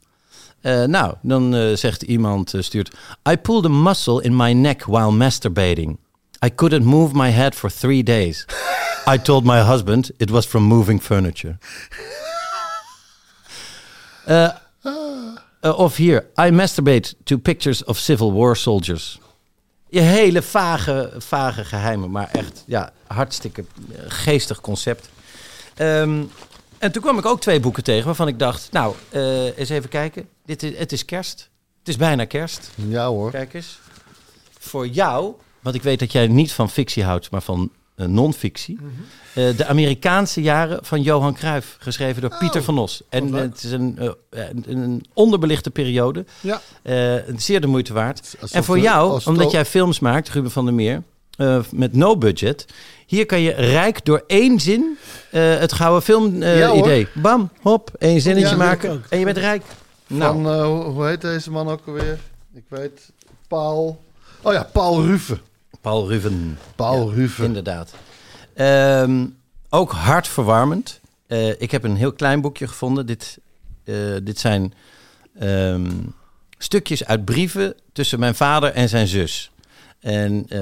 Eh, 0.61 0.83
nou, 0.83 1.13
dan 1.21 1.55
eh, 1.55 1.75
zegt 1.75 2.01
iemand, 2.01 2.53
eh, 2.53 2.61
stuurt... 2.61 2.95
I 3.29 3.37
pulled 3.37 3.65
a 3.65 3.69
muscle 3.69 4.23
in 4.23 4.35
my 4.35 4.51
neck 4.51 4.83
while 4.83 5.11
masturbating. 5.11 5.97
I 6.45 6.55
couldn't 6.55 6.85
move 6.85 7.15
my 7.15 7.29
head 7.29 7.55
for 7.55 7.71
three 7.71 8.03
days. 8.03 8.45
I 9.13 9.17
told 9.17 9.43
my 9.43 9.59
husband 9.59 10.11
it 10.17 10.29
was 10.29 10.45
from 10.45 10.63
moving 10.63 11.01
furniture. 11.01 11.57
Eh, 14.25 14.49
eh, 15.59 15.79
of 15.79 15.95
hier, 15.95 16.25
I 16.47 16.51
masturbate 16.51 17.15
to 17.23 17.37
pictures 17.37 17.83
of 17.83 17.97
Civil 17.97 18.31
War 18.31 18.55
soldiers. 18.55 19.19
Je 19.89 19.99
hele 19.99 20.41
vage, 20.41 21.13
vage 21.17 21.65
geheimen, 21.65 22.11
maar 22.11 22.29
echt 22.31 22.63
ja, 22.65 22.91
hartstikke 23.07 23.63
eh, 23.91 23.99
geestig 24.07 24.61
concept. 24.61 25.09
Ehm, 25.75 26.23
en 26.77 26.91
toen 26.91 27.01
kwam 27.01 27.17
ik 27.17 27.25
ook 27.25 27.41
twee 27.41 27.59
boeken 27.59 27.83
tegen 27.83 28.05
waarvan 28.05 28.27
ik 28.27 28.39
dacht, 28.39 28.71
nou, 28.71 28.95
eh, 29.09 29.57
eens 29.57 29.69
even 29.69 29.89
kijken. 29.89 30.29
Dit 30.45 30.63
is, 30.63 30.77
het 30.77 30.91
is 30.91 31.05
kerst. 31.05 31.49
Het 31.79 31.87
is 31.87 31.97
bijna 31.97 32.25
kerst. 32.25 32.69
ja 32.75 33.07
hoor. 33.07 33.31
Kijk 33.31 33.53
eens. 33.53 33.79
Voor 34.59 34.87
jou, 34.87 35.33
want 35.59 35.75
ik 35.75 35.83
weet 35.83 35.99
dat 35.99 36.11
jij 36.11 36.27
niet 36.27 36.53
van 36.53 36.69
fictie 36.69 37.03
houdt, 37.03 37.31
maar 37.31 37.41
van 37.41 37.71
eh, 37.95 38.05
non-fictie. 38.05 38.77
Eh, 39.33 39.57
de 39.57 39.65
Amerikaanse 39.65 40.41
jaren 40.41 40.79
van 40.81 41.01
Johan 41.01 41.33
Cruijff, 41.33 41.75
geschreven 41.79 42.21
door 42.21 42.35
Pieter 42.39 42.63
van 42.63 42.77
Os. 42.77 43.01
En 43.09 43.33
het 43.33 43.63
is 43.63 43.71
een, 43.71 43.97
eh, 43.99 44.09
een, 44.29 44.63
een 44.67 45.05
onderbelichte 45.13 45.71
periode. 45.71 46.25
Ja. 46.39 46.61
Zeer 47.35 47.61
de 47.61 47.67
moeite 47.67 47.93
waard. 47.93 48.35
Alsof 48.41 48.57
en 48.57 48.63
voor 48.63 48.79
jou, 48.79 49.21
omdat 49.25 49.51
jij 49.51 49.65
films 49.65 49.99
maakt, 49.99 50.29
Ruben 50.29 50.51
van 50.51 50.65
der 50.65 50.73
Meer, 50.73 51.01
met 51.71 51.93
no 51.93 52.17
budget. 52.17 52.65
Hier 53.05 53.25
kan 53.25 53.41
je 53.41 53.51
rijk 53.51 54.05
door 54.05 54.23
één 54.27 54.59
zin 54.59 54.97
het 55.29 55.73
gouden 55.73 56.01
film 56.01 56.43
Ja, 56.43 56.67
hoor. 56.67 56.77
idee. 56.77 57.07
Bam, 57.13 57.49
hop, 57.61 57.91
één 57.99 58.21
zinnetje 58.21 58.49
Ja, 58.49 58.55
maken 58.55 59.03
en 59.09 59.19
je 59.19 59.25
bent 59.25 59.37
rijk. 59.37 59.63
Nou, 60.07 60.33
Van, 60.43 60.53
eh, 60.53 60.65
hoe- 60.65 60.83
hoe 60.83 61.05
heet 61.05 61.21
deze 61.21 61.51
man 61.51 61.67
ook 61.69 61.81
alweer? 61.87 62.19
Ik 62.53 62.63
weet, 62.67 63.11
Paul... 63.47 64.01
Oh 64.41 64.53
ja, 64.53 64.69
Paul 64.73 65.01
Ruven. 65.05 65.41
Paul 65.81 66.07
Ruven. 66.07 66.57
Paul 66.75 67.09
Ja, 67.09 67.15
Ruven. 67.15 67.45
Inderdaad. 67.45 67.93
Ehm, 68.53 69.25
ook 69.69 69.91
hartverwarmend. 69.91 70.99
Eh, 71.27 71.61
ik 71.61 71.71
heb 71.71 71.83
een 71.83 71.95
heel 71.95 72.13
klein 72.13 72.41
boekje 72.41 72.67
gevonden. 72.67 73.05
Dit, 73.05 73.39
eh, 73.83 73.95
dit 74.23 74.39
zijn 74.39 74.73
ehm, 75.39 75.91
stukjes 76.57 77.05
uit 77.05 77.25
brieven 77.25 77.75
tussen 77.93 78.19
mijn 78.19 78.35
vader 78.35 78.71
en 78.71 78.89
zijn 78.89 79.07
zus. 79.07 79.51
En 79.99 80.45
eh, 80.49 80.59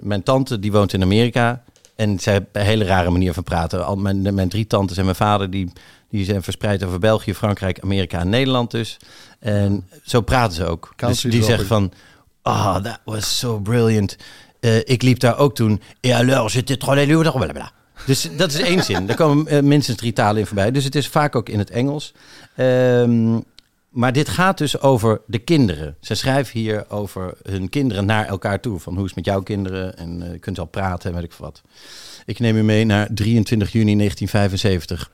mijn 0.00 0.22
tante 0.22 0.58
die 0.58 0.72
woont 0.72 0.92
in 0.92 1.02
Amerika. 1.02 1.62
En 1.96 2.18
zij 2.18 2.32
hebben 2.32 2.50
een 2.52 2.66
hele 2.66 2.84
rare 2.84 3.10
manier 3.10 3.32
van 3.32 3.42
praten. 3.42 3.86
Al 3.86 3.96
mijn, 3.96 4.34
mijn 4.34 4.48
drie 4.48 4.66
tantes 4.66 4.96
en 4.96 5.04
mijn 5.04 5.16
vader 5.16 5.50
die, 5.50 5.72
die 6.08 6.24
zijn 6.24 6.42
verspreid 6.42 6.84
over 6.84 6.98
België, 6.98 7.34
Frankrijk, 7.34 7.80
Amerika 7.80 8.18
en 8.18 8.28
Nederland 8.28 8.70
dus. 8.70 8.96
En 9.38 9.88
zo 10.04 10.20
praten 10.20 10.56
ze 10.56 10.64
ook. 10.64 10.92
Dus 10.96 11.20
die 11.20 11.42
zegt 11.42 11.66
van, 11.66 11.92
ah, 12.42 12.76
that 12.76 13.00
was 13.04 13.38
so 13.38 13.58
brilliant. 13.58 14.16
Eh, 14.60 14.76
ik 14.78 15.02
liep 15.02 15.20
daar 15.20 15.38
ook 15.38 15.54
toen. 15.54 15.80
Et 16.00 16.12
alors, 16.12 16.52
j'étais 16.52 16.78
trop 16.78 16.94
lelu, 16.94 17.18
blablabla. 17.18 17.72
Dus 18.06 18.28
dat 18.36 18.52
is 18.52 18.60
één 18.60 18.82
zin. 18.84 19.06
Daar 19.06 19.16
komen 19.16 19.46
eh, 19.46 19.62
minstens 19.62 19.96
drie 19.96 20.12
talen 20.12 20.40
in 20.40 20.46
voorbij. 20.46 20.70
Dus 20.70 20.84
het 20.84 20.94
is 20.94 21.08
vaak 21.08 21.36
ook 21.36 21.48
in 21.48 21.58
het 21.58 21.70
Engels. 21.70 22.14
Ehm, 22.56 23.38
maar 23.88 24.12
dit 24.12 24.28
gaat 24.28 24.58
dus 24.58 24.80
over 24.80 25.20
de 25.26 25.38
kinderen. 25.38 25.96
Ze 26.00 26.14
schrijven 26.14 26.60
hier 26.60 26.84
over 26.88 27.34
hun 27.42 27.68
kinderen 27.68 28.04
naar 28.04 28.26
elkaar 28.26 28.60
toe. 28.60 28.78
Van 28.78 28.94
hoe 28.94 29.02
is 29.04 29.08
het 29.08 29.16
met 29.16 29.24
jouw 29.24 29.42
kinderen? 29.42 29.96
En 29.96 30.22
eh, 30.22 30.32
je 30.32 30.38
kunt 30.38 30.58
al 30.58 30.66
praten 30.66 31.10
en 31.10 31.16
weet 31.16 31.24
ik 31.24 31.32
wat. 31.32 31.62
Ik 32.26 32.38
neem 32.38 32.56
u 32.56 32.62
mee 32.62 32.84
naar 32.84 33.08
23 33.14 33.72
juni 33.72 33.96
1975. 33.96 35.10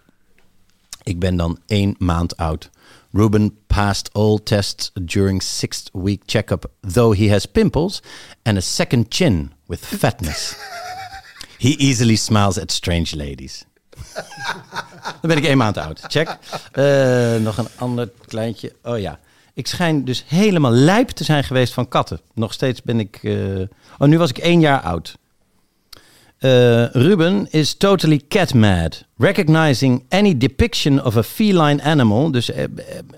Ik 1.03 1.19
ben 1.19 1.37
dan 1.37 1.59
één 1.67 1.95
maand 1.99 2.37
oud. 2.37 2.71
Ruben 3.13 3.57
passed 3.67 4.13
all 4.13 4.39
tests 4.43 4.91
during 5.05 5.43
sixth 5.43 5.89
week 5.93 6.23
checkup, 6.27 6.71
though 6.93 7.17
he 7.19 7.31
has 7.31 7.47
pimples 7.47 8.03
and 8.43 8.57
a 8.57 8.61
second 8.61 9.09
chin 9.09 9.53
with 9.67 9.85
fatness. 9.87 10.55
He 11.59 11.69
easily 11.79 12.17
smiles 12.17 12.59
at 12.59 12.71
strange 12.73 13.17
ladies. 13.17 13.65
Dan 15.21 15.21
ben 15.21 15.37
ik 15.37 15.45
één 15.45 15.57
maand 15.57 15.77
oud. 15.77 16.01
Check. 16.09 16.39
Eh, 16.73 17.37
nog 17.37 17.57
een 17.59 17.69
ander 17.77 18.11
kleintje. 18.27 18.73
Oh 18.83 18.99
ja. 18.99 19.19
Ik 19.55 19.67
schijn 19.67 20.05
dus 20.05 20.25
helemaal 20.27 20.71
lijp 20.71 21.09
te 21.09 21.25
zijn 21.25 21.45
geweest 21.45 21.73
van 21.73 21.89
katten. 21.89 22.21
Nog 22.35 22.53
steeds 22.53 22.83
ben 22.83 23.01
ik. 23.01 23.19
eh, 23.23 23.61
Oh, 23.99 24.09
nu 24.09 24.19
was 24.19 24.31
ik 24.31 24.39
één 24.39 24.61
jaar 24.61 24.81
oud. 24.81 25.17
Uh, 26.45 26.89
Ruben 26.93 27.47
is 27.51 27.75
totally 27.75 28.19
cat 28.29 28.55
mad. 28.55 29.07
Recognizing 29.19 30.05
any 30.09 30.37
depiction 30.37 31.01
of 31.01 31.17
a 31.17 31.23
feline 31.23 31.81
animal. 31.83 32.31
Dus 32.31 32.51
eh, 32.51 32.65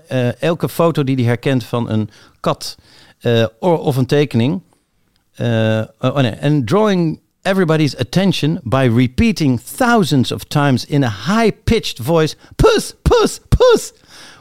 eh, 0.07 0.41
elke 0.41 0.69
foto 0.69 1.03
die 1.03 1.15
hij 1.15 1.25
herkent 1.25 1.63
van 1.63 1.89
een 1.89 2.09
kat 2.39 2.77
or- 3.59 3.79
of 3.79 3.97
een 3.97 4.05
tekening. 4.05 4.61
Uh, 5.41 5.81
oh 5.99 6.15
nee, 6.15 6.35
and 6.41 6.67
drawing 6.67 7.19
everybody's 7.43 7.95
attention 7.95 8.59
by 8.63 8.89
repeating 8.95 9.59
thousands 9.77 10.31
of 10.31 10.43
times 10.47 10.85
in 10.85 11.03
a 11.03 11.09
high-pitched 11.09 11.99
voice, 11.99 12.35
"Puss, 12.55 12.93
puss, 13.01 13.39
puss." 13.47 13.93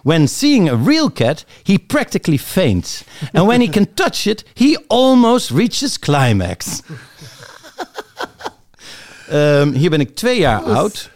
When 0.02 0.28
seeing 0.28 0.68
a 0.68 0.74
real 0.76 1.10
cat, 1.10 1.44
he 1.62 1.78
practically 1.78 2.38
faints, 2.38 3.04
and 3.32 3.46
when 3.46 3.60
he 3.60 3.68
can 3.68 3.86
touch 3.94 4.26
it, 4.26 4.44
he 4.54 4.76
almost 4.88 5.50
reaches 5.50 5.98
climax. 5.98 6.82
Ehm, 9.28 9.72
hier 9.72 9.90
ben 9.90 10.00
ik 10.00 10.14
twee 10.14 10.38
jaar 10.38 10.62
oud. 10.62 11.10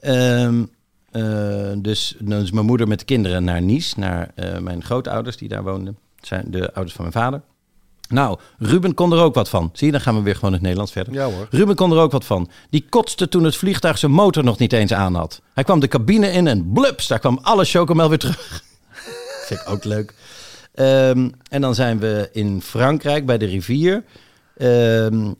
Ehm, 0.00 0.64
eh, 1.10 1.22
dus 1.76 2.16
dan 2.18 2.42
is 2.42 2.50
mijn 2.50 2.66
moeder 2.66 2.88
met 2.88 2.98
de 2.98 3.04
kinderen 3.04 3.44
naar 3.44 3.62
Nice, 3.62 3.98
naar 3.98 4.30
eh, 4.34 4.58
mijn 4.58 4.84
grootouders 4.84 5.36
die 5.36 5.48
daar 5.48 5.62
woonden. 5.62 5.96
Dat 6.16 6.26
zijn 6.26 6.44
de 6.46 6.72
ouders 6.72 6.94
van 6.94 7.04
mijn 7.04 7.24
vader. 7.24 7.42
Nou, 8.08 8.38
Ruben 8.58 8.94
kon 8.94 9.12
er 9.12 9.18
ook 9.18 9.34
wat 9.34 9.48
van. 9.48 9.70
Zie 9.72 9.86
je, 9.86 9.92
dan 9.92 10.00
gaan 10.00 10.16
we 10.16 10.22
weer 10.22 10.34
gewoon 10.34 10.48
in 10.48 10.54
het 10.54 10.62
Nederlands 10.62 10.92
verder. 10.92 11.12
Ja 11.12 11.24
hoor. 11.24 11.46
Ruben 11.50 11.74
kon 11.74 11.92
er 11.92 11.98
ook 11.98 12.12
wat 12.12 12.24
van. 12.24 12.50
Die 12.70 12.86
kotste 12.88 13.28
toen 13.28 13.44
het 13.44 13.56
vliegtuig 13.56 13.98
zijn 13.98 14.12
motor 14.12 14.44
nog 14.44 14.58
niet 14.58 14.72
eens 14.72 14.92
aan 14.92 15.14
had. 15.14 15.40
Hij 15.54 15.64
kwam 15.64 15.80
de 15.80 15.88
cabine 15.88 16.30
in 16.30 16.46
en 16.46 16.72
blups, 16.72 17.06
daar 17.06 17.18
kwam 17.18 17.38
alle 17.42 17.64
chocomel 17.64 18.08
weer 18.08 18.18
terug. 18.18 18.62
Vind 19.46 19.60
ik 19.60 19.68
ook 19.68 19.84
leuk. 19.84 20.14
Ehm, 20.74 21.30
en 21.48 21.60
dan 21.60 21.74
zijn 21.74 21.98
we 21.98 22.28
in 22.32 22.62
Frankrijk 22.62 23.26
bij 23.26 23.38
de 23.38 23.46
rivier. 23.46 24.04
Ehm, 24.56 25.32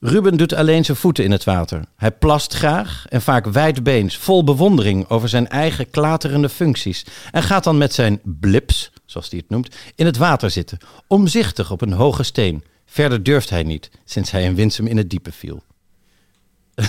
Ruben 0.00 0.36
doet 0.36 0.52
alleen 0.52 0.84
zijn 0.84 0.96
voeten 0.96 1.24
in 1.24 1.30
het 1.30 1.44
water. 1.44 1.84
Hij 1.96 2.12
plast 2.12 2.54
graag 2.54 3.04
en 3.08 3.22
vaak 3.22 3.46
wijdbeens, 3.46 4.16
vol 4.16 4.44
bewondering 4.44 5.08
over 5.08 5.28
zijn 5.28 5.48
eigen 5.48 5.90
klaterende 5.90 6.48
functies. 6.48 7.04
En 7.30 7.42
gaat 7.42 7.64
dan 7.64 7.78
met 7.78 7.94
zijn 7.94 8.20
blips, 8.22 8.90
zoals 9.04 9.30
hij 9.30 9.38
het 9.38 9.50
noemt, 9.50 9.76
in 9.94 10.06
het 10.06 10.16
water 10.16 10.50
zitten, 10.50 10.78
omzichtig 11.06 11.70
op 11.70 11.80
een 11.80 11.92
hoge 11.92 12.22
steen. 12.22 12.64
Verder 12.86 13.22
durft 13.22 13.50
hij 13.50 13.62
niet, 13.62 13.90
sinds 14.04 14.30
hij 14.30 14.42
in 14.42 14.54
Winsum 14.54 14.86
in 14.86 14.96
het 14.96 15.10
diepe 15.10 15.32
viel. 15.32 15.62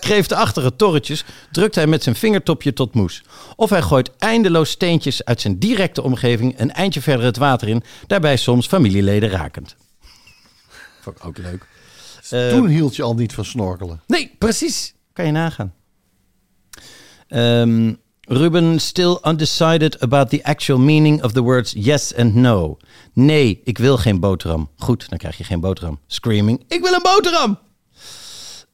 kreeftenachtige 0.00 0.76
torretjes 0.76 1.24
drukt 1.50 1.74
hij 1.74 1.86
met 1.86 2.02
zijn 2.02 2.14
vingertopje 2.14 2.72
tot 2.72 2.94
moes. 2.94 3.22
Of 3.56 3.70
hij 3.70 3.82
gooit 3.82 4.10
eindeloos 4.18 4.70
steentjes 4.70 5.24
uit 5.24 5.40
zijn 5.40 5.58
directe 5.58 6.02
omgeving 6.02 6.58
een 6.58 6.72
eindje 6.72 7.02
verder 7.02 7.24
het 7.24 7.36
water 7.36 7.68
in, 7.68 7.82
daarbij 8.06 8.36
soms 8.36 8.66
familieleden 8.66 9.28
rakend. 9.28 9.76
Vond 11.02 11.16
ik 11.18 11.24
ook 11.26 11.38
leuk. 11.38 11.66
Eh, 12.30 12.48
Toen 12.48 12.66
hield 12.66 12.96
je 12.96 13.02
al 13.02 13.14
niet 13.14 13.32
van 13.32 13.44
snorkelen. 13.44 14.00
Nee, 14.06 14.34
precies. 14.38 14.94
Kan 15.12 15.26
je 15.26 15.32
nagaan. 15.32 15.74
Ehm, 17.28 17.94
Ruben, 18.20 18.80
still 18.80 19.18
undecided 19.22 20.00
about 20.00 20.30
the 20.30 20.44
actual 20.44 20.78
meaning 20.78 21.22
of 21.22 21.32
the 21.32 21.40
words 21.40 21.72
yes 21.76 22.14
and 22.16 22.34
no. 22.34 22.76
Nee, 23.12 23.60
ik 23.64 23.78
wil 23.78 23.96
geen 23.96 24.20
boterham. 24.20 24.68
Goed, 24.76 25.08
dan 25.08 25.18
krijg 25.18 25.38
je 25.38 25.44
geen 25.44 25.60
boterham. 25.60 25.98
Screaming, 26.06 26.64
ik 26.68 26.80
wil 26.82 26.92
een 26.92 27.02
boterham! 27.02 27.58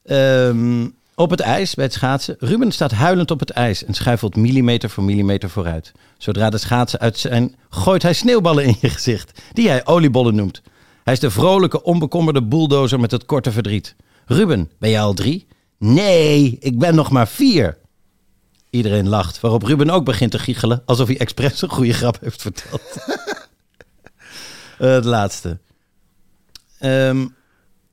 Ehm, 0.05 0.89
op 1.15 1.31
het 1.31 1.41
ijs 1.41 1.75
bij 1.75 1.85
het 1.85 1.95
schaatsen. 1.95 2.37
Ruben 2.39 2.73
staat 2.73 2.91
huilend 2.93 3.31
op 3.31 3.41
het 3.41 3.51
ijs 3.51 3.85
en 3.85 3.95
schuifelt 3.95 4.37
millimeter 4.37 4.91
voor 4.91 5.05
millimeter 5.05 5.51
vooruit. 5.51 5.93
Zodra 6.19 6.51
de 6.51 6.59
schaatsen 6.59 6.99
uit 7.01 7.19
zijn, 7.19 7.57
gooit 7.71 8.03
hij 8.03 8.13
sneeuwballen 8.15 8.65
in 8.65 8.77
je 8.81 8.89
gezicht, 8.91 9.41
die 9.53 9.69
hij 9.69 9.87
oliebollen 9.87 10.35
noemt. 10.35 10.63
Hij 11.09 11.17
is 11.17 11.23
de 11.23 11.31
vrolijke, 11.31 11.83
onbekommerde 11.83 12.43
bulldozer 12.43 13.01
met 13.01 13.11
het 13.11 13.27
korte 13.27 13.53
verdriet. 13.53 13.97
Ruben, 14.27 14.71
ben 14.79 14.91
jij 14.91 15.01
al 15.01 15.15
drie? 15.15 15.47
Nee, 15.79 16.57
ik 16.61 16.79
ben 16.79 16.95
nog 16.95 17.11
maar 17.11 17.29
vier. 17.29 17.79
Iedereen 18.71 19.09
lacht, 19.09 19.41
waarop 19.41 19.63
Ruben 19.63 19.91
ook 19.91 20.05
begint 20.05 20.31
te 20.31 20.39
giechelen, 20.39 20.83
alsof 20.85 21.07
hij 21.07 21.19
expres 21.19 21.63
een 21.63 21.69
goede 21.69 21.93
grap 21.93 22.19
heeft 22.21 22.43
verteld. 22.43 22.83
Eh, 24.79 24.91
het 24.91 25.05
laatste. 25.05 25.59
Ehm, 26.79 27.27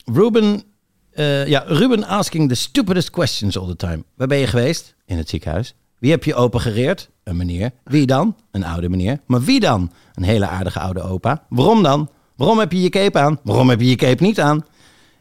Ruben, 0.06 0.64
eh, 1.12 1.48
ja, 1.48 1.64
Ruben 1.68 2.04
asking 2.04 2.50
the 2.50 2.56
stupidest 2.56 3.10
questions 3.10 3.58
all 3.58 3.68
the 3.68 3.76
time. 3.76 4.04
Waar 4.16 4.28
ben 4.28 4.38
je 4.38 4.48
geweest? 4.48 4.96
In 5.06 5.18
het 5.18 5.30
ziekenhuis. 5.30 5.76
Wie 6.00 6.12
heb 6.12 6.24
je 6.24 6.36
opengereerd? 6.36 7.10
Een 7.24 7.38
meneer. 7.38 7.72
Wie 7.84 8.06
dan? 8.06 8.36
Een 8.52 8.64
oude 8.64 8.90
meneer. 8.90 9.20
Maar 9.26 9.42
wie 9.42 9.60
dan? 9.60 9.92
Een 10.14 10.24
hele 10.24 10.48
aardige 10.48 10.80
oude 10.80 11.02
opa. 11.02 11.46
Waarom 11.50 11.84
dan? 11.84 12.10
Waarom 12.36 12.60
heb 12.60 12.72
je 12.72 12.82
je 12.82 12.90
cape 12.90 13.20
aan? 13.20 13.40
Waarom 13.44 13.70
heb 13.70 13.80
je 13.80 13.90
je 13.90 13.96
cape 13.96 14.24
niet 14.24 14.40
aan? 14.40 14.66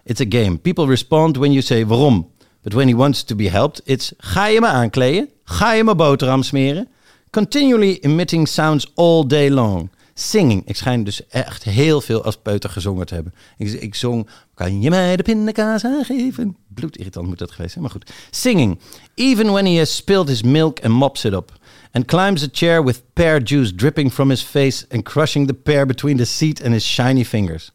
It's 0.04 0.20
a 0.20 0.26
game. 0.28 0.56
People 0.56 0.86
respond 0.86 1.36
when 1.36 1.52
you 1.52 1.62
say 1.62 1.86
waarom. 1.86 2.30
But 2.62 2.72
when 2.72 2.88
he 2.88 2.94
wants 2.94 3.22
to 3.22 3.34
be 3.34 3.50
helped, 3.50 3.80
it's 3.84 4.12
ga 4.16 4.46
je 4.46 4.60
me 4.60 4.66
aankleden? 4.66 5.28
Ga 5.44 5.72
je 5.72 5.84
me 5.84 5.94
boterham 5.94 6.42
smeren? 6.42 6.88
Continually 7.30 7.98
emitting 8.00 8.48
sounds 8.48 8.92
all 8.94 9.26
day 9.26 9.50
long. 9.50 9.90
Singing. 10.14 10.62
Ik 10.66 10.76
schijn 10.76 11.04
dus 11.04 11.26
echt 11.28 11.64
heel 11.64 12.00
veel 12.00 12.24
als 12.24 12.36
peuter 12.36 12.70
gezongen 12.70 13.06
te 13.06 13.14
hebben. 13.14 13.34
Ik, 13.56 13.72
ik 13.72 13.94
zong, 13.94 14.28
kan 14.54 14.80
je 14.80 14.90
mij 14.90 15.16
de 15.16 15.22
pindakaas 15.22 15.84
aangeven? 15.84 16.56
Bloedirritant 16.68 17.26
moet 17.26 17.38
dat 17.38 17.50
geweest 17.50 17.72
zijn, 17.72 17.84
maar 17.84 17.92
goed. 17.92 18.10
Singing. 18.30 18.78
Even 19.14 19.52
when 19.52 19.66
he 19.66 19.78
has 19.78 19.96
spilled 19.96 20.28
his 20.28 20.42
milk 20.42 20.80
and 20.84 20.94
mops 20.94 21.24
it 21.24 21.32
up. 21.32 21.52
And 21.96 22.06
climbs 22.08 22.42
a 22.42 22.48
chair 22.48 22.82
with 22.82 23.02
pear 23.14 23.38
juice 23.40 23.72
dripping 23.72 24.10
from 24.10 24.28
his 24.30 24.42
face 24.42 24.84
and 24.90 25.04
crushing 25.04 25.46
the 25.46 25.54
pear 25.54 25.86
between 25.86 26.16
the 26.16 26.26
seat 26.26 26.60
and 26.60 26.72
his 26.74 26.84
shiny 26.84 27.24
fingers. 27.24 27.70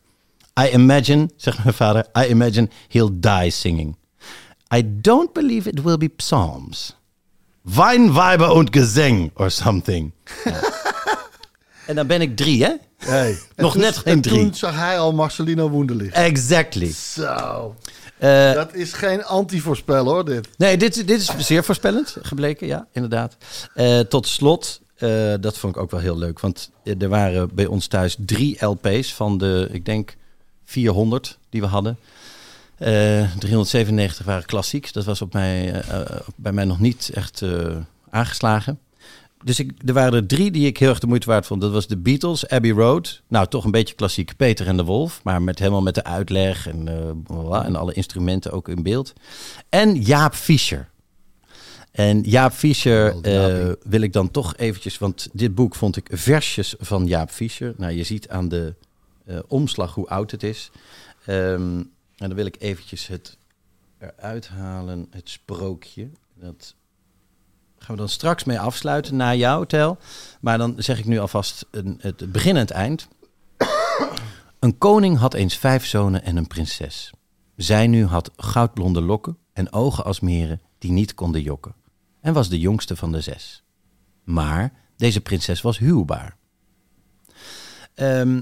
I 0.57 0.67
imagine, 0.73 1.29
zegt 1.37 1.63
mijn 1.63 1.73
vader, 1.73 2.05
I 2.15 2.29
imagine 2.29 2.69
he'll 2.89 3.19
die 3.19 3.49
singing. 3.49 3.95
I 4.71 4.81
don't 5.01 5.33
believe 5.33 5.67
it 5.69 5.79
will 5.83 5.97
be 5.97 6.09
psalms. 6.09 6.93
Wein, 7.63 8.13
Weiber 8.13 8.53
und 8.53 8.71
Gesang 8.73 9.31
or 9.35 9.49
something. 9.49 10.11
Ja. 10.45 10.59
en 11.87 11.95
dan 11.95 12.07
ben 12.07 12.21
ik 12.21 12.35
drie, 12.35 12.63
hè? 12.63 12.73
Hey. 12.97 13.37
Nog 13.55 13.73
En 13.75 13.81
net 13.81 13.93
toen- 13.93 14.03
geen 14.03 14.13
en 14.13 14.21
drie. 14.21 14.39
Toen 14.39 14.53
zag 14.53 14.75
hij 14.75 14.99
al 14.99 15.13
Marcelino 15.13 15.69
Woenderlich. 15.69 16.11
Exactly. 16.13 16.91
Zo. 16.91 17.75
Eh, 18.19 18.53
Dat 18.53 18.73
is 18.73 18.93
geen 18.93 19.23
anti-voorspel 19.25 20.05
hoor, 20.05 20.25
dit. 20.25 20.47
nee, 20.57 20.77
dit, 20.77 21.07
dit 21.07 21.19
is 21.21 21.31
zeer 21.37 21.63
voorspellend 21.63 22.17
gebleken, 22.21 22.67
ja, 22.67 22.87
inderdaad. 22.91 23.37
Eh, 23.73 23.99
tot 23.99 24.27
slot, 24.27 24.81
eh, 24.95 25.33
dat 25.39 25.57
vond 25.57 25.75
ik 25.75 25.81
ook 25.81 25.91
wel 25.91 25.99
heel 25.99 26.17
leuk. 26.17 26.39
Want 26.39 26.71
er 26.99 27.09
waren 27.09 27.49
bij 27.55 27.65
ons 27.65 27.87
thuis 27.87 28.15
drie 28.19 28.65
LP's 28.65 29.13
van 29.13 29.37
de, 29.37 29.67
ik 29.71 29.85
denk, 29.85 30.15
400 30.65 31.37
die 31.49 31.61
we 31.61 31.67
hadden. 31.67 31.97
Eh 32.77 32.87
397 33.39 34.25
waren 34.25 34.45
klassiek. 34.45 34.93
Dat 34.93 35.05
was 35.05 35.21
op 35.21 35.33
mij, 35.33 35.83
bij 36.35 36.51
mij 36.51 36.65
nog 36.65 36.79
niet 36.79 37.11
echt 37.13 37.43
aangeslagen. 38.09 38.79
Dus 39.43 39.59
ik, 39.59 39.71
er 39.85 39.93
waren 39.93 40.13
er 40.13 40.27
drie 40.27 40.51
die 40.51 40.67
ik 40.67 40.77
heel 40.77 40.89
erg 40.89 40.99
de 40.99 41.07
moeite 41.07 41.27
waard 41.27 41.45
vond. 41.45 41.61
Dat 41.61 41.71
was 41.71 41.87
de 41.87 41.97
Beatles, 41.97 42.47
Abbey 42.47 42.71
Road. 42.71 43.21
Nou, 43.27 43.47
toch 43.47 43.65
een 43.65 43.71
beetje 43.71 43.95
klassiek. 43.95 44.35
Peter 44.35 44.67
en 44.67 44.77
de 44.77 44.83
Wolf. 44.83 45.23
Maar 45.23 45.41
met, 45.41 45.59
helemaal 45.59 45.81
met 45.81 45.95
de 45.95 46.03
uitleg 46.03 46.67
en, 46.67 46.87
eh, 46.87 47.65
en 47.65 47.75
alle 47.75 47.93
instrumenten 47.93 48.51
ook 48.51 48.67
in 48.67 48.83
beeld. 48.83 49.13
En 49.69 50.01
Jaap 50.01 50.33
Fischer. 50.33 50.89
En 51.91 52.21
Jaap 52.21 52.51
Fischer 52.51 53.21
eh, 53.21 53.71
wil 53.83 54.01
ik 54.01 54.13
dan 54.13 54.31
toch 54.31 54.55
eventjes... 54.57 54.97
Want 54.97 55.27
dit 55.33 55.55
boek 55.55 55.75
vond 55.75 55.97
ik 55.97 56.09
versjes 56.11 56.75
van 56.79 57.05
Jaap 57.05 57.29
Fischer. 57.29 57.73
Nou, 57.77 57.93
je 57.93 58.03
ziet 58.03 58.29
aan 58.29 58.49
de 58.49 58.75
eh, 59.25 59.39
omslag 59.47 59.93
hoe 59.93 60.07
oud 60.07 60.31
het 60.31 60.43
is. 60.43 60.71
Ehm, 61.25 61.77
en 62.17 62.27
dan 62.27 62.33
wil 62.33 62.45
ik 62.45 62.55
eventjes 62.59 63.07
het 63.07 63.37
eruit 63.99 64.47
halen, 64.47 65.07
het 65.09 65.29
sprookje. 65.29 66.09
Dat 66.33 66.75
gaan 67.79 67.95
we 67.95 68.01
dan 68.01 68.09
straks 68.09 68.43
mee 68.43 68.59
afsluiten 68.59 69.15
na 69.15 69.35
jou, 69.35 69.65
Tel. 69.65 69.97
Maar 70.41 70.57
dan 70.57 70.73
zeg 70.77 70.99
ik 70.99 71.05
nu 71.05 71.19
alvast 71.19 71.65
een, 71.71 71.99
het 72.01 72.31
begin 72.31 72.55
en 72.55 72.61
het 72.61 72.71
eind. 72.71 73.07
Een 74.59 74.77
koning 74.77 75.17
had 75.17 75.33
eens 75.33 75.57
vijf 75.57 75.85
zonen 75.85 76.23
en 76.23 76.37
een 76.37 76.47
prinses. 76.47 77.11
Zij 77.55 77.87
nu 77.87 78.05
had 78.05 78.31
goudblonde 78.35 79.01
lokken 79.01 79.37
en 79.53 79.73
ogen 79.73 80.05
als 80.05 80.19
meren 80.19 80.61
die 80.77 80.91
niet 80.91 81.13
konden 81.13 81.41
jokken. 81.41 81.75
En 82.21 82.33
was 82.33 82.49
de 82.49 82.59
jongste 82.59 82.95
van 82.95 83.11
de 83.11 83.21
zes. 83.21 83.63
Maar 84.23 84.73
deze 84.97 85.21
prinses 85.21 85.61
was 85.61 85.77
huwbaar. 85.77 86.37
Ehm, 87.93 88.41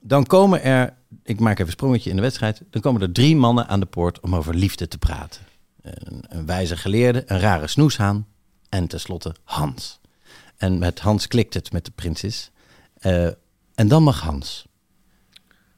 dan 0.00 0.26
komen 0.26 0.62
er, 0.62 0.96
ik 1.22 1.40
maak 1.40 1.52
even 1.52 1.66
een 1.66 1.72
sprongetje 1.72 2.10
in 2.10 2.16
de 2.16 2.22
wedstrijd. 2.22 2.62
Dan 2.70 2.82
komen 2.82 3.02
er 3.02 3.12
drie 3.12 3.36
mannen 3.36 3.68
aan 3.68 3.80
de 3.80 3.86
poort 3.86 4.20
om 4.20 4.34
over 4.34 4.54
liefde 4.54 4.88
te 4.88 4.98
praten. 4.98 5.42
Een, 5.82 6.24
een 6.28 6.46
wijze 6.46 6.76
geleerde, 6.76 7.22
een 7.26 7.40
rare 7.40 7.66
snoeshaan 7.66 8.26
en 8.68 8.86
tenslotte 8.86 9.34
Hans. 9.44 10.00
En 10.56 10.78
met 10.78 11.00
Hans 11.00 11.26
klikt 11.26 11.54
het 11.54 11.72
met 11.72 11.84
de 11.84 11.90
prinses. 11.90 12.50
Eh, 12.98 13.26
en 13.74 13.88
dan 13.88 14.02
mag 14.02 14.20
Hans. 14.20 14.66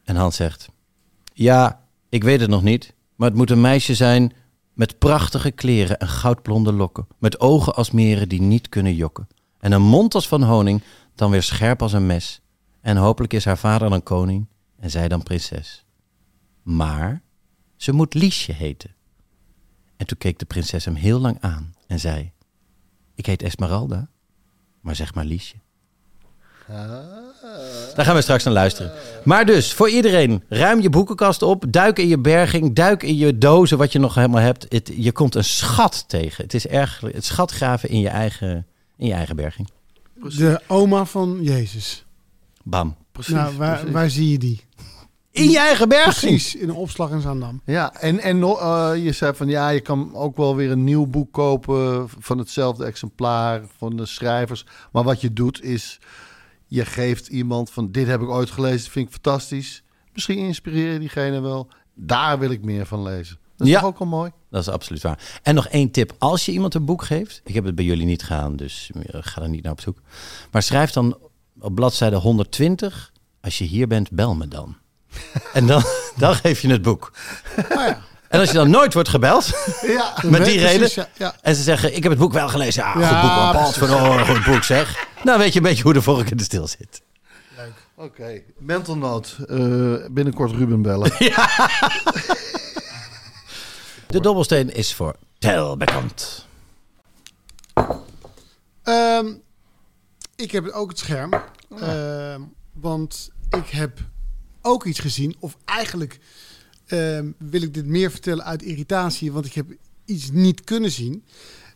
En 0.04 0.16
Hans 0.16 0.36
zegt: 0.36 0.68
Ja, 1.32 1.84
ik 2.08 2.24
weet 2.24 2.40
het 2.40 2.50
nog 2.50 2.62
niet, 2.62 2.94
maar 3.16 3.28
het 3.28 3.36
moet 3.36 3.50
een 3.50 3.60
meisje 3.60 3.94
zijn 3.94 4.32
met 4.72 4.98
prachtige 4.98 5.50
kleren 5.50 5.98
en 5.98 6.08
goudblonde 6.08 6.72
lokken, 6.72 7.06
met 7.18 7.40
ogen 7.40 7.74
als 7.74 7.90
meren 7.90 8.28
die 8.28 8.40
niet 8.40 8.68
kunnen 8.68 8.94
jokken, 8.94 9.28
en 9.58 9.72
een 9.72 9.82
mond 9.82 10.14
als 10.14 10.28
van 10.28 10.42
honing, 10.42 10.82
dan 11.14 11.30
weer 11.30 11.42
scherp 11.42 11.82
als 11.82 11.92
een 11.92 12.06
mes. 12.06 12.40
En 12.80 12.96
hopelijk 12.96 13.32
is 13.32 13.44
haar 13.44 13.58
vader 13.58 13.90
dan 13.90 14.02
koning 14.02 14.46
en 14.76 14.90
zij 14.90 15.08
dan 15.08 15.22
prinses. 15.22 15.84
Maar 16.62 17.22
ze 17.76 17.92
moet 17.92 18.14
Liesje 18.14 18.52
heten. 18.52 18.94
En 19.96 20.06
toen 20.06 20.18
keek 20.18 20.38
de 20.38 20.44
prinses 20.44 20.84
hem 20.84 20.94
heel 20.94 21.18
lang 21.18 21.36
aan 21.40 21.74
en 21.86 22.00
zei: 22.00 22.32
Ik 23.20 23.26
heet 23.26 23.42
Esmeralda, 23.42 24.08
maar 24.80 24.96
zeg 24.96 25.14
maar 25.14 25.24
Liesje. 25.24 25.54
Daar 27.94 28.04
gaan 28.04 28.14
we 28.14 28.22
straks 28.22 28.44
naar 28.44 28.54
luisteren. 28.54 28.92
Maar 29.24 29.46
dus, 29.46 29.72
voor 29.72 29.90
iedereen, 29.90 30.44
ruim 30.48 30.80
je 30.80 30.90
boekenkast 30.90 31.42
op. 31.42 31.64
Duik 31.68 31.98
in 31.98 32.08
je 32.08 32.18
berging. 32.18 32.74
Duik 32.74 33.02
in 33.02 33.16
je 33.16 33.38
dozen, 33.38 33.78
wat 33.78 33.92
je 33.92 33.98
nog 33.98 34.14
helemaal 34.14 34.42
hebt. 34.42 34.66
Het, 34.68 34.92
je 34.96 35.12
komt 35.12 35.34
een 35.34 35.44
schat 35.44 36.04
tegen. 36.06 36.44
Het 36.44 36.54
is 36.54 36.66
erg 36.66 37.00
het 37.00 37.24
schatgraven 37.24 37.88
in 37.88 38.00
je 38.00 38.08
eigen, 38.08 38.66
in 38.96 39.06
je 39.06 39.12
eigen 39.12 39.36
berging. 39.36 39.68
De 40.14 40.60
oma 40.66 41.04
van 41.04 41.38
Jezus. 41.42 42.04
Bam. 42.62 42.96
Precies. 43.12 43.32
nou, 43.32 43.56
waar, 43.56 43.76
precies. 43.76 43.92
waar 43.92 44.10
zie 44.10 44.30
je 44.30 44.38
die? 44.38 44.64
In 45.30 45.50
je 45.50 45.58
eigen 45.58 45.88
berging. 45.88 46.14
Precies, 46.32 46.54
in 46.54 46.68
een 46.68 46.74
opslag 46.74 47.10
in 47.10 47.20
Zaandam. 47.20 47.60
Ja, 47.64 47.94
en, 47.94 48.18
en 48.20 48.42
eh, 48.42 48.92
je 48.96 49.12
zei 49.12 49.34
van 49.34 49.48
ja, 49.48 49.68
je 49.68 49.80
kan 49.80 50.14
ook 50.14 50.36
wel 50.36 50.56
weer 50.56 50.70
een 50.70 50.84
nieuw 50.84 51.06
boek 51.06 51.32
kopen 51.32 52.08
van 52.18 52.38
hetzelfde 52.38 52.84
exemplaar 52.84 53.62
van 53.76 53.96
de 53.96 54.06
schrijvers. 54.06 54.64
Maar 54.92 55.02
wat 55.04 55.20
je 55.20 55.32
doet 55.32 55.62
is, 55.62 55.98
je 56.66 56.84
geeft 56.84 57.26
iemand 57.28 57.70
van 57.70 57.90
dit 57.92 58.06
heb 58.06 58.20
ik 58.20 58.28
ooit 58.28 58.50
gelezen, 58.50 58.90
vind 58.90 59.06
ik 59.06 59.12
fantastisch. 59.12 59.82
Misschien 60.12 60.38
inspireer 60.38 60.92
je 60.92 60.98
diegene 60.98 61.40
wel. 61.40 61.68
Daar 61.94 62.38
wil 62.38 62.50
ik 62.50 62.64
meer 62.64 62.86
van 62.86 63.02
lezen. 63.02 63.38
Dat 63.56 63.66
is 63.66 63.72
Ja. 63.72 63.80
toch 63.80 63.88
ook 63.88 63.98
al 63.98 64.06
mooi? 64.06 64.30
Dat 64.50 64.60
is 64.60 64.68
absoluut 64.68 65.02
waar. 65.02 65.40
En 65.42 65.54
nog 65.54 65.66
één 65.66 65.90
tip. 65.90 66.14
Als 66.18 66.44
je 66.46 66.52
iemand 66.52 66.74
een 66.74 66.84
boek 66.84 67.02
geeft. 67.04 67.40
Ik 67.44 67.54
heb 67.54 67.64
het 67.64 67.74
bij 67.74 67.84
jullie 67.84 68.06
niet 68.06 68.22
gedaan, 68.22 68.56
dus 68.56 68.90
eh, 68.94 69.02
ga 69.22 69.42
er 69.42 69.48
niet 69.48 69.62
naar 69.62 69.72
op 69.72 69.80
zoek. 69.80 69.98
Maar 70.50 70.62
schrijf 70.62 70.90
dan 70.90 71.18
op 71.60 71.74
bladzijde 71.74 72.16
120. 72.16 73.12
Als 73.40 73.58
je 73.58 73.64
hier 73.64 73.86
bent, 73.86 74.10
bel 74.10 74.34
me 74.34 74.48
dan. 74.48 74.76
En 75.52 75.66
dan, 75.66 75.82
dan 76.16 76.34
geef 76.34 76.60
je 76.60 76.68
het 76.70 76.82
boek. 76.82 77.12
En 78.28 78.40
als 78.40 78.48
je 78.48 78.54
dan 78.54 78.70
nooit 78.70 78.94
wordt 78.94 79.08
gebeld, 79.08 79.50
Ja. 79.82 80.14
met 80.24 80.44
die 80.44 80.58
Precies, 80.58 80.62
reden. 80.62 80.90
ja, 80.94 81.08
ja. 81.16 81.34
En 81.42 81.54
ze 81.54 81.62
zeggen, 81.62 81.96
ik 81.96 82.02
heb 82.02 82.12
het 82.12 82.20
boek 82.20 82.32
wel 82.32 82.48
gelezen. 82.48 82.82
Ja, 82.82 82.98
Ja, 83.00 83.08
goed 83.08 83.20
boek, 83.20 83.38
man. 83.38 83.52
Paul 83.52 83.72
precies. 83.72 83.88
van 83.96 84.10
Oren, 84.10 84.26
goed 84.26 84.44
boek 84.44 84.62
zeg. 84.62 85.06
Nou 85.24 85.38
weet 85.38 85.52
je 85.52 85.58
een 85.58 85.64
beetje 85.64 85.82
hoe 85.82 85.92
de 85.92 86.02
vork 86.02 86.30
in 86.30 86.36
de 86.36 86.42
stil 86.42 86.66
zit. 86.66 87.02
Oké, 87.96 88.40
mental 88.58 88.96
note. 88.96 89.46
Eh, 89.46 90.10
binnenkort 90.12 90.50
Ruben 90.52 90.82
bellen. 90.82 91.12
De 94.06 94.20
dobbelsteen 94.20 94.74
is 94.74 94.94
voor 94.94 95.14
Tel 95.38 95.76
bekant. 95.76 96.46
Ehm, 98.82 99.26
ik 100.36 100.50
heb 100.50 100.68
ook 100.68 100.88
het 100.88 100.98
scherm. 100.98 101.30
Ehm, 101.80 102.40
want 102.72 103.30
ik 103.50 103.68
heb 103.70 103.98
ook 104.62 104.84
iets 104.84 104.98
gezien. 104.98 105.36
Of 105.38 105.56
eigenlijk 105.64 106.18
ehm, 106.86 107.30
wil 107.38 107.62
ik 107.62 107.74
dit 107.74 107.86
meer 107.86 108.10
vertellen 108.10 108.44
uit 108.44 108.62
irritatie. 108.62 109.32
Want 109.32 109.46
ik 109.46 109.52
heb 109.54 109.66
iets 110.04 110.30
niet 110.30 110.64
kunnen 110.64 110.90
zien. 110.90 111.24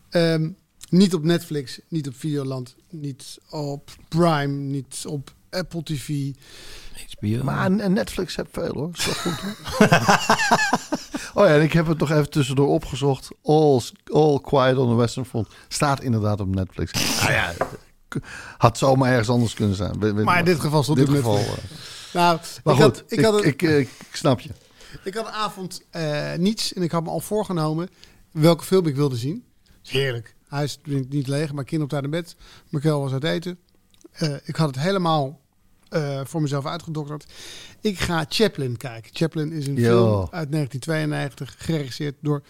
Ehm, 0.09 0.49
niet 0.89 1.13
op 1.13 1.23
Netflix, 1.23 1.79
niet 1.87 2.07
op 2.07 2.15
Videoland, 2.17 2.75
niet 2.89 3.37
op 3.49 3.91
Prime, 4.07 4.47
niet 4.47 5.03
op 5.07 5.33
Apple 5.49 5.83
TV. 5.83 6.31
HBO. 7.17 7.43
Maar 7.43 7.71
en 7.71 7.93
Netflix 7.93 8.35
heeft 8.35 8.49
veel 8.51 8.73
hoor. 8.73 8.89
Is 8.93 9.05
wel 9.05 9.13
goed 9.15 9.39
hoor. 9.39 9.55
oh 11.43 11.47
ja, 11.49 11.55
en 11.55 11.61
ik 11.61 11.73
heb 11.73 11.87
het 11.87 11.97
nog 11.97 12.11
even 12.11 12.29
tussendoor 12.29 12.67
opgezocht. 12.67 13.29
All, 13.43 13.81
All 14.13 14.39
Quiet 14.41 14.77
on 14.77 14.89
the 14.89 14.95
Western 14.95 15.25
Front 15.25 15.47
staat 15.67 16.01
inderdaad 16.03 16.39
op 16.39 16.55
Netflix. 16.55 16.91
Nou 17.21 17.31
ja, 17.31 17.53
had 18.57 18.77
zomaar 18.77 19.09
ergens 19.11 19.29
anders 19.29 19.53
kunnen 19.53 19.75
zijn. 19.75 19.99
We- 19.99 20.13
Maar 20.13 20.39
in 20.39 20.45
dit 20.45 20.59
geval 20.59 20.83
stond 20.83 20.97
dit 20.97 21.07
het 21.07 21.17
op 21.17 21.23
geval, 21.23 21.37
Netflix. 21.39 21.63
Eh, 22.15 22.21
Nou, 22.21 22.39
Maar 22.63 22.75
ik, 22.75 22.81
goed, 22.81 22.95
had, 22.97 23.03
ik, 23.07 23.19
had, 23.19 23.45
ik, 23.45 23.61
ik, 23.61 23.89
ik 24.09 24.15
snap 24.15 24.39
je. 24.39 24.49
ik 25.03 25.13
had 25.13 25.25
een 25.25 25.31
avond 25.31 25.81
eh, 25.89 26.33
niets 26.33 26.73
en 26.73 26.81
ik 26.81 26.91
had 26.91 27.03
me 27.03 27.09
al 27.09 27.19
voorgenomen 27.19 27.89
welke 28.31 28.63
film 28.63 28.87
ik 28.87 28.95
wilde 28.95 29.15
zien. 29.15 29.43
Heerlijk. 29.83 30.35
Huis 30.47 30.79
is 30.83 31.01
niet 31.09 31.27
leeg, 31.27 31.53
mijn 31.53 31.65
kind 31.65 31.81
op 31.81 31.89
daar 31.89 32.03
in 32.03 32.09
bed. 32.09 32.35
Mikkel 32.69 32.99
was 33.01 33.11
uit 33.11 33.23
eten. 33.23 33.57
Eh, 34.11 34.33
ik 34.43 34.55
had 34.55 34.67
het 34.67 34.79
helemaal 34.79 35.39
eh, 35.89 36.21
voor 36.23 36.41
mezelf 36.41 36.65
uitgedokterd. 36.65 37.25
Ik 37.81 37.99
ga 37.99 38.25
Chaplin 38.29 38.77
kijken. 38.77 39.11
Chaplin 39.13 39.51
is 39.51 39.67
een 39.67 39.77
film 39.77 40.19
uit 40.31 40.51
1992, 40.51 41.55
geregisseerd 41.57 42.15
door 42.21 42.41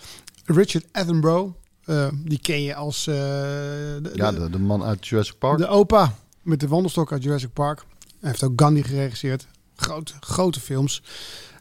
Richard 0.46 0.86
Attenborough. 0.92 1.54
Eh, 1.86 2.08
die 2.24 2.40
ken 2.40 2.62
je 2.62 2.76
als 2.76 3.08
eh, 3.08 3.16
de, 3.16 4.12
Ja, 4.14 4.32
de, 4.32 4.50
de 4.50 4.60
man 4.60 4.84
uit 4.84 5.08
Jurassic 5.08 5.38
Park. 5.38 5.58
de 5.58 5.68
opa 5.68 6.16
met 6.42 6.60
de 6.60 6.68
wandelstok 6.68 7.12
uit 7.12 7.24
Jurassic 7.24 7.54
Park. 7.54 7.84
Hij 8.20 8.30
heeft 8.30 8.44
ook 8.44 8.62
Gandhi 8.62 8.84
geregisseerd. 8.84 9.48
Grote, 9.76 10.14
grote 10.20 10.60
films. 10.60 11.02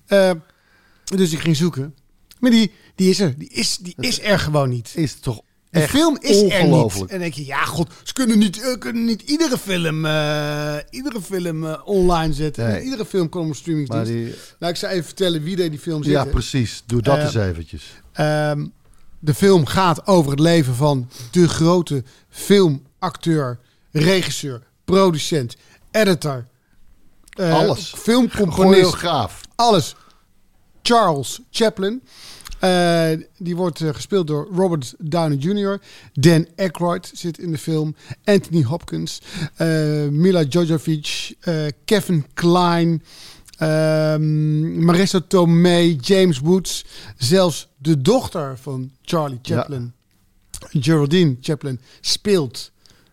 Eh, 0.06 0.30
dus 1.04 1.32
ik 1.32 1.38
ging 1.38 1.56
zoeken. 1.56 1.94
Maar 2.38 2.50
die, 2.50 2.72
die 2.94 3.10
is 3.10 3.20
er. 3.20 3.38
Die 3.38 3.48
is, 3.48 3.76
die 3.76 3.94
is 4.00 4.22
er 4.22 4.38
gewoon 4.38 4.68
niet. 4.68 4.92
is 4.94 5.14
toch 5.20 5.40
De 5.70 5.88
film 5.88 6.16
is 6.20 6.42
er 6.42 6.64
niet. 6.66 6.92
En 7.00 7.06
dan 7.08 7.18
denk 7.18 7.34
je, 7.34 7.44
ja 7.46 7.64
god, 7.64 7.90
ze 8.02 8.12
kunnen 8.12 8.38
niet, 8.38 8.60
eh, 8.62 8.78
kunnen 8.78 9.04
niet 9.04 9.22
iedere 9.22 9.58
film, 9.58 10.04
eh, 10.04 10.76
iedere 10.90 11.20
film 11.22 11.64
online 11.84 12.32
zetten. 12.32 12.66
Nee. 12.68 12.82
Iedere 12.82 13.04
film 13.04 13.28
komt 13.28 13.48
op 13.48 13.56
streamingsdienst. 13.56 14.06
die, 14.12 14.34
Nou, 14.58 14.72
ik 14.72 14.78
zou 14.78 14.92
even 14.92 15.04
vertellen 15.04 15.42
wie 15.42 15.56
deed 15.56 15.70
die 15.70 15.80
film 15.80 16.02
ja, 16.02 16.08
zitten. 16.10 16.30
precies. 16.30 16.82
Doe 16.86 17.02
dat 17.02 17.16
Eh, 17.16 17.24
eens 17.24 17.34
eventjes. 17.34 17.84
Ehm, 18.12 18.66
de 19.18 19.34
film 19.34 19.66
gaat 19.66 20.06
over 20.06 20.30
het 20.30 20.40
leven 20.40 20.74
van 20.74 21.10
de 21.30 21.48
grote 21.48 22.04
filmacteur, 22.28 23.58
regisseur, 23.92 24.62
producent, 24.84 25.56
editor, 25.90 26.46
eh, 27.34 27.54
Alles. 27.54 27.94
filmcomponist, 27.96 28.80
Choreograaf. 28.82 29.40
alles. 29.54 29.94
Charles 30.82 31.40
Chaplin. 31.50 32.02
Eh, 32.58 33.08
die 33.38 33.56
wordt 33.56 33.80
eh, 33.80 33.88
gespeeld 33.94 34.26
door 34.26 34.48
Robert 34.54 34.94
Downey 34.98 35.36
Jr. 35.36 35.80
Dan 36.12 36.46
Aykroyd 36.56 37.10
zit 37.14 37.38
in 37.38 37.50
de 37.52 37.58
film. 37.58 37.94
Anthony 38.24 38.62
Hopkins. 38.62 39.20
eh, 39.56 39.68
Mila 40.10 40.42
Jojovic. 40.42 41.34
eh, 41.40 41.66
Kevin 41.84 42.26
Kline. 42.34 43.00
ehm, 43.58 44.84
Marissa 44.84 45.20
Tomei. 45.28 45.96
James 46.00 46.38
Woods. 46.38 46.84
Zelfs 47.16 47.68
de 47.76 48.02
dochter 48.02 48.58
van 48.58 48.90
Charlie 49.02 49.38
Chaplin. 49.42 49.92
Geraldine 50.70 51.36
Chaplin 51.40 51.80
speelt 52.00 52.70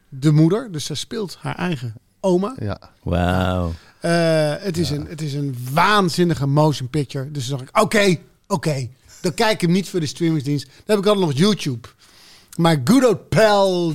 de 0.09 0.31
moeder. 0.31 0.71
Dus 0.71 0.85
zij 0.85 0.95
speelt 0.95 1.37
haar 1.39 1.55
eigen 1.55 1.93
oma. 2.19 2.55
Ja. 2.59 2.79
Wauw. 3.03 3.73
Eh, 4.01 4.53
het, 4.59 4.77
is 4.77 4.89
een, 4.89 5.05
het 5.07 5.21
is 5.21 5.33
een 5.33 5.57
waanzinnige 5.73 6.47
motion 6.47 6.89
picture. 6.89 7.31
Dus 7.31 7.47
dan 7.47 7.57
dacht 7.57 7.69
ik, 7.69 7.81
oké, 7.81 8.17
oké. 8.47 8.89
Dan 9.21 9.33
kijk 9.33 9.53
ik 9.53 9.61
hem 9.61 9.71
niet 9.71 9.89
voor 9.89 9.99
de 9.99 10.05
streamingsdienst. 10.05 10.65
Dan 10.65 10.73
heb 10.85 10.97
ik 10.97 11.05
altijd 11.05 11.25
nog 11.25 11.37
YouTube. 11.37 11.87
Maar 12.57 12.81
good 12.83 13.05
old 13.05 13.29
pal 13.29 13.93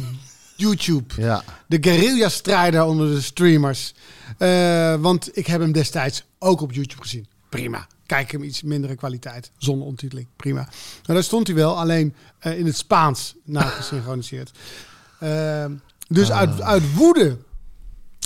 YouTube. 0.57 1.23
Ja. 1.23 1.45
De 1.67 1.79
guerrilla-strijder 1.81 2.85
onder 2.85 3.15
de 3.15 3.21
streamers. 3.21 3.95
Eh, 4.39 4.95
want 4.95 5.37
ik 5.37 5.47
heb 5.47 5.61
hem 5.61 5.73
destijds 5.73 6.25
ook 6.39 6.61
op 6.61 6.73
YouTube 6.73 7.03
gezien. 7.03 7.27
Prima. 7.49 7.87
Kijk 8.07 8.33
hem 8.33 8.43
iets 8.43 8.63
mindere 8.63 8.95
kwaliteit. 8.95 9.51
Zonder 9.57 9.85
ondertiteling. 9.85 10.29
Prima. 10.37 10.61
Nou, 10.61 10.73
daar 11.03 11.23
stond 11.23 11.47
hij 11.47 11.57
wel. 11.57 11.79
Alleen 11.79 12.15
eh, 12.39 12.59
in 12.59 12.67
het 12.67 12.77
Spaans 12.77 13.35
nagesynchroniseerd. 13.45 14.51
Eh, 15.19 15.65
dus 16.09 16.31
uit, 16.33 16.61
uit 16.61 16.95
woede 16.95 17.37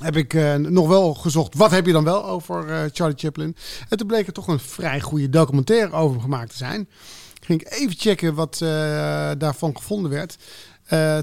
heb 0.03 0.17
ik 0.17 0.35
eh, 0.35 0.55
nog 0.55 0.89
wel 0.89 1.15
gezocht. 1.15 1.55
Wat 1.55 1.71
heb 1.71 1.87
je 1.87 1.93
dan 1.93 2.05
wel 2.05 2.25
over 2.25 2.69
eh, 2.69 2.83
Charlie 2.93 3.19
Chaplin? 3.19 3.57
En 3.89 3.99
toen 3.99 4.07
bleek 4.07 4.27
er 4.27 4.33
toch 4.33 4.47
een 4.47 4.59
vrij 4.59 5.01
goede 5.01 5.29
documentaire 5.29 5.93
over 5.93 6.21
gemaakt 6.21 6.51
te 6.51 6.57
zijn. 6.57 6.89
Ging 7.41 7.61
ik 7.61 7.73
even 7.73 7.95
checken 7.97 8.35
wat 8.35 8.61
eh, 8.63 8.69
daarvan 9.39 9.77
gevonden 9.77 10.11
werd. 10.11 10.37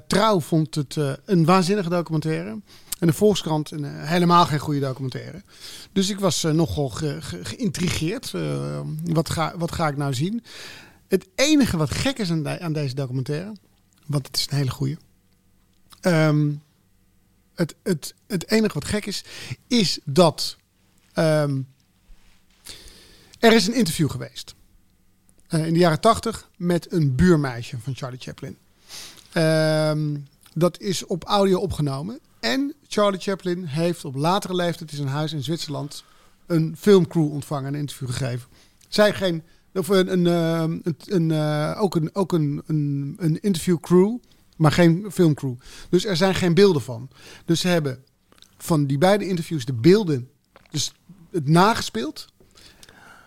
Trouw 0.07 0.39
vond 0.39 0.75
het 0.75 0.95
een 1.25 1.45
waanzinnige 1.45 1.89
documentaire. 1.89 2.59
En 2.99 3.07
de 3.07 3.13
Volkskrant 3.13 3.71
een, 3.71 3.83
helemaal 3.85 4.45
geen 4.45 4.59
goede 4.59 4.79
documentaire. 4.79 5.43
Dus 5.91 6.09
ik 6.09 6.19
was 6.19 6.43
nogal 6.43 6.89
ge- 6.89 7.17
ge- 7.21 7.45
geïntrigeerd. 7.45 8.33
Wat, 9.03 9.29
ga, 9.29 9.53
wat 9.57 9.71
ga 9.71 9.87
ik 9.87 9.97
nou 9.97 10.13
zien? 10.13 10.43
Het 11.07 11.27
enige 11.35 11.77
wat 11.77 11.91
gek 11.91 12.19
is 12.19 12.31
aan, 12.31 12.49
aan 12.49 12.73
deze 12.73 12.95
documentaire... 12.95 13.51
want 14.05 14.27
het 14.27 14.35
is 14.37 14.47
een 14.49 14.57
hele 14.57 14.69
goede... 14.69 14.97
Ehm, 16.01 16.49
het, 17.57 17.75
het, 17.83 18.13
het 18.27 18.49
enige 18.49 18.73
wat 18.73 18.85
gek 18.85 19.05
is, 19.05 19.23
is 19.67 19.99
dat 20.03 20.57
ehm, 21.13 21.61
er 23.39 23.53
is 23.53 23.67
een 23.67 23.73
interview 23.75 24.09
geweest. 24.09 24.55
eh, 25.47 25.65
in 25.65 25.73
de 25.73 25.79
jaren 25.79 25.99
tachtig 25.99 26.49
met 26.57 26.91
een 26.91 27.15
buurmeisje 27.15 27.77
van 27.79 27.95
Charlie 27.95 28.19
Chaplin. 28.19 28.57
Ehm, 29.31 30.17
dat 30.53 30.79
is 30.79 31.05
op 31.05 31.23
audio 31.23 31.59
opgenomen. 31.59 32.19
En 32.39 32.73
Charlie 32.87 33.19
Chaplin 33.19 33.65
heeft 33.65 34.05
op 34.05 34.15
latere 34.15 34.55
leeftijd 34.55 34.91
in 34.91 34.97
zijn 34.97 35.09
huis 35.09 35.33
in 35.33 35.43
Zwitserland 35.43 36.03
een 36.45 36.75
filmcrew 36.79 37.31
ontvangen 37.31 37.67
en 37.67 37.73
een 37.73 37.79
interview 37.79 38.09
gegeven. 38.09 38.47
Zij 38.87 39.13
geen, 39.13 39.43
of 39.73 39.87
een, 39.87 40.11
een, 40.11 40.27
ehm, 40.27 40.79
een, 41.05 41.31
eh, 41.31 41.81
ook 41.81 41.95
een, 41.95 42.09
ook 42.15 42.31
een, 42.33 42.61
een, 42.65 43.15
een 43.19 43.39
interviewcrew, 43.41 44.17
maar 44.57 44.71
geen 44.71 45.05
filmcrew. 45.11 45.53
Dus 45.89 46.05
er 46.05 46.15
zijn 46.15 46.35
geen 46.35 46.53
beelden 46.53 46.81
van. 46.81 47.09
Dus 47.45 47.59
ze 47.59 47.67
hebben 47.67 47.99
van 48.57 48.85
die 48.85 48.97
beide 48.97 49.27
interviews 49.27 49.65
de 49.65 49.73
beelden, 49.73 50.29
dus 50.71 50.93
het 51.31 51.47
nagespeeld. 51.47 52.27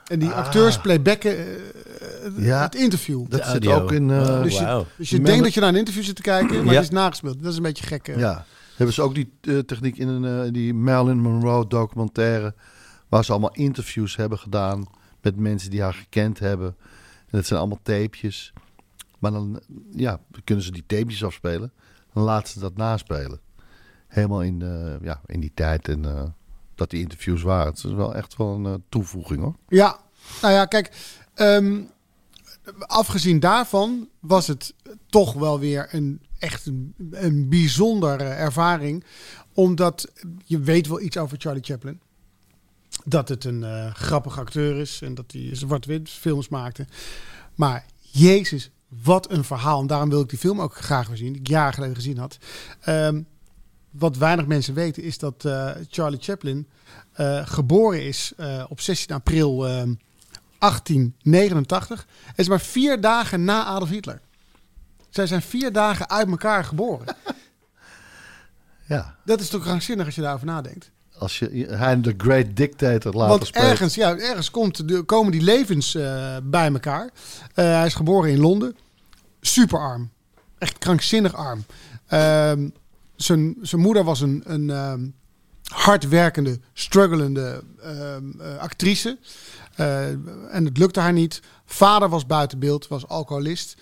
En 0.07 0.19
die 0.19 0.29
acteurs 0.31 0.81
playbacken 0.81 1.39
eh, 1.39 2.47
Ja, 2.47 2.63
het 2.63 2.75
interview. 2.75 3.25
Dat 3.29 3.47
zit 3.47 3.67
ook 3.67 3.93
in... 3.93 4.11
eh, 4.11 4.43
dus 4.43 4.59
je, 4.59 4.65
wauw. 4.65 4.87
dus 4.97 5.11
je 5.11 5.17
Mem- 5.17 5.25
denkt 5.25 5.45
dat 5.45 5.55
je 5.55 5.61
naar 5.61 5.69
een 5.69 5.77
interview 5.77 6.05
zit 6.05 6.17
te 6.17 6.23
kijken, 6.23 6.57
maar 6.65 6.75
Ja. 6.75 6.81
het 6.81 6.83
is 6.83 6.91
nagespeeld. 6.97 7.43
Dat 7.43 7.51
is 7.51 7.57
een 7.57 7.63
beetje 7.63 7.87
gek. 7.87 8.09
eh. 8.09 8.19
Ja, 8.19 8.45
hebben 8.77 8.95
ze 8.95 9.03
ook 9.03 9.15
die 9.15 9.33
eh, 9.41 9.59
techniek 9.59 9.97
in 9.99 10.09
een, 10.09 10.45
eh, 10.47 10.53
die 10.53 10.75
Marilyn 10.75 11.21
Monroe 11.21 11.67
documentaire, 11.69 12.55
waar 13.09 13.25
ze 13.25 13.31
allemaal 13.31 13.55
interviews 13.55 14.17
hebben 14.17 14.39
gedaan 14.39 14.87
met 15.23 15.37
mensen 15.37 15.71
die 15.71 15.83
haar 15.83 15.95
gekend 15.95 16.39
hebben. 16.39 16.75
En 17.19 17.39
dat 17.39 17.47
zijn 17.47 17.59
allemaal 17.61 17.81
tapejes. 17.83 18.53
Maar 19.21 19.31
dan 19.31 19.61
ja, 19.91 20.21
kunnen 20.45 20.65
ze 20.65 20.71
die 20.71 20.87
tapejes 20.87 21.25
afspelen, 21.25 21.73
dan 22.13 22.23
laten 22.23 22.53
ze 22.53 22.61
dat 22.61 22.77
naspelen. 22.77 23.41
Helemaal 24.09 24.43
in, 24.43 24.63
eh, 24.63 25.03
ja, 25.03 25.21
in 25.27 25.41
die 25.41 25.53
tijd 25.55 25.89
en 25.89 26.05
eh, 26.05 26.25
dat 26.75 26.91
die 26.91 27.01
interviews 27.01 27.43
waren. 27.43 27.73
Het 27.73 27.85
is 27.85 27.93
wel 27.93 28.15
echt 28.15 28.37
wel 28.37 28.55
een 28.55 28.67
eh, 28.67 28.75
toevoeging 28.89 29.41
hoor. 29.41 29.57
Ja, 29.69 30.01
nou 30.43 30.55
ja, 30.55 30.65
kijk. 30.65 30.91
ehm, 31.35 31.83
afgezien 32.79 33.41
daarvan 33.41 34.09
was 34.21 34.47
het 34.47 34.75
toch 35.07 35.33
wel 35.33 35.59
weer 35.59 35.89
een 35.91 36.21
echt 36.39 36.67
een, 36.67 37.47
bijzondere 37.49 38.25
ervaring. 38.25 39.05
Omdat 39.55 40.13
je 40.45 40.61
weet 40.61 40.87
wel 40.87 41.01
iets 41.01 41.17
over 41.17 41.39
Charlie 41.41 41.65
Chaplin. 41.65 42.01
Dat 43.05 43.29
het 43.29 43.45
een 43.45 43.65
eh 43.65 43.95
grappige 43.95 44.41
acteur 44.41 44.77
is 44.77 45.03
en 45.03 45.15
dat 45.15 45.33
hij 45.33 45.49
zwart-wit 45.53 46.11
films 46.11 46.49
maakte. 46.49 46.87
Maar 47.55 47.87
Jezus, 48.01 48.71
wat 49.03 49.31
een 49.31 49.45
verhaal. 49.45 49.81
En 49.81 49.87
daarom 49.87 50.09
wil 50.09 50.21
ik 50.21 50.29
die 50.29 50.39
film 50.39 50.61
ook 50.61 50.77
graag 50.77 51.09
weer 51.09 51.17
zien, 51.17 51.33
die 51.33 51.41
ik 51.41 51.49
jaren 51.49 51.75
geleden 51.75 51.95
gezien 51.95 52.19
had. 52.19 52.39
Ehm, 52.81 53.23
wat 53.91 54.17
weinig 54.17 54.47
mensen 54.47 54.75
weten 54.75 55.03
is 55.03 55.19
dat 55.19 55.45
eh, 55.45 55.71
Charlie 55.89 56.21
Chaplin 56.21 56.69
eh, 57.13 57.47
geboren 57.47 58.05
is 58.05 58.33
eh, 58.37 58.65
op 58.69 58.81
16 58.81 59.15
april 59.15 59.67
eh, 59.67 59.73
1889. 60.59 62.07
Het 62.25 62.39
is 62.39 62.49
maar 62.49 62.61
vier 62.61 63.01
dagen 63.01 63.45
na 63.45 63.65
Adolf 63.65 63.89
Hitler. 63.89 64.21
Zij 65.11 65.27
zijn 65.27 65.43
vier 65.43 65.73
dagen 65.73 66.11
uit 66.11 66.29
elkaar 66.29 66.65
geboren. 66.65 67.07
Ja, 68.87 69.17
Dat 69.25 69.41
is 69.41 69.49
toch 69.49 69.63
krankzinnig 69.63 70.07
als 70.07 70.15
je 70.15 70.21
daarover 70.21 70.47
nadenkt. 70.47 70.91
Als 71.21 71.39
je 71.39 71.67
hij 71.71 72.01
de 72.01 72.15
Great 72.19 72.47
Dictator 72.57 73.15
later 73.15 73.29
Want 73.29 73.51
ergens, 73.51 73.95
ja, 73.95 74.17
ergens 74.17 74.51
komt 74.51 74.89
de, 74.89 75.03
komen 75.03 75.33
die 75.33 75.43
levens 75.43 75.95
eh, 75.95 76.37
bij 76.43 76.73
elkaar. 76.73 77.11
Eh, 77.55 77.65
hij 77.65 77.87
is 77.87 77.95
geboren 77.95 78.31
in 78.31 78.41
Londen. 78.41 78.77
superarm. 79.41 80.11
Echt 80.59 80.79
krankzinnig 80.79 81.35
arm. 81.35 81.65
Ehm, 82.07 82.69
zijn, 83.17 83.57
zijn 83.63 83.81
moeder 83.81 84.05
was 84.05 84.21
een, 84.21 84.43
een 84.47 84.71
ehm, 84.71 85.07
hardwerkende, 85.65 86.61
strugglende 86.73 87.63
ehm, 87.83 88.41
eh, 88.41 88.59
actrice. 88.59 89.19
En 90.51 90.65
het 90.65 90.79
lukte 90.79 91.01
haar 91.01 91.13
niet. 91.13 91.41
Vader 91.65 92.09
was 92.09 92.27
buiten 92.27 92.59
beeld, 92.59 92.89
was 92.89 93.09
alcoholist. 93.09 93.77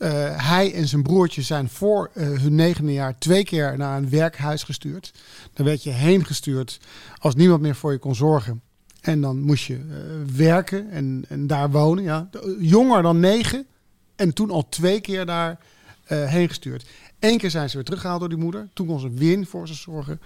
Eh, 0.00 0.48
hij 0.48 0.74
en 0.74 0.88
zijn 0.88 1.02
broertje 1.02 1.42
zijn 1.42 1.68
voor 1.68 2.10
eh, 2.14 2.28
hun 2.28 2.54
negende 2.54 2.92
jaar 2.92 3.18
twee 3.18 3.44
keer 3.44 3.76
naar 3.76 3.96
een 3.96 4.10
werkhuis 4.10 4.62
gestuurd. 4.62 5.12
Dan 5.52 5.66
werd 5.66 5.82
je 5.82 5.90
heen 5.90 6.24
gestuurd 6.24 6.80
als 7.18 7.34
niemand 7.34 7.60
meer 7.60 7.74
voor 7.74 7.92
je 7.92 7.98
kon 7.98 8.14
zorgen. 8.14 8.62
En 9.00 9.20
dan 9.20 9.40
moest 9.40 9.64
je 9.64 9.74
eh, 9.74 10.36
werken 10.36 10.90
en, 10.90 11.24
en 11.28 11.46
daar 11.46 11.70
wonen. 11.70 12.04
Ja. 12.04 12.28
Jonger 12.58 13.02
dan 13.02 13.20
negen. 13.20 13.66
En 14.16 14.32
toen 14.32 14.50
al 14.50 14.68
twee 14.68 15.00
keer 15.00 15.26
daar 15.26 15.58
heen 16.04 16.48
gestuurd. 16.48 16.86
Eén 17.18 17.38
keer 17.38 17.50
zijn 17.50 17.68
ze 17.70 17.76
weer 17.76 17.84
teruggehaald 17.84 18.20
door 18.20 18.28
die 18.28 18.38
moeder. 18.38 18.68
Toen 18.72 18.86
kon 18.86 19.00
ze 19.00 19.08
niet 19.08 19.48
voor 19.48 19.68
ze 19.68 19.74
zorgen. 19.74 20.20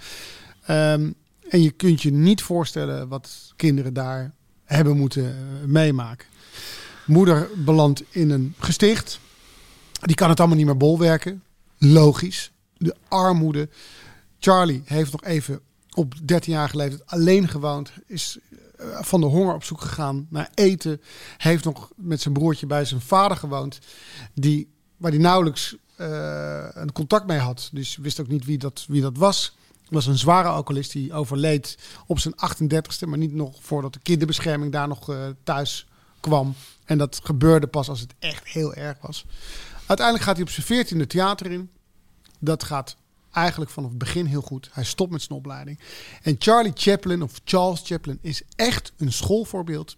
Ehm, 0.64 1.10
en 1.48 1.62
je 1.62 1.70
kunt 1.70 2.02
je 2.02 2.12
niet 2.12 2.42
voorstellen 2.42 3.08
wat 3.08 3.52
kinderen 3.56 3.94
daar 3.94 4.32
hebben 4.64 4.96
moeten 4.96 5.36
meemaken. 5.66 6.26
Moeder 7.06 7.48
belandt 7.56 8.02
in 8.10 8.30
een 8.30 8.54
gesticht. 8.58 9.20
Die 10.04 10.16
kan 10.16 10.28
het 10.28 10.38
allemaal 10.38 10.56
niet 10.56 10.66
meer 10.66 10.76
bolwerken. 10.76 11.42
Logisch. 11.78 12.52
De 12.76 12.94
armoede. 13.08 13.68
Charlie 14.38 14.82
heeft 14.84 15.12
nog 15.12 15.24
even 15.24 15.60
op 15.94 16.14
13-jarige 16.14 16.76
leeftijd 16.76 17.06
alleen 17.06 17.48
gewoond. 17.48 17.92
Is 18.06 18.38
eh, 18.76 18.86
van 19.02 19.20
de 19.20 19.26
honger 19.26 19.54
op 19.54 19.64
zoek 19.64 19.80
gegaan 19.80 20.26
naar 20.30 20.50
eten. 20.54 21.00
Heeft 21.36 21.64
nog 21.64 21.90
met 21.96 22.20
zijn 22.20 22.34
broertje 22.34 22.66
bij 22.66 22.84
zijn 22.84 23.00
vader 23.00 23.36
gewoond. 23.36 23.78
Die, 24.34 24.72
waar 24.96 25.10
hij 25.10 25.20
nauwelijks 25.20 25.76
eh, 25.96 26.66
een 26.72 26.92
contact 26.92 27.26
mee 27.26 27.38
had. 27.38 27.68
Dus 27.72 27.96
wist 27.96 28.20
ook 28.20 28.28
niet 28.28 28.44
wie 28.44 28.58
dat, 28.58 28.84
wie 28.88 29.02
dat 29.02 29.16
was. 29.16 29.56
Was 29.88 30.06
een 30.06 30.18
zware 30.18 30.48
alcoholist 30.48 30.92
die 30.92 31.12
overleed 31.12 31.78
op 32.06 32.18
zijn 32.18 32.34
38ste. 32.34 33.08
Maar 33.08 33.18
niet 33.18 33.34
nog 33.34 33.56
voordat 33.60 33.92
de 33.92 34.00
kinderbescherming 34.02 34.72
daar 34.72 34.88
nog 34.88 35.10
eh, 35.10 35.16
thuis 35.42 35.86
kwam. 36.20 36.54
En 36.84 36.98
dat 36.98 37.20
gebeurde 37.22 37.66
pas 37.66 37.88
als 37.88 38.00
het 38.00 38.14
echt 38.18 38.48
heel 38.48 38.74
erg 38.74 38.96
was. 39.00 39.26
Uiteindelijk 39.86 40.26
gaat 40.26 40.36
hij 40.36 40.44
op 40.44 40.50
zijn 40.50 40.86
14e 40.86 41.06
theater 41.06 41.50
in. 41.50 41.70
Dat 42.38 42.64
gaat 42.64 42.96
eigenlijk 43.32 43.70
vanaf 43.70 43.88
het 43.90 43.98
begin 43.98 44.26
heel 44.26 44.40
goed. 44.40 44.68
Hij 44.72 44.84
stopt 44.84 45.12
met 45.12 45.22
zijn 45.22 45.38
opleiding. 45.38 45.78
En 46.22 46.36
Charlie 46.38 46.72
Chaplin, 46.74 47.22
of 47.22 47.40
Charles 47.44 47.80
Chaplin, 47.84 48.18
is 48.20 48.42
echt 48.56 48.92
een 48.96 49.12
schoolvoorbeeld. 49.12 49.96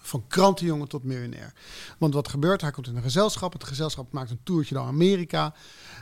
Van 0.00 0.24
krantenjongen 0.28 0.88
tot 0.88 1.04
miljonair. 1.04 1.52
Want 1.98 2.14
wat 2.14 2.28
gebeurt? 2.28 2.60
Hij 2.60 2.70
komt 2.70 2.86
in 2.86 2.96
een 2.96 3.02
gezelschap. 3.02 3.52
Het 3.52 3.64
gezelschap 3.64 4.12
maakt 4.12 4.30
een 4.30 4.40
toertje 4.42 4.74
door 4.74 4.86
Amerika. 4.86 5.54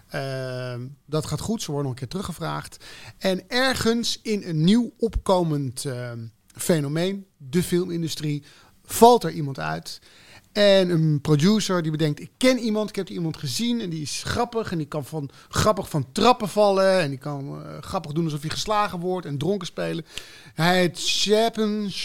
Ehm, 0.08 0.86
dat 1.06 1.26
gaat 1.26 1.40
goed. 1.40 1.62
Ze 1.62 1.70
worden 1.70 1.90
nog 1.90 1.92
een 1.92 1.98
keer 1.98 2.18
teruggevraagd. 2.18 2.84
En 3.18 3.48
ergens 3.48 4.20
in 4.22 4.42
een 4.44 4.64
nieuw 4.64 4.92
opkomend 4.98 5.84
ehm, 5.84 6.26
fenomeen, 6.46 7.26
de 7.36 7.62
filmindustrie, 7.62 8.44
valt 8.84 9.24
er 9.24 9.30
iemand 9.30 9.58
uit. 9.58 10.00
En 10.54 10.90
een 10.90 11.20
producer 11.20 11.82
die 11.82 11.90
bedenkt, 11.90 12.20
ik 12.20 12.30
ken 12.36 12.58
iemand, 12.58 12.88
ik 12.88 12.96
heb 12.96 13.06
die 13.06 13.16
iemand 13.16 13.36
gezien 13.36 13.80
en 13.80 13.90
die 13.90 14.02
is 14.02 14.22
grappig 14.26 14.70
en 14.70 14.78
die 14.78 14.86
kan 14.86 15.04
van, 15.04 15.30
grappig 15.48 15.88
van 15.88 16.06
trappen 16.12 16.48
vallen 16.48 17.00
en 17.00 17.08
die 17.08 17.18
kan 17.18 17.62
eh, 17.62 17.82
grappig 17.82 18.12
doen 18.12 18.24
alsof 18.24 18.40
hij 18.40 18.50
geslagen 18.50 19.00
wordt 19.00 19.26
en 19.26 19.38
dronken 19.38 19.66
spelen. 19.66 20.06
Hij 20.54 20.78
heet 20.78 21.00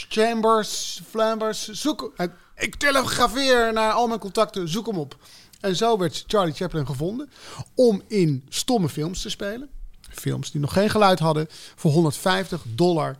Chambers, 0.09 1.01
Flambers, 1.09 1.67
zoek, 1.67 2.13
ik 2.55 2.75
telegrafeer 2.75 3.73
naar 3.73 3.91
al 3.91 4.07
mijn 4.07 4.19
contacten, 4.19 4.69
zoek 4.69 4.85
hem 4.85 4.97
op. 4.97 5.17
En 5.59 5.75
zo 5.75 5.97
werd 5.97 6.23
Charlie 6.27 6.53
Chaplin 6.53 6.85
gevonden 6.85 7.29
om 7.75 8.01
in 8.07 8.45
stomme 8.49 8.89
films 8.89 9.21
te 9.21 9.29
spelen. 9.29 9.69
Films 10.09 10.51
die 10.51 10.61
nog 10.61 10.73
geen 10.73 10.89
geluid 10.89 11.19
hadden 11.19 11.47
voor 11.75 11.91
150 11.91 12.63
dollar 12.67 13.17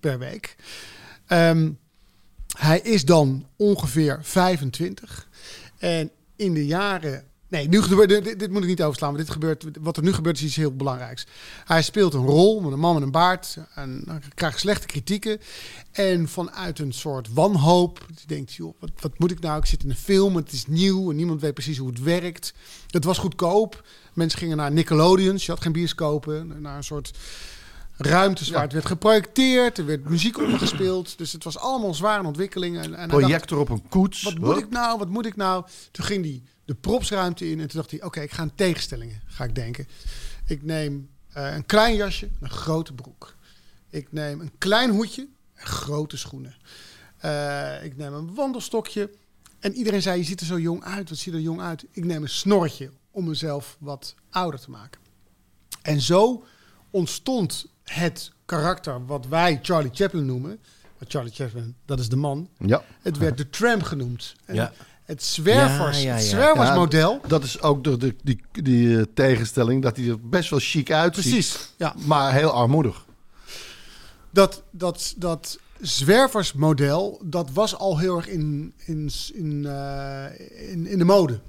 per 0.00 0.18
week. 0.18 0.56
Ehm, 1.26 1.70
hij 2.58 2.80
is 2.80 3.04
dan 3.04 3.46
ongeveer 3.56 4.18
25. 4.22 5.28
En 5.78 6.10
in 6.36 6.54
de 6.54 6.66
jaren. 6.66 7.24
Nee, 7.48 7.68
nu 7.68 7.82
gebeurt, 7.82 8.08
dit, 8.08 8.38
dit 8.38 8.50
moet 8.50 8.62
ik 8.62 8.68
niet 8.68 8.82
overslaan. 8.82 9.12
Want 9.12 9.24
dit 9.24 9.32
gebeurt, 9.32 9.64
wat 9.80 9.96
er 9.96 10.02
nu 10.02 10.12
gebeurt 10.12 10.36
is 10.36 10.42
iets 10.42 10.56
heel 10.56 10.76
belangrijks. 10.76 11.26
Hij 11.64 11.82
speelt 11.82 12.14
een 12.14 12.26
rol 12.26 12.60
met 12.60 12.72
een 12.72 12.78
man 12.78 12.94
met 12.94 13.02
een 13.02 13.10
baard. 13.10 13.56
En 13.74 14.04
krijgt 14.34 14.58
slechte 14.58 14.86
kritieken. 14.86 15.40
En 15.92 16.28
vanuit 16.28 16.78
een 16.78 16.92
soort 16.92 17.32
wanhoop. 17.32 18.06
Je 18.08 18.26
denkt, 18.26 18.52
joh, 18.52 18.74
wat, 18.80 18.90
wat 19.00 19.18
moet 19.18 19.30
ik 19.30 19.40
nou? 19.40 19.58
Ik 19.58 19.66
zit 19.66 19.82
in 19.82 19.90
een 19.90 19.96
film, 19.96 20.36
het 20.36 20.52
is 20.52 20.66
nieuw 20.66 21.10
en 21.10 21.16
niemand 21.16 21.40
weet 21.40 21.54
precies 21.54 21.78
hoe 21.78 21.88
het 21.88 22.02
werkt. 22.02 22.54
Het 22.90 23.04
was 23.04 23.18
goedkoop. 23.18 23.84
Mensen 24.12 24.38
gingen 24.38 24.56
naar 24.56 24.72
Nickelodeons. 24.72 25.46
Je 25.46 25.52
had 25.52 25.62
geen 25.62 25.72
bioscopen. 25.72 26.60
Naar 26.60 26.76
een 26.76 26.84
soort 26.84 27.10
ruimtes 28.06 28.50
waar 28.50 28.62
het 28.62 28.72
werd 28.72 28.86
geprojecteerd. 28.86 29.78
Er 29.78 29.86
werd 29.86 30.08
muziek 30.08 30.38
opgespeeld. 30.38 31.18
Dus 31.18 31.32
het 31.32 31.44
was 31.44 31.58
allemaal 31.58 31.94
zware 31.94 32.26
ontwikkelingen. 32.26 32.82
En, 32.82 32.94
en 32.94 33.08
dacht, 33.08 33.20
Projector 33.20 33.58
op 33.58 33.68
een 33.68 33.88
koets. 33.88 34.22
wat 34.22 34.38
moet 34.38 34.56
ik 34.58 34.70
nou? 34.70 34.98
Wat 34.98 35.08
moet 35.08 35.26
ik 35.26 35.36
nou? 35.36 35.64
Toen 35.90 36.04
ging 36.04 36.24
hij 36.24 36.42
de 36.64 36.74
propsruimte 36.74 37.50
in 37.50 37.60
en 37.60 37.68
toen 37.68 37.80
dacht 37.80 37.90
hij: 37.90 38.02
Oké, 38.02 38.20
ik 38.20 38.30
ga 38.30 38.42
aan 38.42 38.54
tegenstellingen. 38.54 39.22
Ga 39.26 39.44
ik 39.44 39.54
denken. 39.54 39.88
Ik 40.46 40.62
neem 40.62 41.10
eh, 41.32 41.54
een 41.54 41.66
klein 41.66 41.94
jasje, 41.94 42.28
een 42.40 42.50
grote 42.50 42.92
broek. 42.92 43.34
Ik 43.90 44.12
neem 44.12 44.40
een 44.40 44.52
klein 44.58 44.90
hoedje 44.90 45.28
en 45.54 45.66
grote 45.66 46.16
schoenen. 46.16 46.54
Eh, 47.16 47.84
ik 47.84 47.96
neem 47.96 48.14
een 48.14 48.34
wandelstokje. 48.34 49.10
En 49.58 49.74
iedereen 49.74 50.02
zei: 50.02 50.18
Je 50.18 50.24
ziet 50.24 50.40
er 50.40 50.46
zo 50.46 50.58
jong 50.58 50.84
uit. 50.84 51.08
Wat 51.08 51.18
zie 51.18 51.32
je 51.32 51.38
er 51.38 51.44
jong 51.44 51.60
uit? 51.60 51.84
Ik 51.90 52.04
neem 52.04 52.22
een 52.22 52.28
snorretje 52.28 52.90
om 53.10 53.24
mezelf 53.24 53.76
wat 53.80 54.14
ouder 54.30 54.60
te 54.60 54.70
maken. 54.70 55.00
En 55.82 56.00
zo 56.00 56.44
ontstond 56.90 57.66
het 57.94 58.32
karakter 58.44 59.06
wat 59.06 59.26
wij 59.26 59.58
Charlie 59.62 59.90
Chaplin 59.94 60.26
noemen. 60.26 60.58
Charlie 61.08 61.32
Chaplin, 61.32 61.74
dat 61.84 61.98
is 62.00 62.08
de 62.08 62.16
man. 62.16 62.48
Ja. 62.58 62.82
Het 63.02 63.18
werd 63.18 63.36
de 63.36 63.50
tramp 63.50 63.82
genoemd. 63.82 64.34
En 64.44 64.54
Ja. 64.54 64.72
Het 65.04 65.22
zwervers, 65.22 66.02
Ja, 66.02 66.16
ja. 66.16 66.20
zwerversmodel. 66.20 67.20
Dat 67.26 67.44
is 67.44 67.60
ook 67.62 67.84
de, 67.84 67.96
de, 67.96 68.16
die, 68.22 68.40
die 68.52 68.96
eh, 68.98 69.04
tegenstelling 69.14 69.82
dat 69.82 69.96
hij 69.96 70.08
er 70.08 70.20
best 70.28 70.50
wel 70.50 70.58
chic 70.62 70.90
uitziet. 70.90 71.32
Precies. 71.32 71.72
Ja. 71.76 71.94
Maar 72.06 72.32
heel 72.32 72.50
armoedig. 72.50 73.04
Dat, 74.30 74.62
dat, 74.70 75.14
dat 75.16 75.58
zwerversmodel, 75.80 77.20
dat 77.24 77.50
was 77.52 77.76
al 77.76 77.98
heel 77.98 78.16
erg 78.16 78.28
in, 78.28 78.72
in, 78.84 79.10
in, 79.32 79.66
eh, 79.66 80.70
in, 80.72 80.86
in 80.86 80.98
de 80.98 81.04
mode. 81.04 81.40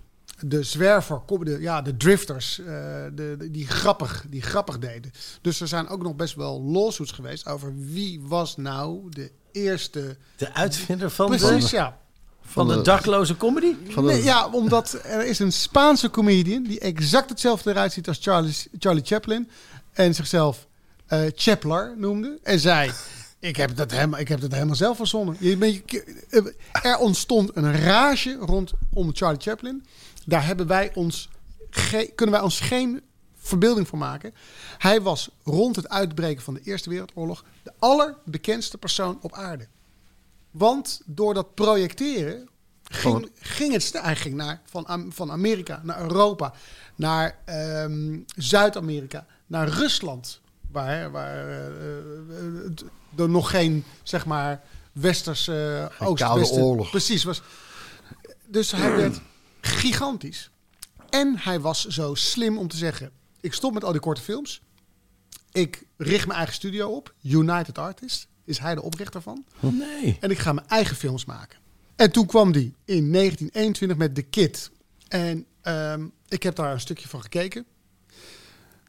De 0.46 0.64
zwerver, 0.64 1.22
de, 1.40 1.58
ja, 1.60 1.82
de 1.82 1.98
drifters, 1.98 2.60
eh, 2.60 2.66
de, 3.14 3.36
de- 3.38 3.52
die, 3.52 3.68
grappig, 3.68 4.26
die 4.30 4.42
grappig 4.42 4.80
deden. 4.80 5.12
Dus 5.42 5.62
er 5.62 5.68
zijn 5.68 5.88
ook 5.88 6.04
nog 6.04 6.16
best 6.16 6.36
wel 6.36 6.62
lawsuits 6.62 7.12
geweest 7.12 7.48
over 7.48 7.74
wie 7.78 8.22
was 8.24 8.58
nou 8.58 9.00
de 9.10 9.32
eerste... 9.52 10.18
De 10.36 10.54
uitvinder 10.54 11.10
van, 11.10 11.28
Precies, 11.28 11.70
de, 11.70 11.76
ja. 11.76 11.98
van 12.42 12.68
de 12.68 12.74
de- 12.76 12.82
dakloze 12.82 13.38
comedy? 13.38 13.76
Van 13.90 14.06
de- 14.08 14.12
Nee, 14.14 14.24
ja, 14.24 14.48
omdat 14.50 15.00
er 15.04 15.26
is 15.26 15.40
een 15.40 15.52
Spaanse 15.54 16.10
comedian 16.10 16.64
die 16.64 16.80
exact 16.80 17.30
hetzelfde 17.30 17.70
eruit 17.70 17.94
ziet 17.94 18.08
als 18.08 18.18
Charlie, 18.22 18.56
Charlie 18.80 19.06
Chaplin. 19.06 19.50
En 19.94 20.16
zichzelf 20.16 20.68
eh 21.06 21.22
Chapler 21.36 21.94
noemde. 21.98 22.40
En 22.44 22.60
zei, 22.60 22.92
ik 23.42 23.56
heb 23.56 23.76
dat 23.76 23.92
helemaal, 23.92 24.20
ik 24.20 24.28
heb 24.28 24.42
dat 24.42 24.52
helemaal 24.52 24.76
zelf 24.76 24.98
verzonnen. 24.98 25.36
Je, 25.40 25.84
eh, 26.30 26.92
er 26.92 26.98
ontstond 26.98 27.56
een 27.56 27.82
rage 27.82 28.38
rondom 28.40 29.16
Charlie 29.16 29.42
Chaplin. 29.42 29.86
Daar 30.26 30.46
hebben 30.46 30.68
wij 30.68 30.92
ons 30.94 31.30
kunnen 32.16 32.36
wij 32.36 32.44
ons 32.44 32.60
geen 32.60 33.02
verbeelding 33.38 33.88
voor 33.88 33.98
maken. 33.98 34.34
Hij 34.78 35.02
was 35.02 35.30
rond 35.44 35.76
het 35.76 35.90
uitbreken 35.90 36.44
van 36.44 36.54
de 36.54 36.62
Eerste 36.64 36.90
Wereldoorlog 36.90 37.44
de 37.64 37.74
allerbekendste 37.80 38.78
persoon 38.78 39.18
op 39.22 39.34
aarde. 39.34 39.68
Want 40.52 41.02
door 41.06 41.34
dat 41.34 41.56
projecteren 41.56 42.50
ging, 42.84 43.30
ging 43.40 43.74
het. 43.74 43.92
Hij 44.02 44.16
ging 44.16 44.36
naar, 44.36 44.62
van, 44.66 45.06
van 45.10 45.32
Amerika 45.32 45.82
naar 45.84 46.02
Europa, 46.02 46.54
naar 46.96 47.38
ehm, 47.46 48.20
Zuid-Amerika, 48.36 49.26
naar 49.48 49.68
Rusland. 49.68 50.42
Waar, 50.72 51.12
waar 51.12 51.48
eh, 51.50 51.66
eh, 51.66 52.72
er 53.18 53.30
nog 53.30 53.50
geen, 53.50 53.84
zeg 54.04 54.26
maar, 54.26 54.62
westerse 54.92 55.90
Geen 55.92 56.08
oost 56.08 56.34
westen- 56.34 56.62
oorlog. 56.64 56.90
Precies. 56.90 57.24
Was, 57.24 57.42
dus 58.48 58.72
hij 58.72 58.96
werd 59.02 59.22
gigantisch. 59.62 60.50
En 61.10 61.38
hij 61.38 61.60
was 61.60 61.86
zo 61.88 62.16
slim 62.16 62.58
om 62.58 62.68
te 62.68 62.78
zeggen: 62.78 63.12
ik 63.42 63.54
stop 63.54 63.74
met 63.74 63.84
al 63.84 63.92
die 63.92 64.02
korte 64.02 64.22
films. 64.22 64.62
Ik 65.52 65.84
richt 65.98 66.26
mijn 66.26 66.38
eigen 66.38 66.56
studio 66.56 66.90
op. 66.90 67.14
United 67.22 67.78
Artists 67.78 68.28
is 68.44 68.58
hij 68.60 68.76
de 68.76 68.82
oprichter 68.82 69.22
van. 69.22 69.46
Nee. 69.60 70.18
En 70.20 70.30
ik 70.32 70.38
ga 70.40 70.54
mijn 70.54 70.68
eigen 70.68 70.96
films 70.96 71.26
maken. 71.26 71.60
En 71.96 72.12
toen 72.12 72.26
kwam 72.26 72.52
die 72.52 72.76
in 72.86 73.12
1921 73.12 73.98
met 73.98 74.16
The 74.16 74.22
Kid. 74.22 74.72
En 75.08 75.46
ehm, 75.62 76.08
ik 76.28 76.44
heb 76.44 76.56
daar 76.56 76.72
een 76.74 76.80
stukje 76.80 77.08
van 77.08 77.22
gekeken. 77.22 77.66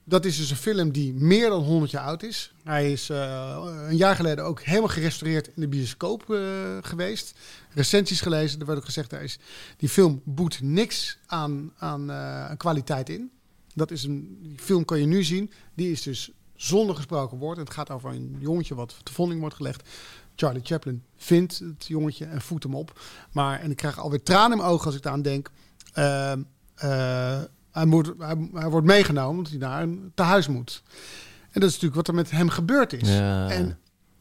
Dat 0.04 0.24
is 0.24 0.36
dus 0.36 0.50
een 0.50 0.56
film 0.56 0.92
die 0.92 1.14
meer 1.14 1.48
dan 1.48 1.62
100 1.62 1.90
jaar 1.90 2.04
oud 2.04 2.22
is. 2.22 2.52
Hij 2.64 2.92
is 2.92 3.10
eh, 3.10 3.86
een 3.88 3.96
jaar 3.96 4.16
geleden 4.16 4.44
ook 4.44 4.62
helemaal 4.62 4.88
gerestaureerd 4.88 5.46
in 5.46 5.60
de 5.60 5.68
bioscoop 5.68 6.30
eh, 6.30 6.40
geweest. 6.80 7.38
Recensies 7.70 8.20
gelezen, 8.20 8.60
er 8.60 8.66
werd 8.66 8.78
ook 8.78 8.84
gezegd, 8.84 9.10
daar 9.10 9.22
is, 9.22 9.38
die 9.76 9.88
film 9.88 10.20
boet 10.24 10.60
niks 10.62 11.18
aan, 11.26 11.72
aan, 11.76 12.10
eh, 12.10 12.50
kwaliteit 12.56 13.08
in. 13.08 13.30
Dat 13.74 13.90
is 13.90 14.04
een, 14.04 14.38
die 14.42 14.58
film 14.58 14.84
kan 14.84 14.98
je 15.00 15.06
nu 15.06 15.24
zien. 15.24 15.50
Die 15.74 15.90
is 15.90 16.02
dus 16.02 16.30
zonder 16.56 16.96
gesproken 16.96 17.38
woord. 17.38 17.56
Het 17.56 17.72
gaat 17.72 17.90
over 17.90 18.10
een 18.10 18.36
jongetje 18.38 18.74
wat 18.74 18.96
te 19.02 19.12
vonding 19.12 19.40
wordt 19.40 19.56
gelegd. 19.56 19.88
Charlie 20.36 20.64
Chaplin 20.64 21.02
vindt 21.16 21.58
het 21.58 21.86
jongetje 21.86 22.24
en 22.24 22.40
voedt 22.40 22.62
hem 22.62 22.74
op. 22.74 23.00
Maar, 23.32 23.60
en 23.60 23.70
ik 23.70 23.76
krijg 23.76 23.98
alweer 23.98 24.22
tranen 24.22 24.50
in 24.52 24.58
mijn 24.58 24.70
ogen 24.70 24.86
als 24.86 24.96
ik 24.96 25.04
eraan 25.04 25.22
denk. 25.22 25.50
Hij, 27.72 27.84
moet, 27.86 28.12
hij, 28.18 28.48
hij 28.54 28.68
wordt 28.70 28.86
meegenomen 28.86 29.36
omdat 29.36 29.50
hij 29.50 29.60
naar 29.60 29.82
een 29.82 30.12
tehuis 30.14 30.48
moet. 30.48 30.82
En 31.50 31.60
dat 31.60 31.62
is 31.70 31.80
natuurlijk 31.80 31.94
wat 31.94 32.08
er 32.08 32.14
met 32.14 32.30
hem 32.30 32.48
gebeurd 32.48 32.92
is. 32.92 33.08
Ja. 33.08 33.48
En, 33.50 33.78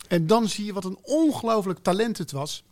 en 0.07 0.27
dan 0.27 0.47
zie 0.47 0.65
je 0.65 0.73
wat 0.73 0.85
een 0.85 0.99
ongelooflijk 1.01 1.79
talent 1.81 2.17
het 2.17 2.31
was. 2.31 2.63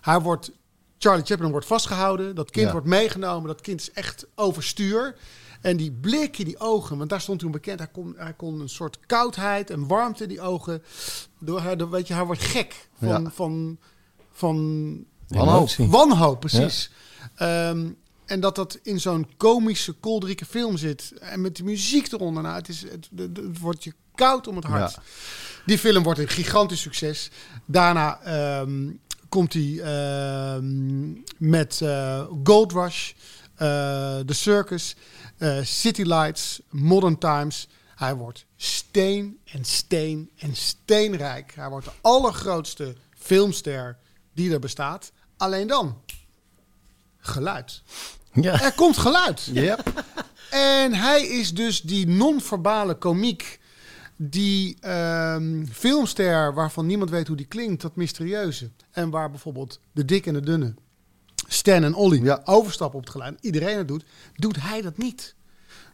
Hij 0.00 0.20
wordt, 0.20 0.50
Charlie 0.98 1.24
Chaplin 1.24 1.50
wordt 1.50 1.66
vastgehouden. 1.66 2.34
Dat 2.34 2.50
kind 2.50 2.66
Ja. 2.66 2.72
wordt 2.72 2.86
meegenomen. 2.86 3.46
Dat 3.48 3.60
kind 3.60 3.80
is 3.80 3.92
echt 3.92 4.26
overstuur. 4.34 5.16
En 5.60 5.76
die 5.76 5.92
blik 5.92 6.38
in 6.38 6.44
die 6.44 6.58
ogen, 6.60 6.98
want 6.98 7.10
daar 7.10 7.20
stond 7.20 7.38
toen 7.38 7.50
bekend. 7.50 7.78
Hij 7.78 7.88
kon, 7.92 8.14
hij 8.16 8.32
kon 8.32 8.60
een 8.60 8.68
soort 8.68 8.98
koudheid 9.06 9.70
en 9.70 9.86
warmte 9.86 10.22
in 10.22 10.28
die 10.28 10.40
ogen. 10.40 10.82
Door, 11.38 11.62
hij, 11.62 11.76
door- 11.76 11.90
weet 11.90 12.06
je, 12.08 12.14
hij 12.14 12.24
wordt 12.24 12.42
gek 12.42 12.88
van, 12.98 13.22
Ja. 13.22 13.30
van, 13.30 13.78
van 14.32 14.56
Emotie. 15.28 15.88
wanhoop, 15.88 16.40
precies. 16.40 16.90
Ehm, 17.34 17.90
en 18.32 18.40
dat 18.40 18.54
dat 18.54 18.78
in 18.82 19.00
zo'n 19.00 19.28
komische, 19.36 19.92
kolderieke 19.92 20.44
film 20.44 20.76
zit. 20.76 21.12
En 21.20 21.40
met 21.40 21.56
de 21.56 21.64
muziek 21.64 22.12
eronder. 22.12 22.42
Nou, 22.42 22.54
het, 22.56 22.68
is, 22.68 22.82
het, 22.82 23.08
het, 23.16 23.36
het 23.36 23.58
wordt 23.58 23.84
je 23.84 23.92
koud 24.14 24.46
om 24.46 24.56
het 24.56 24.64
hart. 24.64 24.92
Ja. 24.92 25.02
Die 25.66 25.78
film 25.78 26.02
wordt 26.02 26.18
een 26.18 26.28
gigantisch 26.28 26.80
succes. 26.80 27.30
Daarna 27.64 28.20
ehm, 28.20 28.90
komt 29.28 29.52
hij 29.52 29.80
ehm, 29.80 31.12
met 31.38 31.80
eh, 31.80 32.26
Gold 32.44 32.72
Rush, 32.72 33.12
eh, 33.54 34.18
The 34.18 34.34
Circus, 34.34 34.96
eh, 35.36 35.58
City 35.62 36.02
Lights, 36.02 36.60
Modern 36.70 37.18
Times. 37.18 37.68
Hij 37.94 38.14
wordt 38.14 38.44
steen 38.56 39.38
en 39.44 39.64
steen 39.64 40.30
en 40.38 40.56
steenrijk. 40.56 41.52
Hij 41.54 41.68
wordt 41.68 41.86
de 41.86 41.92
allergrootste 42.00 42.94
filmster 43.16 43.98
die 44.34 44.52
er 44.52 44.60
bestaat. 44.60 45.12
Alleen 45.36 45.66
dan, 45.66 46.00
geluid. 47.18 47.82
Ja. 48.32 48.60
Er 48.62 48.72
komt 48.72 48.96
geluid. 48.98 49.50
Yep. 49.52 50.04
En 50.50 50.94
hij 50.94 51.26
is 51.26 51.54
dus 51.54 51.80
die 51.82 52.06
non-verbale 52.06 52.94
komiek. 52.94 53.60
Die 54.16 54.76
ehm, 54.80 55.64
filmster 55.66 56.54
waarvan 56.54 56.86
niemand 56.86 57.10
weet 57.10 57.26
hoe 57.26 57.36
die 57.36 57.46
klinkt. 57.46 57.82
Dat 57.82 57.96
mysterieuze. 57.96 58.70
En 58.90 59.10
waar 59.10 59.30
bijvoorbeeld 59.30 59.80
de 59.92 60.04
dik 60.04 60.26
en 60.26 60.32
de 60.32 60.40
dunne. 60.40 60.74
Stan 61.48 61.84
en 61.84 61.94
Olly 61.94 62.22
Ja. 62.24 62.40
overstappen 62.44 62.98
op 62.98 63.04
het 63.04 63.12
geluid. 63.14 63.38
Iedereen 63.40 63.78
het 63.78 63.88
doet. 63.88 64.04
Doet 64.34 64.60
hij 64.62 64.80
dat 64.82 64.98
niet. 64.98 65.34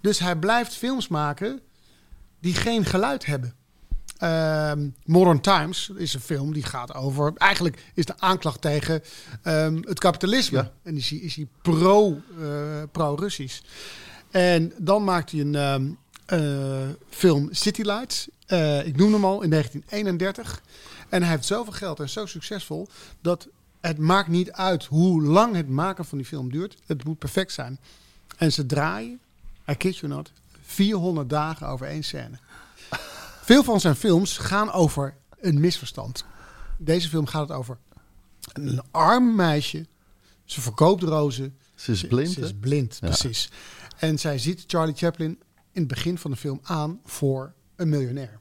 Dus 0.01 0.19
hij 0.19 0.37
blijft 0.37 0.75
films 0.75 1.09
maken 1.09 1.61
die 2.41 2.55
geen 2.55 2.85
geluid 2.85 3.27
hebben. 3.27 3.55
Ehm, 4.19 4.89
Modern 5.05 5.41
Times 5.41 5.91
is 5.97 6.15
een 6.15 6.21
film 6.21 6.53
die 6.53 6.63
gaat 6.63 6.95
over. 6.95 7.33
Eigenlijk 7.37 7.85
is 7.95 8.05
de 8.05 8.15
aanklacht 8.19 8.61
tegen 8.61 9.03
ehm, 9.43 9.77
het 9.83 9.99
kapitalisme. 9.99 10.59
Ja. 10.59 10.73
En 10.83 10.97
is 10.97 11.11
hij, 11.11 11.19
is 11.19 11.35
hij 11.35 11.47
pro, 11.63 12.21
eh, 12.41 12.47
pro-Russisch. 12.93 13.61
En 14.31 14.73
dan 14.77 15.05
maakt 15.05 15.31
hij 15.31 15.41
een 15.41 15.55
ehm, 15.55 15.91
eh, 16.27 16.89
film 17.11 17.49
City 17.51 17.83
Lights. 17.83 18.29
Eh, 18.47 18.87
ik 18.87 18.97
noem 18.97 19.13
hem 19.13 19.25
al 19.25 19.43
in 19.43 19.51
1931. 19.51 20.63
En 21.09 21.23
hij 21.23 21.31
heeft 21.31 21.45
zoveel 21.45 21.73
geld 21.73 22.01
en 22.01 22.09
zo 22.09 22.27
succesvol 22.27 22.89
dat 23.21 23.49
het 23.81 23.99
maakt 23.99 24.29
niet 24.29 24.53
uit 24.53 24.85
hoe 24.85 25.23
lang 25.23 25.55
het 25.55 25.69
maken 25.69 26.05
van 26.05 26.19
die 26.19 26.27
film 26.27 26.51
duurt. 26.51 26.77
Het 26.87 27.05
moet 27.05 27.19
perfect 27.19 27.53
zijn. 27.53 27.79
En 28.37 28.53
ze 28.53 28.67
draaien, 28.67 29.21
I 29.71 29.75
kid 29.75 29.97
you 29.97 30.13
not, 30.13 30.33
400 30.63 31.31
dagen 31.31 31.67
over 31.69 31.87
één 31.87 32.03
scène. 32.05 32.39
Veel 33.49 33.65
van 33.65 33.81
zijn 33.81 33.95
films 33.97 34.39
gaan 34.39 34.73
over 34.73 35.17
een 35.41 35.61
misverstand. 35.61 36.25
Deze 36.79 37.09
film 37.09 37.27
gaat 37.27 37.49
het 37.49 37.57
over 37.59 37.79
een 38.53 38.83
arm 38.91 39.35
meisje. 39.35 39.87
Ze 40.45 40.61
verkoopt 40.61 41.03
rozen. 41.03 41.59
Ze 41.75 41.93
is 41.93 42.07
blind, 42.07 42.31
Ze 42.31 42.41
is 42.41 42.49
hè? 42.49 42.55
blind, 42.55 42.99
Ja. 43.01 43.07
precies. 43.07 43.51
En 43.99 44.19
zij 44.19 44.39
ziet 44.39 44.65
Charlie 44.67 44.95
Chaplin 44.95 45.31
in 45.73 45.81
het 45.81 45.87
begin 45.89 46.19
van 46.19 46.31
de 46.31 46.37
film 46.37 46.61
aan 46.63 47.01
voor 47.05 47.53
een 47.77 47.89
miljonair. 47.89 48.41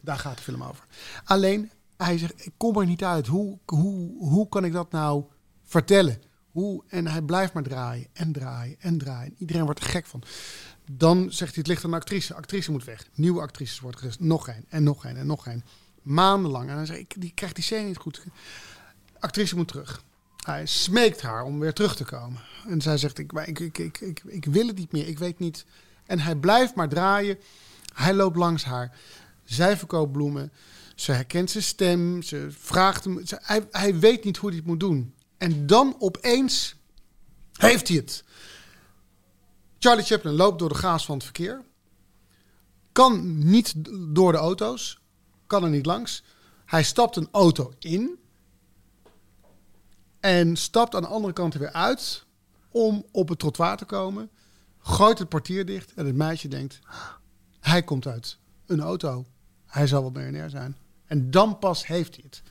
Daar 0.00 0.18
gaat 0.18 0.36
de 0.36 0.42
film 0.42 0.62
over. 0.62 0.84
Alleen, 1.24 1.70
hij 1.96 2.18
zegt, 2.18 2.46
ik 2.46 2.52
kom 2.56 2.76
er 2.78 2.86
niet 2.86 3.04
uit. 3.04 3.26
Hoe, 3.26 3.58
hoe, 3.66 4.28
hoe 4.28 4.48
kan 4.48 4.64
ik 4.64 4.72
dat 4.72 4.90
nou 4.92 5.24
vertellen? 5.64 6.22
Hoe? 6.50 6.84
En 6.88 7.06
hij 7.06 7.22
blijft 7.22 7.52
maar 7.52 7.62
draaien 7.62 8.06
en 8.12 8.32
draaien 8.32 8.76
en 8.80 8.98
draaien. 8.98 9.34
Iedereen 9.38 9.64
wordt 9.64 9.80
er 9.80 9.86
gek 9.86 10.06
van. 10.06 10.22
Dan 10.90 11.32
zegt 11.32 11.54
hij, 11.54 11.58
het 11.58 11.66
ligt 11.66 11.84
aan 11.84 11.90
de 11.90 11.96
actrice. 11.96 12.34
Actrice 12.34 12.70
moet 12.70 12.84
weg. 12.84 13.06
Nieuwe 13.14 13.40
actrices 13.40 13.80
wordt 13.80 13.98
gezet. 13.98 14.20
Nog 14.20 14.48
één 14.48 14.64
en 14.68 14.82
nog 14.82 15.04
één 15.04 15.16
en 15.16 15.26
nog 15.26 15.46
één. 15.46 15.64
Maandenlang. 16.02 16.68
En 16.68 16.76
dan 16.76 16.86
zegt 16.86 16.98
ik, 16.98 17.14
die 17.18 17.32
krijgt 17.34 17.54
die 17.54 17.64
scène 17.64 17.86
niet 17.86 17.96
goed. 17.96 18.22
Actrice 19.18 19.56
moet 19.56 19.68
terug. 19.68 20.02
Hij 20.44 20.66
smeekt 20.66 21.22
haar 21.22 21.44
om 21.44 21.58
weer 21.58 21.72
terug 21.72 21.96
te 21.96 22.04
komen. 22.04 22.40
En 22.68 22.80
zij 22.80 22.96
zegt, 22.96 23.18
ik, 23.18 23.32
ik, 23.32 23.58
ik, 23.58 23.78
ik, 23.78 24.00
ik, 24.00 24.22
ik 24.26 24.44
wil 24.44 24.66
het 24.66 24.76
niet 24.76 24.92
meer. 24.92 25.08
Ik 25.08 25.18
weet 25.18 25.38
niet. 25.38 25.64
En 26.06 26.20
hij 26.20 26.36
blijft 26.36 26.74
maar 26.74 26.88
draaien. 26.88 27.38
Hij 27.94 28.14
loopt 28.14 28.36
langs 28.36 28.64
haar. 28.64 28.96
Zij 29.44 29.76
verkoopt 29.76 30.12
bloemen. 30.12 30.52
Ze 30.94 31.12
herkent 31.12 31.50
zijn 31.50 31.64
stem. 31.64 32.22
Ze 32.22 32.46
vraagt 32.50 33.04
hem. 33.04 33.26
Ze, 33.26 33.38
hij, 33.42 33.66
hij 33.70 33.98
weet 33.98 34.24
niet 34.24 34.36
hoe 34.36 34.48
hij 34.48 34.58
het 34.58 34.66
moet 34.66 34.80
doen. 34.80 35.14
En 35.38 35.66
dan 35.66 35.96
opeens 35.98 36.76
heeft 37.52 37.88
hij 37.88 37.96
het. 37.96 38.24
Charlie 39.78 40.04
Chaplin 40.04 40.34
loopt 40.34 40.58
door 40.58 40.68
de 40.68 40.74
gaas 40.74 41.04
van 41.04 41.14
het 41.14 41.24
verkeer. 41.24 41.64
Kan 42.92 43.38
niet 43.48 43.74
door 44.14 44.32
de 44.32 44.38
auto's. 44.38 45.00
Kan 45.46 45.64
er 45.64 45.70
niet 45.70 45.86
langs. 45.86 46.22
Hij 46.64 46.82
stapt 46.82 47.16
een 47.16 47.28
auto 47.32 47.72
in. 47.78 48.18
En 50.20 50.56
stapt 50.56 50.94
aan 50.94 51.02
de 51.02 51.08
andere 51.08 51.32
kant 51.32 51.54
er 51.54 51.60
weer 51.60 51.72
uit. 51.72 52.24
Om 52.70 53.06
op 53.12 53.28
het 53.28 53.38
trottoir 53.38 53.76
te 53.76 53.84
komen. 53.84 54.30
Gooit 54.78 55.18
het 55.18 55.28
portier 55.28 55.66
dicht. 55.66 55.94
En 55.94 56.06
het 56.06 56.14
meisje 56.14 56.48
denkt. 56.48 56.78
Hij 57.60 57.82
komt 57.82 58.06
uit 58.06 58.38
een 58.66 58.80
auto. 58.80 59.26
Hij 59.66 59.86
zal 59.86 60.00
wel 60.02 60.10
miljonair 60.10 60.50
zijn. 60.50 60.76
En 61.06 61.30
dan 61.30 61.58
pas 61.58 61.86
heeft 61.86 62.14
hij 62.14 62.24
het. 62.26 62.42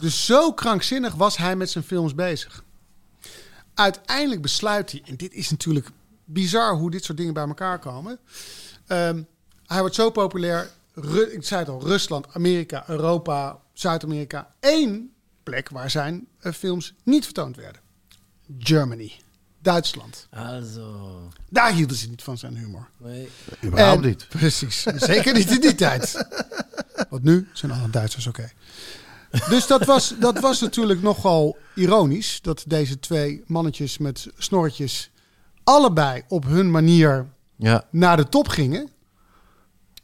Dus 0.00 0.26
zo 0.26 0.52
krankzinnig 0.52 1.14
was 1.14 1.36
hij 1.36 1.56
met 1.56 1.70
zijn 1.70 1.84
films 1.84 2.14
bezig. 2.14 2.64
Uiteindelijk 3.76 4.42
besluit 4.42 4.90
hij, 4.92 5.02
en 5.06 5.16
dit 5.16 5.32
is 5.34 5.50
natuurlijk 5.50 5.88
bizar 6.24 6.74
hoe 6.74 6.90
dit 6.90 7.04
soort 7.04 7.18
dingen 7.18 7.34
bij 7.34 7.46
elkaar 7.46 7.78
komen. 7.78 8.18
Ehm, 8.86 9.22
hij 9.66 9.80
wordt 9.80 9.94
zo 9.94 10.10
populair. 10.10 10.70
Ru- 10.94 11.20
ik 11.32 11.44
zei 11.44 11.60
het 11.60 11.68
al, 11.68 11.82
Rusland, 11.82 12.26
Amerika, 12.34 12.84
Europa, 12.88 13.58
Zuid-Amerika. 13.72 14.48
Één 14.60 15.12
plek 15.42 15.68
waar 15.68 15.90
zijn 15.90 16.26
eh, 16.40 16.52
films 16.52 16.94
niet 17.02 17.24
vertoond 17.24 17.56
werden. 17.56 17.80
Germany, 18.58 19.12
Duitsland. 19.62 20.26
Also. 20.30 21.30
Daar 21.50 21.72
hielden 21.72 21.96
ze 21.96 22.08
niet 22.08 22.22
van 22.22 22.38
zijn 22.38 22.56
humor. 22.56 22.88
Nee. 22.98 23.28
Überhaupt 23.64 24.02
En- 24.02 24.08
niet. 24.08 24.28
Precies. 24.28 24.82
Zeker 24.82 25.32
niet 25.34 25.50
in 25.50 25.60
die 25.60 25.74
tijd. 25.74 26.26
Want 27.10 27.22
nu 27.22 27.48
zijn 27.52 27.72
alle 27.72 27.90
Duitsers 27.90 28.26
oké. 28.26 28.50
Dus 29.48 29.66
dat 29.66 29.84
was, 29.84 30.14
dat 30.20 30.40
was 30.40 30.60
natuurlijk 30.60 31.02
nogal 31.02 31.56
ironisch. 31.74 32.38
Dat 32.42 32.64
deze 32.66 32.98
twee 32.98 33.42
mannetjes 33.46 33.98
met 33.98 34.26
snorretjes 34.36 35.10
allebei 35.64 36.22
op 36.28 36.44
hun 36.44 36.70
manier 36.70 37.26
Ja. 37.56 37.84
naar 37.90 38.16
de 38.16 38.28
top 38.28 38.48
gingen. 38.48 38.88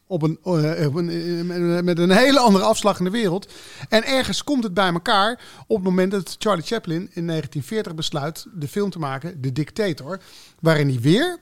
Op 0.06 0.22
een, 0.22 0.38
eh, 0.42 0.86
op 0.86 0.94
een, 0.94 1.10
eh, 1.10 1.82
met 1.82 1.98
een 1.98 2.10
hele 2.10 2.38
andere 2.40 2.64
afslag 2.64 2.98
in 2.98 3.04
de 3.04 3.10
wereld. 3.10 3.52
En 3.88 4.04
ergens 4.04 4.44
komt 4.44 4.64
het 4.64 4.74
bij 4.74 4.92
elkaar 4.92 5.40
op 5.66 5.76
het 5.76 5.84
moment 5.84 6.10
dat 6.10 6.36
Charlie 6.38 6.64
Chaplin 6.64 7.10
in 7.12 7.24
1940 7.24 7.94
besluit 7.94 8.46
de 8.54 8.68
film 8.68 8.90
te 8.90 8.98
maken, 8.98 9.40
De 9.40 9.52
Dictator. 9.52 10.20
Waarin 10.60 10.88
hij 10.88 11.00
weer 11.00 11.38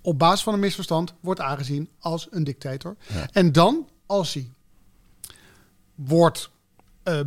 op 0.00 0.18
basis 0.18 0.42
van 0.42 0.54
een 0.54 0.60
misverstand 0.60 1.14
wordt 1.20 1.40
aangezien 1.40 1.88
als 1.98 2.26
een 2.30 2.44
dictator. 2.44 2.96
En 3.32 3.52
dan, 3.52 3.88
als 4.06 4.34
hij 4.34 4.50
wordt 5.94 6.50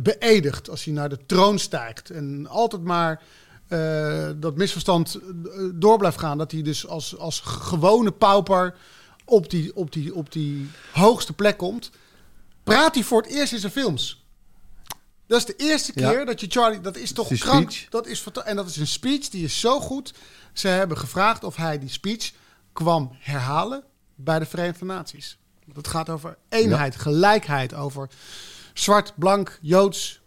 beëdigd, 0.02 0.70
als 0.70 0.84
hij 0.84 0.94
naar 0.94 1.08
de 1.08 1.26
troon 1.26 1.58
stijgt 1.58 2.10
en 2.10 2.46
altijd 2.46 2.82
maar 2.82 3.22
eh, 3.68 4.30
dat 4.36 4.56
misverstand 4.56 5.14
eh, 5.14 5.20
door 5.74 5.98
blijft 5.98 6.18
gaan, 6.18 6.38
dat 6.38 6.52
hij 6.52 6.62
dus 6.62 6.86
als, 6.86 7.18
als 7.18 7.40
gewone 7.40 8.12
pauper 8.12 8.74
op 9.24 9.50
die, 9.50 9.76
op, 9.76 9.92
die, 9.92 10.14
op 10.14 10.32
die 10.32 10.70
hoogste 10.92 11.32
plek 11.32 11.56
komt, 11.56 11.90
praat 12.64 12.94
hij 12.94 13.04
voor 13.04 13.22
het 13.22 13.30
eerst 13.30 13.52
in 13.52 13.58
zijn 13.58 13.72
films. 13.72 14.24
Dat 15.26 15.38
is 15.38 15.44
de 15.44 15.56
eerste 15.56 15.92
Ja. 15.94 16.10
keer 16.10 16.26
dat 16.26 16.40
je 16.40 16.46
Charlie, 16.48 16.80
dat 16.80 16.96
is 16.96 17.12
toch 17.12 17.28
krank. 17.28 17.86
Dat 17.90 18.06
is, 18.06 18.24
en 18.44 18.56
dat 18.56 18.68
is 18.68 18.76
een 18.76 18.86
speech 18.86 19.28
die 19.28 19.44
is 19.44 19.60
zo 19.60 19.80
goed. 19.80 20.14
Ze 20.52 20.68
hebben 20.68 20.98
gevraagd 20.98 21.44
of 21.44 21.56
hij 21.56 21.78
die 21.78 21.88
speech 21.88 22.32
kwam 22.72 23.10
herhalen 23.18 23.84
bij 24.14 24.38
de 24.38 24.46
Verenigde 24.46 24.84
Naties. 24.84 25.38
Dat 25.64 25.88
gaat 25.88 26.08
over 26.08 26.36
eenheid, 26.48 26.96
gelijkheid, 26.96 27.74
over 27.74 28.08
zwart, 28.80 29.12
blank, 29.16 29.58
joods, 29.62 30.20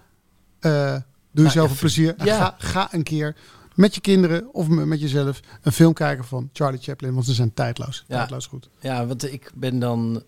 doe 0.61 1.45
jezelf 1.45 1.71
een 1.71 1.77
plezier. 1.77 2.15
ja. 2.25 2.37
Ga, 2.37 2.55
ga 2.59 2.95
een 2.95 3.03
keer 3.03 3.37
met 3.75 3.95
je 3.95 4.01
kinderen 4.01 4.55
of 4.55 4.69
met 4.69 5.01
jezelf 5.01 5.41
een 5.63 5.73
film 5.73 5.93
kijken 5.93 6.25
van 6.25 6.51
Charlie 6.53 6.81
Chaplin. 6.81 7.15
Want 7.15 7.27
ze 7.27 7.33
zijn 7.33 7.55
tijdloos. 7.55 8.05
Ja. 8.09 8.17
Tijdloos 8.17 8.47
goed. 8.47 8.69
Ja, 8.81 9.07
want 9.07 9.33
ik 9.33 9.51
ben 9.55 9.79
dan 9.79 10.23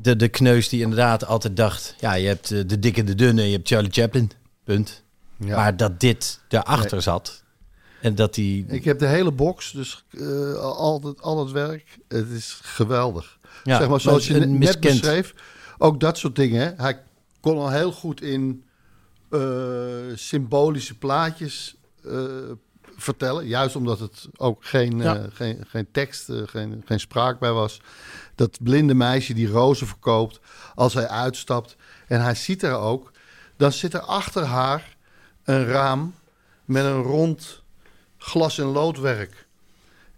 de, 0.00 0.16
de 0.16 0.28
kneus 0.28 0.68
die 0.68 0.80
inderdaad 0.80 1.26
altijd 1.26 1.56
dacht... 1.56 1.94
Ja, 2.00 2.14
je 2.14 2.26
hebt 2.26 2.48
de 2.48 2.78
dikke, 2.78 3.04
de 3.04 3.14
dunne, 3.14 3.42
je 3.42 3.52
hebt 3.52 3.68
Charlie 3.68 3.92
Chaplin. 3.92 4.30
Punt. 4.64 5.02
Ja. 5.44 5.56
Maar 5.56 5.76
dat 5.76 6.00
dit 6.00 6.40
daarachter 6.48 7.02
zat. 7.02 7.42
En 8.00 8.14
dat 8.14 8.34
die... 8.34 8.64
Ik 8.68 8.84
heb 8.84 8.98
de 8.98 9.06
hele 9.06 9.32
box, 9.32 9.72
dus 9.72 10.04
eh, 10.10 10.54
al, 10.54 11.00
het, 11.02 11.22
al 11.22 11.38
het 11.38 11.50
werk. 11.50 11.98
Het 12.08 12.28
is 12.28 12.58
geweldig. 12.62 13.38
ja, 13.64 13.78
zeg 13.78 13.88
maar 13.88 14.00
zoals 14.00 14.26
je 14.26 14.38
net, 14.38 14.48
miskend. 14.48 15.00
beschreef. 15.00 15.34
Ook 15.78 16.00
dat 16.00 16.18
soort 16.18 16.36
dingen. 16.36 16.74
Hij 16.76 17.02
kon 17.40 17.58
al 17.58 17.70
heel 17.70 17.92
goed 17.92 18.22
in 18.22 18.64
eh, 19.30 19.40
symbolische 20.14 20.98
plaatjes 20.98 21.76
eh, 22.04 22.22
vertellen. 22.96 23.46
Juist 23.46 23.76
omdat 23.76 23.98
het 24.00 24.28
ook 24.36 24.64
geen, 24.64 24.98
Ja. 24.98 25.26
geen, 25.32 25.64
geen 25.68 25.86
tekst, 25.92 26.28
geen, 26.44 26.82
geen 26.84 27.00
spraak 27.00 27.38
bij 27.38 27.52
was. 27.52 27.80
Dat 28.34 28.58
blinde 28.62 28.94
meisje 28.94 29.34
die 29.34 29.48
rozen 29.48 29.86
verkoopt 29.86 30.40
als 30.74 30.94
hij 30.94 31.08
uitstapt. 31.08 31.76
En 32.06 32.22
hij 32.22 32.34
ziet 32.34 32.62
er 32.62 32.74
ook. 32.76 33.12
Dan 33.56 33.72
zit 33.72 33.94
er 33.94 34.00
achter 34.00 34.44
haar 34.44 34.96
een 35.50 35.66
raam 35.66 36.14
met 36.64 36.84
een 36.84 37.02
rond 37.02 37.62
glas- 38.16 38.58
en 38.58 38.66
loodwerk. 38.66 39.46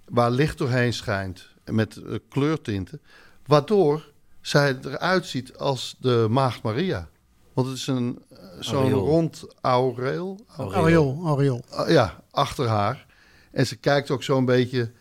Waar 0.05 0.31
licht 0.31 0.59
doorheen 0.59 0.93
schijnt. 0.93 1.49
Met 1.65 1.97
eh, 1.97 2.19
kleurtinten. 2.29 3.01
Waardoor 3.47 4.11
zij 4.41 4.79
eruit 4.83 5.27
ziet 5.27 5.57
als 5.57 5.97
de 5.99 6.27
Maagd 6.31 6.63
Maria. 6.63 7.09
Want 7.53 7.69
het 7.69 7.77
is 7.77 7.87
een 7.87 8.23
eh, 8.29 8.39
zo'n 8.61 8.93
rond 8.93 9.47
aureel. 9.61 10.41
Aureool, 10.57 11.21
Aureool. 11.25 11.65
Ah, 11.71 11.91
ja, 11.91 12.23
achter 12.31 12.69
haar. 12.69 13.07
En 13.51 13.67
ze 13.67 13.77
kijkt 13.77 14.11
ook 14.11 14.23
zo'n 14.23 14.45
beetje 14.45 14.93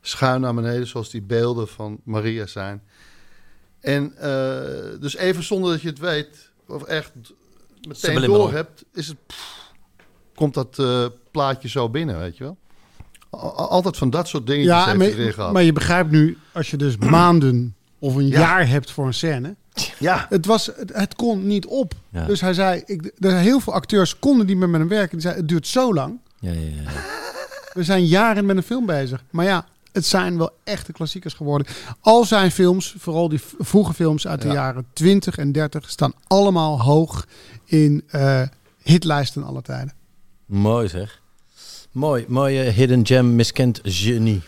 schuin 0.00 0.40
naar 0.40 0.54
beneden, 0.54 0.86
zoals 0.86 1.10
die 1.10 1.22
beelden 1.22 1.68
van 1.68 2.00
Maria 2.04 2.46
zijn. 2.46 2.82
En 3.80 4.16
eh, 4.16 5.00
dus 5.00 5.16
even 5.16 5.42
zonder 5.42 5.70
dat 5.70 5.80
je 5.80 5.88
het 5.88 5.98
weet, 5.98 6.50
of 6.66 6.82
echt 6.82 7.12
meteen 7.88 8.22
door 8.22 8.52
hebt, 8.52 8.84
is 8.92 9.08
het, 9.08 9.16
pff, 9.26 9.59
komt 10.40 10.54
dat 10.54 10.78
eh, 10.78 11.04
plaatje 11.30 11.68
zo 11.68 11.88
binnen, 11.88 12.18
weet 12.18 12.36
je 12.36 12.44
wel. 12.44 12.56
Al- 13.30 13.68
Altijd 13.70 13.96
van 13.96 14.10
dat 14.10 14.28
soort 14.28 14.46
dingetjes 14.46 14.72
Ja, 14.74 14.86
heeft 14.96 15.16
maar, 15.18 15.32
gehad. 15.32 15.52
maar 15.52 15.62
je 15.62 15.72
begrijpt 15.72 16.10
nu, 16.10 16.38
als 16.52 16.70
je 16.70 16.76
dus 16.76 16.96
maanden 16.96 17.74
of 17.98 18.14
een 18.14 18.26
Ja. 18.28 18.38
jaar 18.40 18.68
hebt 18.68 18.90
voor 18.90 19.06
een 19.06 19.14
scène. 19.14 19.54
ja, 19.98 20.26
Het, 20.28 20.46
was, 20.46 20.66
het, 20.66 20.90
het 20.94 21.14
kon 21.14 21.46
niet 21.46 21.66
op. 21.66 21.94
Ja. 22.08 22.24
Dus 22.26 22.40
hij 22.40 22.54
zei, 22.54 22.82
ik, 22.86 23.04
er 23.18 23.30
zijn 23.30 23.42
heel 23.42 23.60
veel 23.60 23.72
acteurs 23.72 24.18
konden 24.18 24.46
niet 24.46 24.56
meer 24.56 24.68
met 24.68 24.80
hem 24.80 24.88
werken. 24.88 25.10
Die 25.18 25.20
zei, 25.20 25.36
het 25.36 25.48
duurt 25.48 25.66
zo 25.66 25.94
lang. 25.94 26.18
Ja, 26.40 26.52
ja, 26.52 26.58
ja. 26.60 26.90
We 27.74 27.84
zijn 27.84 28.06
jaren 28.06 28.46
met 28.46 28.56
een 28.56 28.62
film 28.62 28.86
bezig. 28.86 29.24
Maar 29.30 29.44
ja, 29.44 29.66
het 29.92 30.06
zijn 30.06 30.38
wel 30.38 30.50
echte 30.64 30.92
klassiekers 30.92 31.34
geworden. 31.34 31.66
Al 32.00 32.24
zijn 32.24 32.50
films, 32.50 32.94
vooral 32.98 33.28
die 33.28 33.40
vroege 33.58 33.94
films 33.94 34.26
uit 34.26 34.40
de 34.42 34.46
Ja. 34.48 34.54
jaren 34.54 34.86
20 34.92 35.36
en 35.38 35.52
30, 35.52 35.90
staan 35.90 36.12
allemaal 36.26 36.80
hoog 36.82 37.26
in 37.64 38.02
eh, 38.06 38.42
hitlijsten 38.82 39.42
alle 39.44 39.62
tijden. 39.62 39.92
Mooi 40.50 40.88
zeg. 40.88 41.20
Mooi, 41.92 42.24
mooie 42.28 42.60
hidden 42.62 43.06
gem, 43.06 43.34
miskend 43.34 43.80
genie. 43.82 44.40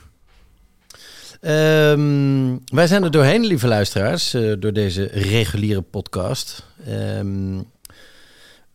Ehm, 1.40 2.56
wij 2.64 2.86
zijn 2.86 3.02
er 3.02 3.10
doorheen, 3.10 3.44
lieve 3.44 3.66
luisteraars, 3.68 4.34
eh, 4.34 4.52
door 4.58 4.72
deze 4.72 5.04
reguliere 5.12 5.80
podcast. 5.82 6.66
Ehm, 6.86 7.60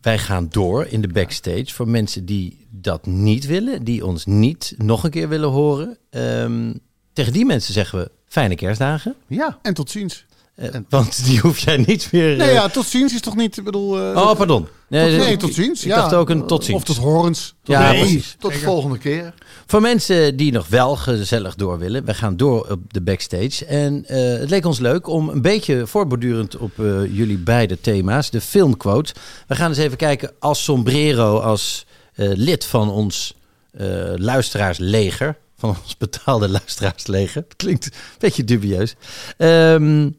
wij 0.00 0.18
gaan 0.18 0.48
door 0.50 0.86
in 0.86 1.00
de 1.00 1.08
backstage 1.08 1.66
voor 1.74 1.88
mensen 1.88 2.24
die 2.26 2.66
dat 2.70 3.06
niet 3.06 3.46
willen, 3.46 3.84
die 3.84 4.06
ons 4.06 4.26
niet 4.26 4.74
nog 4.76 5.04
een 5.04 5.10
keer 5.10 5.28
willen 5.28 5.48
horen. 5.48 5.96
Ehm, 6.10 6.72
tegen 7.12 7.32
die 7.32 7.44
mensen 7.44 7.72
zeggen 7.72 7.98
we 7.98 8.10
fijne 8.26 8.54
kerstdagen. 8.54 9.14
ja. 9.26 9.58
En 9.62 9.74
tot 9.74 9.90
ziens. 9.90 10.24
Eh, 10.54 10.74
En- 10.74 10.86
want 10.88 11.24
die 11.24 11.38
hoef 11.40 11.58
jij 11.58 11.76
niet 11.76 12.12
meer... 12.12 12.36
Nee, 12.36 12.48
eh, 12.48 12.54
ja, 12.54 12.68
tot 12.68 12.86
ziens 12.86 13.14
is 13.14 13.20
toch 13.20 13.36
niet, 13.36 13.56
ik 13.56 13.64
bedoel... 13.64 13.96
eh, 13.98 14.16
Oh, 14.16 14.36
pardon. 14.36 14.68
Nee, 14.88 15.10
tot, 15.16 15.18
nee, 15.24 15.32
ik- 15.32 15.38
tot 15.38 15.54
ziens. 15.54 15.82
Ik 15.82 15.88
ja. 15.88 15.96
dacht 15.96 16.14
ook 16.14 16.30
een 16.30 16.46
tot 16.46 16.64
ziens. 16.64 16.76
Of 16.78 16.84
tot 16.84 16.96
horens. 16.96 17.54
Tot 17.62 17.74
Ja, 17.76 17.90
nee. 17.90 18.00
precies. 18.00 18.36
Tot 18.38 18.52
de 18.52 18.58
volgende 18.58 18.98
keer. 18.98 19.34
Voor 19.66 19.80
mensen 19.80 20.36
die 20.36 20.52
nog 20.52 20.68
wel 20.68 20.96
gezellig 20.96 21.54
door 21.54 21.78
willen, 21.78 22.04
we 22.04 22.14
gaan 22.14 22.36
door 22.36 22.66
op 22.70 22.92
de 22.92 23.00
backstage. 23.00 23.64
En 23.66 24.04
eh, 24.06 24.38
het 24.38 24.50
leek 24.50 24.64
ons 24.66 24.78
leuk 24.78 25.06
om 25.06 25.28
een 25.28 25.42
beetje 25.42 25.86
voortbordurend 25.86 26.56
op 26.56 26.78
eh, 26.78 27.16
jullie 27.16 27.38
beide 27.38 27.80
thema's, 27.80 28.30
de 28.30 28.40
filmquote. 28.40 29.14
We 29.46 29.54
gaan 29.54 29.68
eens 29.68 29.78
even 29.78 29.96
kijken 29.96 30.32
als 30.38 30.64
sombrero, 30.64 31.38
als 31.38 31.86
eh, 32.14 32.28
lid 32.34 32.64
van 32.64 32.90
ons 32.90 33.34
eh, 33.70 33.86
luisteraarsleger. 34.16 35.36
Van 35.58 35.76
ons 35.82 35.96
betaalde 36.06 36.48
luisteraarsleger. 36.48 37.42
Het 37.48 37.56
klinkt 37.56 37.84
een 37.86 37.92
beetje 38.18 38.44
dubieus. 38.44 38.94
Ehm, 39.36 40.10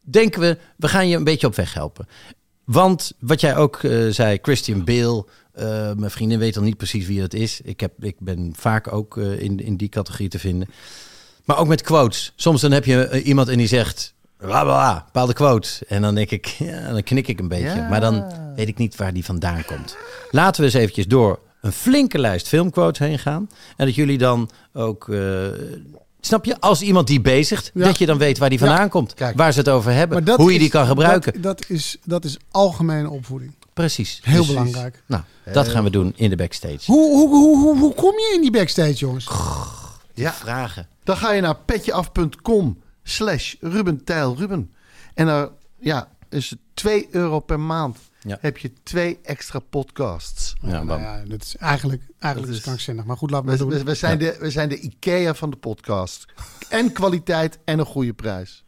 denken 0.00 0.40
we, 0.40 0.58
we 0.76 0.88
gaan 0.88 1.08
je 1.08 1.16
een 1.16 1.24
beetje 1.24 1.46
op 1.46 1.54
weg 1.54 1.74
helpen. 1.74 2.06
Want 2.64 3.12
wat 3.18 3.40
jij 3.40 3.56
ook 3.56 3.82
eh, 3.82 4.06
zei, 4.08 4.38
Christian 4.42 4.84
Bale. 4.84 5.24
eh, 5.52 5.92
mijn 5.92 6.10
vriendin 6.10 6.38
weet 6.38 6.56
al 6.56 6.62
niet 6.62 6.76
precies 6.76 7.06
wie 7.06 7.20
dat 7.20 7.34
is. 7.34 7.60
Ik, 7.60 7.80
heb, 7.80 8.04
ik 8.04 8.16
ben 8.18 8.52
vaak 8.56 8.92
ook 8.92 9.16
eh, 9.16 9.40
in, 9.40 9.60
in 9.60 9.76
die 9.76 9.88
categorie 9.88 10.28
te 10.28 10.38
vinden. 10.38 10.68
Maar 11.44 11.58
ook 11.58 11.68
met 11.68 11.82
quotes. 11.82 12.32
Soms 12.36 12.60
dan 12.60 12.72
heb 12.72 12.84
je 12.84 13.22
iemand 13.22 13.48
en 13.48 13.58
die 13.58 13.66
zegt... 13.66 14.14
Bla, 14.36 14.48
bla, 14.48 14.62
bla, 14.62 15.02
bepaalde 15.04 15.32
quote. 15.32 15.68
En 15.88 16.02
dan 16.02 16.14
denk 16.14 16.30
ik, 16.30 16.46
ja, 16.70 16.92
dan 16.92 17.02
knik 17.02 17.28
ik 17.28 17.40
een 17.40 17.48
beetje. 17.48 17.76
Ja. 17.76 17.88
Maar 17.88 18.00
dan 18.00 18.32
weet 18.56 18.68
ik 18.68 18.78
niet 18.78 18.96
waar 18.96 19.12
die 19.12 19.24
vandaan 19.24 19.64
komt. 19.64 19.96
Laten 20.30 20.60
we 20.60 20.66
eens 20.66 20.76
eventjes 20.76 21.06
door 21.06 21.38
een 21.60 21.72
flinke 21.72 22.18
lijst 22.18 22.48
filmquotes 22.48 22.98
heen 22.98 23.18
gaan. 23.18 23.48
En 23.76 23.86
dat 23.86 23.94
jullie 23.94 24.18
dan 24.18 24.50
ook... 24.72 25.08
snap 26.26 26.44
je? 26.44 26.60
Als 26.60 26.82
iemand 26.82 27.06
die 27.06 27.20
bezigt, 27.20 27.70
Ja. 27.74 27.84
dat 27.84 27.98
je 27.98 28.06
dan 28.06 28.18
weet 28.18 28.38
waar 28.38 28.48
die 28.50 28.58
Ja. 28.58 28.66
vandaan 28.66 28.88
komt. 28.88 29.14
Kijk. 29.14 29.36
Waar 29.36 29.52
ze 29.52 29.58
het 29.58 29.68
over 29.68 29.92
hebben. 29.92 30.28
Hoe 30.36 30.48
je 30.48 30.54
is- 30.54 30.60
die 30.60 30.70
kan 30.70 30.86
gebruiken. 30.86 31.32
Dat, 31.32 31.42
dat, 31.42 31.64
is, 31.68 31.96
dat 32.04 32.24
is 32.24 32.36
algemene 32.50 33.10
opvoeding. 33.10 33.54
Precies. 33.72 34.20
Heel 34.22 34.46
belangrijk. 34.46 35.02
Nou, 35.06 35.22
dat 35.52 35.68
gaan 35.68 35.84
we 35.84 35.90
doen 35.90 36.12
in 36.16 36.30
de 36.30 36.36
backstage. 36.36 36.78
Hoe, 36.86 37.10
hoe, 37.16 37.28
hoe, 37.28 37.58
hoe, 37.58 37.78
hoe 37.78 37.94
kom 37.94 38.12
je 38.12 38.32
in 38.34 38.40
die 38.40 38.50
backstage, 38.50 38.94
jongens? 38.94 39.28
Ja. 40.14 40.32
Vragen. 40.32 40.86
Dan 41.04 41.16
ga 41.16 41.32
je 41.32 41.40
naar 41.40 41.56
petjeaf.com 41.56 42.78
slash 43.02 43.54
Ruben 43.60 44.04
Tijl 44.04 44.34
Ruben. 44.38 44.70
En 45.14 45.26
daar 45.26 45.48
ja, 45.80 46.08
is 46.30 46.50
het 46.50 46.58
2 46.74 47.08
euro 47.10 47.40
per 47.40 47.60
maand. 47.60 47.98
Ja. 48.24 48.38
Heb 48.40 48.58
je 48.58 48.72
twee 48.82 49.18
extra 49.22 49.58
podcasts. 49.58 50.54
Ja, 50.60 50.82
Nou 50.82 51.28
dat 51.28 51.42
is 51.42 51.56
eigenlijk, 51.56 52.02
eigenlijk 52.18 52.64
Dat 52.64 52.74
is. 52.78 52.88
Maar 53.04 53.16
goed, 53.16 53.30
laten 53.30 53.48
we 53.48 53.56
doen. 53.56 53.68
we, 53.68 53.82
we 53.84 53.94
zijn 53.94 54.18
de, 54.18 54.36
we 54.40 54.50
zijn 54.50 54.68
de 54.68 54.78
IKEA 54.78 55.34
van 55.34 55.50
de 55.50 55.56
podcast. 55.56 56.26
En 56.68 56.92
kwaliteit 56.92 57.58
en 57.64 57.78
een 57.78 57.86
goede 57.86 58.12
prijs. 58.12 58.64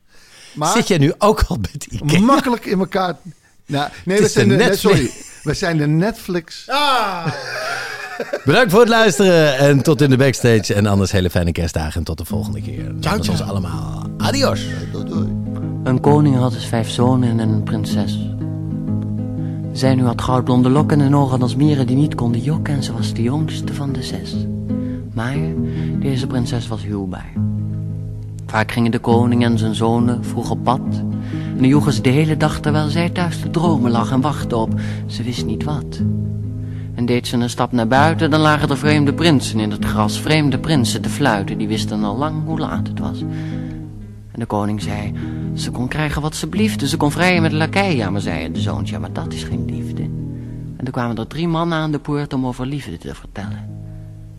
Maar 0.55 0.73
Zit 0.73 0.89
jij 0.89 0.99
nu 0.99 1.13
ook 1.19 1.43
al 1.43 1.57
met 1.57 1.85
Ikea? 1.85 2.21
makkelijk 2.21 2.67
in 2.67 2.79
elkaar... 2.79 3.17
Nou, 3.67 3.91
nee, 4.05 4.19
we 4.19 4.25
is 4.25 4.33
zijn 4.33 4.49
de 4.49 4.77
sorry. 4.77 5.11
We 5.43 5.55
zijn 5.55 5.77
de 5.77 5.87
Netflix. 5.87 6.69
Ah! 6.69 7.27
Bedankt 8.45 8.71
voor 8.71 8.81
het 8.81 8.89
luisteren 8.89 9.57
en 9.59 9.83
tot 9.83 10.01
in 10.01 10.11
de 10.11 10.17
backstage. 10.17 10.75
En 10.75 10.87
anders 10.87 11.13
hele 11.13 11.31
fijne 11.31 11.53
kerstdagen 11.53 11.95
en 11.99 12.05
tot 12.05 12.19
de 12.19 12.25
volgende 12.25 12.63
keer. 12.63 12.95
Namens 12.95 13.29
ons 13.29 13.43
allemaal. 13.43 14.07
Adios. 14.19 14.67
Doei, 14.93 15.05
doei. 15.05 15.27
Een 15.85 16.01
koning 16.01 16.37
had 16.37 16.53
dus 16.53 16.67
vijf 16.67 16.91
zonen 16.91 17.41
en 17.41 17.49
een 17.49 17.63
prinses. 17.63 18.34
Zij 19.75 19.95
nu 19.95 20.05
had 20.05 20.23
goudblonde 20.23 20.71
lokken 20.71 21.01
en 21.01 21.17
ogen 21.17 21.43
als 21.43 21.57
mieren 21.57 21.87
die 21.87 21.97
niet 21.97 22.15
konden 22.15 22.41
jokken 22.41 22.75
en 22.75 22.83
ze 22.83 22.93
was 22.93 23.15
de 23.15 23.23
jongste 23.23 23.75
van 23.75 23.93
de 23.93 24.03
zes. 24.03 24.47
Maar 25.15 25.37
deze 25.99 26.27
prinses 26.27 26.69
was 26.69 26.83
huwbaar. 26.83 27.33
Vaak 28.47 28.73
gingen 28.73 28.91
de 28.91 28.99
koning 28.99 29.45
en 29.45 29.59
zijn 29.59 29.75
zonen 29.75 30.25
vroeg 30.25 30.51
op 30.51 30.63
pad. 30.63 30.81
En 31.31 31.57
dan 31.57 31.69
joegen 31.69 32.03
de 32.03 32.09
hele 32.09 32.37
dag 32.37 32.61
terwijl 32.61 32.89
zij 32.89 33.11
thuis 33.11 33.41
te 33.41 33.51
dromen 33.51 33.91
lag 33.91 34.11
en 34.11 34.21
wachtte 34.21 34.57
op 34.57 34.81
ze 35.07 35.23
wist 35.23 35.47
niet 35.47 35.65
wat. 35.65 36.01
En 36.95 37.07
deed 37.07 37.27
ze 37.27 37.37
een 37.37 37.51
stap 37.51 37.73
naar 37.73 37.89
buiten, 37.89 38.31
dan 38.31 38.41
lagen 38.41 38.69
er 38.69 38.79
vreemde 38.79 39.15
prinsen 39.15 39.61
in 39.61 39.71
het 39.71 39.85
gras. 39.85 40.21
Vreemde 40.21 40.59
prinsen 40.59 41.03
te 41.03 41.09
fluiten, 41.09 41.59
die 41.59 41.69
wisten 41.69 42.05
al 42.05 42.17
lang 42.17 42.45
hoe 42.45 42.59
laat 42.59 42.89
het 42.89 42.99
was. 42.99 43.21
En 44.33 44.41
de 44.41 44.47
koning 44.47 44.83
zei, 44.83 45.13
ze 45.55 45.71
kon 45.71 45.89
krijgen 45.89 46.23
wat 46.23 46.35
ze 46.35 46.47
bliefde. 46.47 46.89
Ze 46.89 46.97
kon 46.97 47.11
vrijen 47.11 47.43
met 47.43 47.53
lakij. 47.53 47.97
Ja, 47.97 48.11
maar 48.11 48.21
zei 48.21 48.53
de 48.53 48.61
zoontje, 48.61 48.95
ja, 48.95 49.01
maar 49.01 49.13
dat 49.13 49.33
is 49.33 49.43
geen 49.43 49.65
liefde. 49.65 50.03
En 50.77 50.85
er 50.85 50.91
kwamen 50.93 51.17
er 51.17 51.27
drie 51.27 51.49
mannen 51.49 51.79
aan 51.79 51.93
de 51.93 51.99
poort 51.99 52.33
om 52.33 52.47
over 52.47 52.67
liefde 52.67 52.99
te 52.99 53.15
vertellen. 53.15 53.73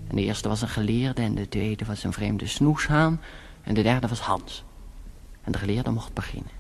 En 0.08 0.16
de 0.16 0.22
eerste 0.24 0.48
was 0.48 0.62
een 0.62 0.68
geleerde 0.68 1.22
en 1.22 1.36
de 1.36 1.50
tweede 1.50 1.86
was 1.86 2.04
een 2.04 2.14
vreemde 2.14 2.48
snoeshaan. 2.48 3.22
En 3.64 3.74
de 3.74 3.82
derde 3.82 4.08
was 4.08 4.20
Hans. 4.20 4.64
En 5.44 5.52
de 5.52 5.58
geleerde 5.58 5.92
mocht 5.92 6.14
beginnen. 6.14 6.52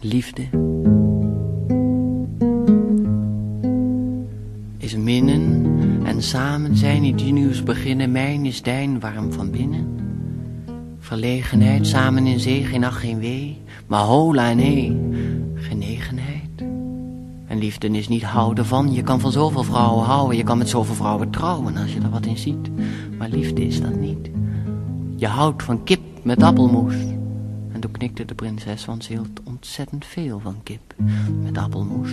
Liefde 0.00 0.48
is 4.78 4.96
minnen 4.96 5.66
en 6.04 6.22
samen 6.22 6.76
zijn 6.76 7.16
die 7.16 7.32
nieuws 7.32 7.62
beginnen. 7.62 8.12
Mijn 8.12 8.44
is 8.44 8.62
dijn 8.62 9.00
warm 9.00 9.32
van 9.32 9.50
binnen. 9.50 10.09
Verlegenheid, 11.10 11.86
samen 11.86 12.26
in 12.26 12.40
zee, 12.40 12.64
geen 12.64 12.84
ach, 12.84 13.00
geen 13.00 13.18
wee. 13.18 13.62
Maar 13.86 14.02
hola 14.02 14.50
en 14.50 14.58
hee, 14.58 14.98
genegenheid. 15.54 16.62
En 17.46 17.58
liefde 17.58 17.88
is 17.88 18.08
niet 18.08 18.22
houden 18.22 18.66
van. 18.66 18.92
Je 18.92 19.02
kan 19.02 19.20
van 19.20 19.32
zoveel 19.32 19.62
vrouwen 19.62 20.04
houden. 20.04 20.36
Je 20.36 20.42
kan 20.42 20.58
met 20.58 20.68
zoveel 20.68 20.94
vrouwen 20.94 21.30
trouwen 21.30 21.76
als 21.76 21.92
je 21.92 22.00
er 22.00 22.10
wat 22.10 22.26
in 22.26 22.38
ziet. 22.38 22.70
Maar 23.18 23.28
liefde 23.28 23.66
is 23.66 23.80
dat 23.80 23.94
niet. 23.94 24.30
Je 25.16 25.26
houdt 25.26 25.62
van 25.62 25.84
kip 25.84 26.00
met 26.22 26.42
appelmoes. 26.42 26.94
En 27.72 27.80
toen 27.80 27.90
knikte 27.90 28.24
de 28.24 28.34
prinses, 28.34 28.84
want 28.84 29.04
ze 29.04 29.12
hield 29.12 29.40
ontzettend 29.44 30.04
veel 30.04 30.40
van 30.40 30.62
kip 30.62 30.94
met 31.42 31.58
appelmoes. 31.58 32.10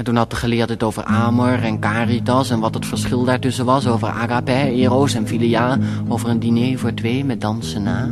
En 0.00 0.06
toen 0.06 0.16
had 0.16 0.30
de 0.30 0.36
geleerde 0.36 0.72
het 0.72 0.82
over 0.82 1.04
Amor 1.04 1.62
en 1.62 1.78
Caritas 1.78 2.50
en 2.50 2.60
wat 2.60 2.74
het 2.74 2.86
verschil 2.86 3.24
daartussen 3.24 3.64
was. 3.64 3.86
Over 3.86 4.08
agape, 4.08 4.52
eros 4.52 5.14
en 5.14 5.26
philia. 5.26 5.78
Over 6.08 6.28
een 6.28 6.38
diner 6.38 6.78
voor 6.78 6.94
twee 6.94 7.24
met 7.24 7.40
dansen 7.40 7.82
na. 7.82 8.02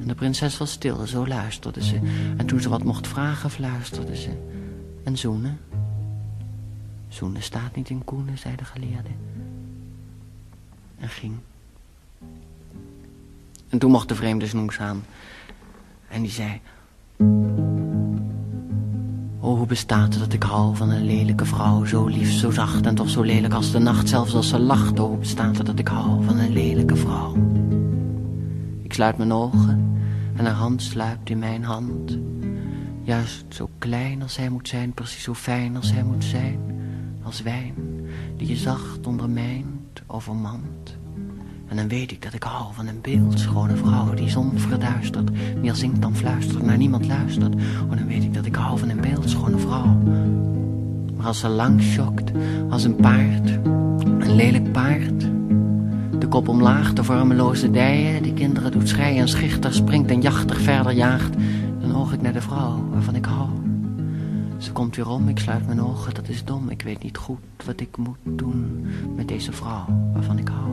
En 0.00 0.04
de 0.06 0.14
prinses 0.14 0.58
was 0.58 0.70
stil, 0.70 1.06
zo 1.06 1.26
luisterde 1.26 1.84
ze. 1.84 1.98
En 2.36 2.46
toen 2.46 2.60
ze 2.60 2.68
wat 2.68 2.84
mocht 2.84 3.06
vragen, 3.06 3.50
fluisterde 3.50 4.16
ze. 4.16 4.30
En 5.04 5.18
zoenen? 5.18 5.60
Zoenen 7.08 7.42
staat 7.42 7.76
niet 7.76 7.90
in 7.90 8.04
koenen, 8.04 8.38
zei 8.38 8.56
de 8.56 8.64
geleerde. 8.64 9.10
En 10.98 11.08
ging. 11.08 11.34
En 13.68 13.78
toen 13.78 13.90
mocht 13.90 14.08
de 14.08 14.14
vreemde 14.14 14.46
snoes 14.46 14.78
aan. 14.78 15.04
En 16.08 16.22
die 16.22 16.30
zei... 16.30 16.60
Hoe 19.56 19.66
bestaat 19.66 20.12
het 20.12 20.18
dat 20.18 20.32
ik 20.32 20.42
hou 20.42 20.76
van 20.76 20.90
een 20.90 21.04
lelijke 21.04 21.44
vrouw, 21.44 21.84
zo 21.84 22.06
lief, 22.06 22.32
zo 22.32 22.50
zacht 22.50 22.86
en 22.86 22.94
toch 22.94 23.08
zo 23.08 23.22
lelijk 23.22 23.54
als 23.54 23.70
de 23.70 23.78
nacht, 23.78 24.08
zelfs 24.08 24.34
als 24.34 24.48
ze 24.48 24.58
lacht. 24.58 24.98
Oh, 25.00 25.08
hoe 25.08 25.18
bestaat 25.18 25.56
het 25.56 25.66
dat 25.66 25.78
ik 25.78 25.88
hou 25.88 26.24
van 26.24 26.38
een 26.38 26.52
lelijke 26.52 26.96
vrouw? 26.96 27.36
Ik 28.82 28.92
sluit 28.92 29.16
mijn 29.16 29.32
ogen 29.32 29.98
en 30.36 30.44
haar 30.44 30.54
hand 30.54 30.82
sluipt 30.82 31.30
in 31.30 31.38
mijn 31.38 31.64
hand. 31.64 32.18
Juist 33.02 33.44
zo 33.48 33.68
klein 33.78 34.22
als 34.22 34.36
hij 34.36 34.48
moet 34.48 34.68
zijn, 34.68 34.92
precies 34.92 35.22
zo 35.22 35.34
fijn 35.34 35.76
als 35.76 35.92
hij 35.92 36.02
moet 36.02 36.24
zijn. 36.24 36.58
Als 37.22 37.42
wijn 37.42 37.74
die 38.36 38.48
je 38.48 38.56
zacht 38.56 39.06
ondermijnt, 39.06 40.02
overmand. 40.06 40.98
En 41.70 41.76
dan 41.76 41.88
weet 41.88 42.10
ik 42.10 42.22
dat 42.22 42.32
ik 42.32 42.42
hou 42.42 42.74
van 42.74 42.86
een 42.86 43.00
beeldschone 43.00 43.76
vrouw 43.76 44.14
die 44.14 44.30
zon 44.30 44.58
verduistert. 44.58 45.30
Meer 45.60 45.74
zingt 45.74 46.02
dan 46.02 46.16
fluistert, 46.16 46.62
naar 46.62 46.76
niemand 46.76 47.06
luistert. 47.06 47.54
Oh, 47.54 47.96
dan 47.96 48.06
weet 48.06 48.22
ik 48.22 48.34
dat 48.34 48.46
ik 48.46 48.54
hou 48.54 48.78
van 48.78 48.88
een 48.88 49.00
beeldschone 49.00 49.19
Maar 51.16 51.26
als 51.26 51.38
ze 51.38 51.48
lang 51.48 51.82
schokt, 51.82 52.30
als 52.70 52.84
een 52.84 52.96
paard, 52.96 53.48
een 54.04 54.34
lelijk 54.34 54.72
paard. 54.72 55.20
De 56.18 56.26
kop 56.28 56.48
omlaag, 56.48 56.92
de 56.92 57.04
vormeloze 57.04 57.70
dijen, 57.70 58.22
die 58.22 58.34
kinderen 58.34 58.72
doet 58.72 58.88
schreien 58.88 59.20
en 59.20 59.28
schichter, 59.28 59.74
springt 59.74 60.10
en 60.10 60.20
jachtig 60.20 60.60
verder 60.60 60.92
jaagt. 60.92 61.34
Dan 61.80 61.96
oog 61.96 62.12
ik 62.12 62.22
naar 62.22 62.32
de 62.32 62.40
vrouw 62.40 62.88
waarvan 62.92 63.14
ik 63.14 63.24
hou. 63.24 63.48
Ze 64.58 64.72
komt 64.72 64.96
weer 64.96 65.08
om, 65.08 65.28
ik 65.28 65.38
sluit 65.38 65.66
mijn 65.66 65.82
ogen, 65.82 66.14
dat 66.14 66.28
is 66.28 66.44
dom. 66.44 66.68
Ik 66.68 66.82
weet 66.82 67.02
niet 67.02 67.16
goed 67.16 67.38
wat 67.64 67.80
ik 67.80 67.96
moet 67.96 68.18
doen 68.22 68.86
met 69.16 69.28
deze 69.28 69.52
vrouw 69.52 69.84
waarvan 70.12 70.38
ik 70.38 70.48
hou. 70.48 70.70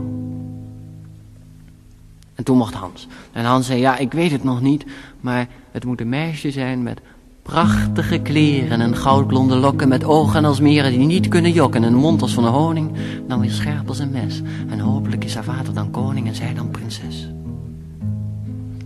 En 2.36 2.44
toen 2.44 2.58
mocht 2.58 2.74
Hans. 2.74 3.08
En 3.32 3.46
Hans 3.46 3.66
zei, 3.66 3.80
ja, 3.80 3.98
ik 3.98 4.12
weet 4.12 4.32
het 4.32 4.44
nog 4.44 4.62
niet, 4.62 4.86
maar 5.20 5.48
het 5.72 5.86
moet 5.86 6.02
een 6.02 6.10
meisje 6.10 6.52
zijn 6.52 6.84
met 6.84 7.02
prachtige 7.48 8.20
kleren 8.20 8.82
en 8.82 8.96
goudblonde 8.96 9.56
lokken 9.56 9.88
met 9.88 10.04
ogen 10.04 10.46
als 10.46 10.60
meren 10.60 10.92
die 10.92 11.06
niet 11.06 11.28
kunnen 11.28 11.52
jokken 11.52 11.84
en 11.84 11.94
een 11.94 12.00
mond 12.00 12.22
als 12.22 12.34
van 12.34 12.46
een 12.46 12.52
honing, 12.52 12.98
dan 13.28 13.40
weer 13.40 13.52
scherp 13.52 13.88
als 13.88 14.00
een 14.00 14.12
mes. 14.12 14.42
En 14.70 14.80
hopelijk 14.80 15.24
is 15.24 15.34
haar 15.34 15.44
vader 15.44 15.74
dan 15.74 15.92
koning 15.92 16.28
en 16.28 16.36
zij 16.36 16.54
dan 16.54 16.72
prinses. 16.72 17.28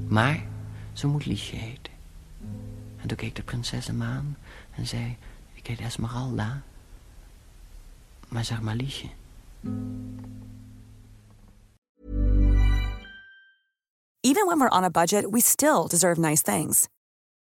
Maar 0.08 0.44
ze 0.94 1.08
moet 1.08 1.26
Liesje 1.26 1.56
heten. 1.56 1.94
En 2.98 3.08
toen 3.08 3.18
keek 3.18 3.36
de 3.36 3.42
prinses 3.42 3.88
hem 3.88 4.02
aan 4.02 4.38
en 4.76 4.88
zei, 4.88 5.18
ik 5.54 5.68
heet 5.68 5.80
Esmeralda, 5.80 6.62
maar 8.28 8.46
zeg 8.46 8.62
maar 8.62 8.76
Liesje. 8.76 9.08
Even 14.20 14.46
when 14.46 14.60
we're 14.60 14.78
on 14.78 14.84
a 14.84 14.90
budget, 14.90 15.30
we 15.30 15.42
still 15.42 15.88
deserve 15.88 16.20
nice 16.20 16.44
things. 16.44 16.88